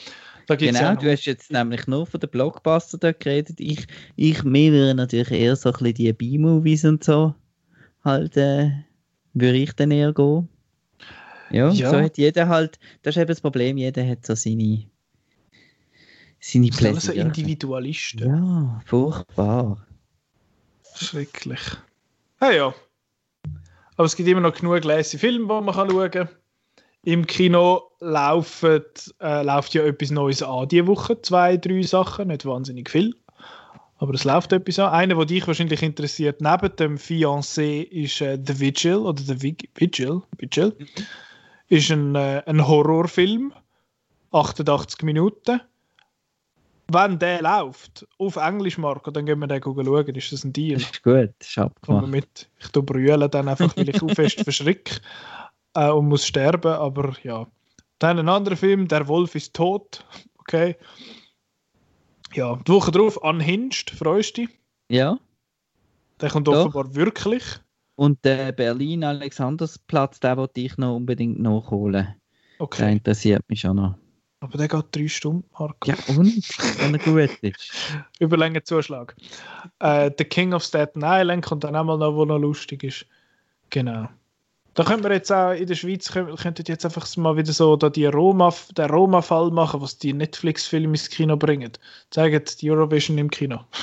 Da 0.46 0.56
Genau, 0.56 0.94
du 0.96 1.10
hast 1.10 1.24
jetzt 1.26 1.50
nämlich 1.52 1.86
nur 1.86 2.06
von 2.06 2.20
den 2.20 2.30
Blockbuster 2.30 2.98
dort 2.98 3.20
geredet. 3.20 3.60
Ich, 3.60 3.86
ich 4.16 4.42
mir 4.44 4.72
würde 4.72 4.94
natürlich 4.94 5.30
eher 5.30 5.56
so 5.56 5.70
ein 5.70 5.72
bisschen 5.74 5.94
die 5.94 6.12
B-Movies 6.12 6.84
und 6.84 7.04
so 7.04 7.34
halt, 8.04 8.36
äh, 8.36 8.70
würde 9.34 9.58
ich 9.58 9.72
dann 9.72 9.90
eher 9.90 10.12
gehen. 10.12 10.48
Ja, 11.50 11.70
Ja. 11.70 11.90
so 11.90 11.96
hat 12.00 12.18
jeder 12.18 12.48
halt, 12.48 12.78
das 13.02 13.14
ist 13.16 13.20
eben 13.22 13.28
das 13.28 13.40
Problem, 13.40 13.76
jeder 13.76 14.06
hat 14.06 14.26
so 14.26 14.34
seine, 14.34 14.84
seine 16.40 16.68
Das 16.70 16.78
sind 16.78 16.86
alles 16.86 17.04
so 17.04 17.12
Pläsiere. 17.12 17.26
Individualisten. 17.28 18.28
Ja, 18.28 18.80
furchtbar. 18.86 19.86
Schrecklich. 20.96 21.60
Ja, 22.40 22.50
ja. 22.50 22.74
Aber 23.96 24.06
es 24.06 24.16
gibt 24.16 24.28
immer 24.28 24.40
noch 24.40 24.54
genug 24.54 24.82
leise 24.84 25.18
Filme, 25.18 25.46
die 25.46 25.64
man 25.64 25.74
kann 25.74 25.90
schauen 25.90 26.10
kann. 26.10 26.28
Im 27.04 27.26
Kino 27.26 27.82
laufen, 28.02 28.82
äh, 29.20 29.42
läuft 29.42 29.74
ja 29.74 29.84
etwas 29.84 30.10
Neues 30.10 30.42
an 30.42 30.68
diese 30.68 30.86
Woche. 30.86 31.20
Zwei, 31.22 31.56
drei 31.56 31.82
Sachen, 31.82 32.28
nicht 32.28 32.44
wahnsinnig 32.44 32.90
viel. 32.90 33.14
Aber 33.98 34.14
es 34.14 34.24
läuft 34.24 34.52
etwas 34.52 34.78
an. 34.78 34.92
Einer, 34.92 35.14
der 35.14 35.26
dich 35.26 35.46
wahrscheinlich 35.46 35.82
interessiert, 35.82 36.40
neben 36.40 36.74
dem 36.76 36.96
Fiancé, 36.96 37.82
ist 37.82 38.20
äh, 38.20 38.38
The 38.44 38.58
Vigil 38.58 38.96
oder 38.96 39.22
The 39.22 39.40
Vig 39.40 39.70
Vigil. 39.76 40.22
Vigil. 40.38 40.74
Ist 41.68 41.90
ein, 41.90 42.14
äh, 42.16 42.42
ein 42.46 42.66
Horrorfilm. 42.66 43.52
88 44.32 45.02
Minuten. 45.02 45.60
Wenn 46.88 47.18
der 47.18 47.42
läuft, 47.42 48.06
auf 48.18 48.36
Englisch, 48.36 48.76
Marco, 48.76 49.10
dann 49.10 49.24
gehen 49.24 49.38
wir 49.38 49.46
den 49.46 49.62
schauen. 49.62 50.14
Ist 50.14 50.32
das 50.32 50.44
ein 50.44 50.52
Deal? 50.52 50.80
Das 50.80 50.90
ist 50.90 51.02
gut, 51.02 51.30
ist 51.38 51.58
abgemacht. 51.58 52.08
mit. 52.08 52.50
Ich 52.60 52.68
tu 52.68 52.82
brüllen 52.82 53.30
dann 53.30 53.48
einfach, 53.48 53.76
weil 53.76 53.88
ich 53.88 54.02
auch 54.02 54.10
fest 54.10 54.40
verschrick 54.42 55.00
äh, 55.74 55.90
und 55.90 56.08
muss 56.08 56.26
sterben, 56.26 56.72
aber 56.72 57.14
ja. 57.22 57.46
Dann 58.02 58.18
ein 58.18 58.28
anderer 58.28 58.56
Film, 58.56 58.88
Der 58.88 59.06
Wolf 59.06 59.36
ist 59.36 59.54
tot. 59.54 60.04
Okay. 60.38 60.76
Ja, 62.34 62.56
die 62.56 62.72
Woche 62.72 62.90
drauf, 62.90 63.16
Unhinged, 63.18 63.90
freust 63.90 64.36
du 64.36 64.46
dich? 64.46 64.58
Ja, 64.88 65.18
Der 66.20 66.30
kommt 66.30 66.48
Doch. 66.48 66.66
offenbar 66.66 66.94
wirklich. 66.96 67.44
und 67.94 68.24
der 68.24 68.50
Berlin-Alexandersplatz, 68.52 70.18
den 70.18 70.36
wollte 70.36 70.60
ich 70.62 70.76
noch 70.78 70.96
unbedingt 70.96 71.38
nachholen. 71.38 72.06
Der 72.06 72.16
Okay. 72.58 72.90
interessiert 72.92 73.42
mich 73.48 73.60
schon 73.60 73.76
noch. 73.76 73.94
Aber 74.40 74.58
der 74.58 74.66
geht 74.66 74.86
drei 74.90 75.06
Stunden, 75.06 75.44
Marco. 75.56 75.88
Ja, 75.88 75.94
und? 76.08 76.48
Wenn 76.80 76.94
er 76.94 76.98
gut 76.98 77.38
ist. 77.42 77.72
Überlängen 78.18 78.64
Zuschlag. 78.64 79.14
Äh, 79.78 80.10
The 80.18 80.24
King 80.24 80.54
of 80.54 80.64
Staten 80.64 81.02
Island 81.04 81.44
kommt 81.44 81.62
dann 81.62 81.76
auch 81.76 81.84
mal 81.84 81.98
noch, 81.98 82.14
wo 82.16 82.24
noch 82.24 82.38
lustig 82.38 82.82
ist. 82.82 83.06
Genau. 83.70 84.08
Da 84.74 84.84
könnten 84.84 85.04
wir 85.04 85.12
jetzt 85.12 85.30
auch 85.30 85.52
in 85.52 85.66
der 85.66 85.74
Schweiz 85.74 86.10
könnt- 86.10 86.34
könnten 86.40 86.64
jetzt 86.66 86.84
einfach 86.86 87.06
mal 87.18 87.36
wieder 87.36 87.52
so 87.52 87.76
da 87.76 87.90
die 87.90 88.06
Roma, 88.06 88.52
den 88.76 88.88
Roma-Fall 88.90 89.50
machen, 89.50 89.82
was 89.82 89.98
die 89.98 90.14
Netflix-Filme 90.14 90.88
ins 90.94 91.10
Kino 91.10 91.36
bringen. 91.36 91.72
Zeigen 92.10 92.42
die 92.60 92.70
Eurovision 92.70 93.18
im 93.18 93.30
Kino. 93.30 93.60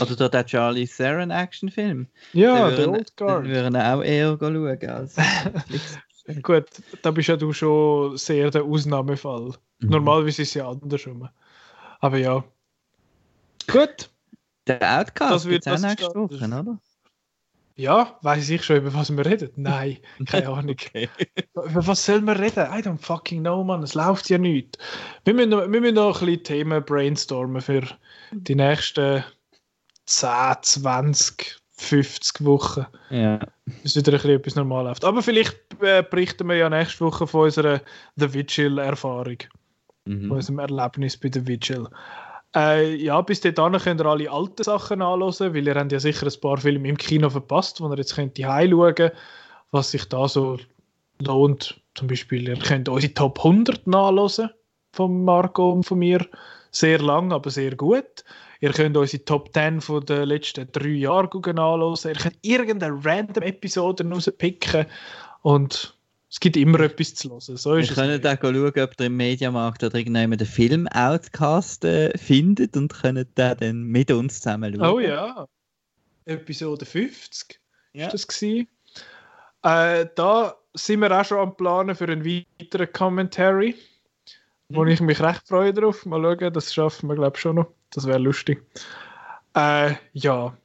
Oder 0.00 0.16
da 0.16 0.28
der 0.28 0.44
Charlie 0.46 0.86
Theron 0.86 1.30
Actionfilm. 1.30 2.06
ja, 2.32 2.68
Den 2.68 2.76
der 2.76 2.78
würden- 2.78 2.94
Old 2.96 3.08
den 3.20 3.26
Guard. 3.26 3.44
würden 3.46 3.74
wir 3.74 3.94
auch 3.94 4.02
eher 4.02 4.36
schauen 4.38 4.88
als 4.88 5.16
Netflix. 5.44 5.98
Gut, 6.42 6.66
da 7.02 7.10
bist 7.12 7.28
ja 7.28 7.36
du 7.36 7.52
schon 7.52 8.16
sehr 8.16 8.50
der 8.50 8.64
Ausnahmefall. 8.64 9.52
Mhm. 9.78 9.90
Normalerweise 9.90 10.42
ist 10.42 10.48
es 10.48 10.54
ja 10.54 10.68
andersrum. 10.68 11.28
Aber 12.00 12.18
ja. 12.18 12.42
Gut. 13.70 14.10
Der 14.66 15.00
Outcast 15.00 15.32
Das 15.32 15.44
wird- 15.46 15.66
das 15.66 15.80
nächste 15.82 16.14
Woche, 16.14 16.34
oder? 16.44 16.78
Ja, 17.78 18.18
weiß 18.22 18.48
ich 18.50 18.64
schon, 18.64 18.76
über 18.78 18.94
was 18.94 19.14
wir 19.14 19.24
reden? 19.26 19.50
Nein, 19.56 19.98
keine 20.26 20.48
Ahnung. 20.48 20.76
Über 21.54 21.86
was 21.86 22.04
soll 22.06 22.22
man 22.22 22.36
reden? 22.38 22.66
I 22.72 22.80
don't 22.82 22.98
fucking 22.98 23.40
know, 23.42 23.62
man. 23.62 23.82
Es 23.82 23.94
läuft 23.94 24.30
ja 24.30 24.38
nicht. 24.38 24.78
Wir 25.24 25.34
müssen, 25.34 25.50
noch- 25.50 25.70
wir 25.70 25.80
müssen 25.80 25.94
noch 25.94 26.20
ein 26.22 26.26
bisschen 26.26 26.42
Themen 26.44 26.84
brainstormen 26.84 27.60
für 27.60 27.82
die 28.32 28.54
nächsten 28.54 29.22
10, 30.06 30.30
20, 30.62 31.58
50 31.78 32.44
Wochen. 32.46 32.86
Ja. 33.10 33.40
Bis 33.82 33.94
wieder 33.94 34.12
ein 34.12 34.16
bisschen 34.16 34.30
etwas 34.30 34.54
normal 34.54 34.84
läuft. 34.84 35.04
Aber 35.04 35.22
vielleicht 35.22 35.54
äh, 35.82 36.02
berichten 36.02 36.48
wir 36.48 36.56
ja 36.56 36.70
nächste 36.70 37.04
Woche 37.04 37.26
von 37.26 37.42
unserer 37.44 37.82
The 38.16 38.32
Vigil-Erfahrung, 38.32 39.36
von 40.04 40.22
Mhm. 40.22 40.30
unserem 40.30 40.60
Erlebnis 40.60 41.16
bei 41.18 41.28
The 41.30 41.46
Vigil. 41.46 41.88
Äh, 42.56 42.94
ja, 42.94 43.20
bis 43.20 43.42
dahin 43.42 43.78
könnt 43.78 44.00
ihr 44.00 44.06
alle 44.06 44.30
alten 44.30 44.64
Sachen 44.64 45.02
anschauen, 45.02 45.54
weil 45.54 45.66
ihr 45.66 45.74
habt 45.74 45.92
ja 45.92 46.00
sicher 46.00 46.26
ein 46.26 46.40
paar 46.40 46.56
Filme 46.56 46.88
im 46.88 46.96
Kino 46.96 47.28
verpasst, 47.28 47.82
wo 47.82 47.88
ihr 47.90 47.98
jetzt 47.98 48.14
könnt 48.16 48.38
schauen 48.38 49.12
was 49.72 49.90
sich 49.90 50.08
da 50.08 50.26
so 50.26 50.56
lohnt. 51.18 51.78
Zum 51.94 52.08
Beispiel, 52.08 52.48
ihr 52.48 52.56
könnt 52.56 52.88
unsere 52.88 53.12
Top 53.12 53.40
100 53.40 53.86
nachlesen 53.86 54.48
von 54.92 55.22
Marco 55.24 55.70
und 55.70 55.84
von 55.84 55.98
mir. 55.98 56.26
Sehr 56.70 56.98
lang, 56.98 57.30
aber 57.30 57.50
sehr 57.50 57.76
gut. 57.76 58.24
Ihr 58.60 58.72
könnt 58.72 58.96
unsere 58.96 59.24
Top 59.24 59.52
10 59.52 59.82
von 59.82 60.06
den 60.06 60.26
letzten 60.26 60.70
drei 60.72 60.88
Jahren 60.88 61.28
anschauen. 61.28 61.96
Ihr 62.04 62.14
könnt 62.14 62.38
irgendeine 62.40 63.04
random 63.04 63.42
Episode 63.42 64.08
rauspicken 64.08 64.86
und 65.42 65.95
Es 66.28 66.40
gibt 66.40 66.56
immer 66.56 66.80
etwas 66.80 67.14
zu 67.14 67.30
hören. 67.30 67.40
So 67.40 67.74
Wir 67.74 67.78
ist 67.82 67.90
es. 67.90 67.94
können 67.96 68.24
auch 68.26 68.36
schauen, 68.40 68.66
ob 68.66 68.76
ihr 69.00 69.06
im 69.06 69.16
Mediamarkt 69.16 69.84
oder 69.84 69.94
irgendjemand 69.96 70.40
den 70.40 70.48
Film 70.48 70.88
Outcast 70.88 71.84
äh, 71.84 72.16
findet 72.18 72.76
und 72.76 72.92
können 72.92 73.26
den 73.36 73.56
dann 73.58 73.82
mit 73.84 74.10
uns 74.10 74.40
zusammen 74.40 74.74
schauen. 74.74 74.90
Oh 74.94 74.98
ja. 74.98 75.46
Episode 76.24 76.84
50 76.84 77.60
Ja. 77.92 78.06
ist 78.06 78.12
das 78.14 78.26
gewesen. 78.26 78.66
Äh, 79.62 80.06
da 80.16 80.56
sind 80.74 81.00
wir 81.00 81.10
auch 81.18 81.24
schon 81.24 81.38
am 81.38 81.56
Planen 81.56 81.94
für 81.94 82.04
einen 82.08 82.24
weiteren 82.24 82.92
Commentary, 82.92 83.76
wo 84.68 84.82
Mhm. 84.84 84.90
ich 84.90 85.00
mich 85.00 85.20
recht 85.20 85.46
freue 85.46 85.72
drauf. 85.72 86.04
Mal 86.06 86.20
schauen, 86.20 86.52
das 86.52 86.74
schaffen 86.74 87.08
wir 87.08 87.14
glaube 87.14 87.36
ich 87.36 87.40
schon 87.40 87.56
noch. 87.56 87.68
Das 87.90 88.04
wäre 88.06 88.18
lustig. 88.18 88.64
Äh, 89.54 89.94
ja. 90.12 90.56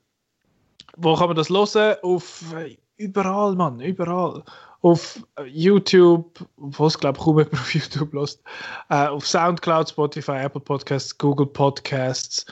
Wo 0.98 1.16
kann 1.16 1.28
man 1.28 1.36
das 1.38 1.50
hören? 1.50 1.98
Auf 2.02 2.44
äh, 2.56 2.76
überall, 2.98 3.56
Mann, 3.56 3.80
überall. 3.80 4.44
Auf 4.82 5.24
äh, 5.38 5.44
YouTube, 5.44 6.48
was 6.58 6.98
glaube 6.98 7.18
ich 7.20 7.24
kaum 7.24 7.40
auf 7.40 7.74
YouTube 7.74 8.14
lässt. 8.14 8.42
Äh, 8.90 9.08
auf 9.08 9.28
Soundcloud, 9.28 9.90
Spotify, 9.90 10.40
Apple 10.44 10.62
Podcasts, 10.62 11.18
Google 11.18 11.48
Podcasts 11.48 12.46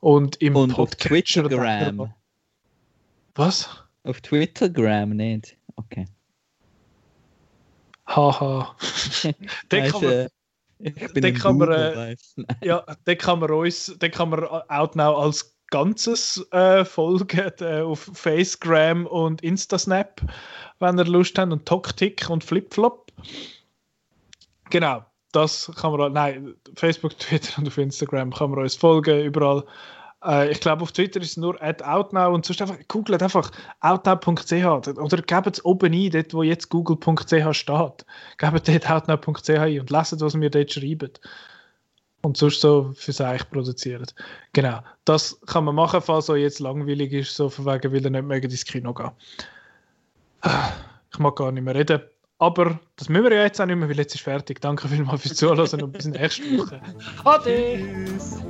und 0.00 0.36
im 0.36 0.56
Und 0.56 0.78
auf. 0.78 0.90
Twittergram. 0.90 2.12
Was? 3.34 3.68
Auf 4.04 4.20
Twittergram 4.20 5.10
nicht. 5.10 5.56
Okay. 5.76 6.06
Haha. 8.06 8.76
Den 9.72 9.90
kann 9.90 10.04
man, 10.04 10.28
ich 10.78 11.12
bin 11.12 11.22
den 11.22 11.34
kann 11.34 11.58
man, 11.58 11.70
äh, 11.70 12.16
ja, 12.62 12.84
den 13.06 13.18
kann 13.18 13.38
man 13.38 13.50
uns, 13.52 13.86
den 13.86 14.10
kann 14.10 14.30
man 14.30 14.44
Outnow 14.44 15.16
als 15.16 15.56
ganzes 15.72 16.46
äh, 16.52 16.84
folgen 16.84 17.50
äh, 17.60 17.80
auf 17.80 18.08
Facegram 18.12 19.06
und 19.06 19.42
Instasnap, 19.42 20.20
wenn 20.78 20.98
ihr 20.98 21.06
Lust 21.06 21.36
habt, 21.38 21.50
und 21.50 21.66
Toktik 21.66 22.28
und 22.30 22.44
Flipflop. 22.44 23.10
Genau, 24.70 25.04
das 25.32 25.72
kann 25.76 25.96
man, 25.96 26.12
nein, 26.12 26.54
Facebook, 26.76 27.18
Twitter 27.18 27.58
und 27.58 27.66
auf 27.66 27.78
Instagram 27.78 28.32
kann 28.32 28.50
man 28.50 28.60
uns 28.60 28.76
folgen, 28.76 29.24
überall. 29.24 29.64
Äh, 30.24 30.52
ich 30.52 30.60
glaube, 30.60 30.82
auf 30.82 30.92
Twitter 30.92 31.20
ist 31.20 31.30
es 31.30 31.36
nur 31.38 31.56
outnow 31.62 32.34
und 32.34 32.44
sonst 32.44 32.60
einfach, 32.60 32.76
googelt 32.88 33.22
einfach 33.22 33.50
outnow.ch 33.80 34.52
oder 34.52 35.22
gebt 35.22 35.56
es 35.56 35.64
oben 35.64 35.94
ein, 35.94 36.10
dort 36.10 36.34
wo 36.34 36.42
jetzt 36.42 36.68
google.ch 36.68 37.56
steht. 37.56 38.06
Gebt 38.36 38.68
dort 38.68 38.90
outnow.ch 38.90 39.50
ein 39.50 39.80
und 39.80 39.90
lasst, 39.90 40.20
was 40.20 40.38
wir 40.38 40.50
dort 40.50 40.70
schreiben 40.70 41.12
und 42.22 42.36
sonst 42.36 42.60
so 42.60 42.92
für 42.94 43.12
sich 43.12 43.50
produzieren. 43.50 44.06
Genau, 44.52 44.80
das 45.04 45.38
kann 45.46 45.64
man 45.64 45.74
machen, 45.74 46.00
falls 46.00 46.30
euch 46.30 46.42
jetzt 46.42 46.60
langweilig 46.60 47.12
ist, 47.12 47.36
so 47.36 47.48
von 47.48 47.66
wegen, 47.66 47.92
weil 47.92 48.04
ihr 48.04 48.10
nicht 48.10 48.24
mögen 48.24 48.50
ins 48.50 48.64
Kino 48.64 48.94
gehen. 48.94 49.10
Ich 51.12 51.18
mag 51.18 51.36
gar 51.36 51.52
nicht 51.52 51.62
mehr 51.62 51.74
reden. 51.74 52.00
Aber 52.38 52.80
das 52.96 53.08
müssen 53.08 53.24
wir 53.24 53.36
ja 53.36 53.42
jetzt 53.44 53.60
auch 53.60 53.66
nicht 53.66 53.76
mehr, 53.76 53.88
weil 53.88 53.98
jetzt 53.98 54.16
ist 54.16 54.22
fertig. 54.22 54.60
Danke 54.60 54.88
vielmals 54.88 55.22
fürs 55.22 55.36
Zuhören 55.36 55.82
und 55.82 55.92
bis 55.92 56.06
nächste 56.06 56.58
Woche. 56.58 56.80
Ade! 57.24 57.78
Tschüss. 58.04 58.42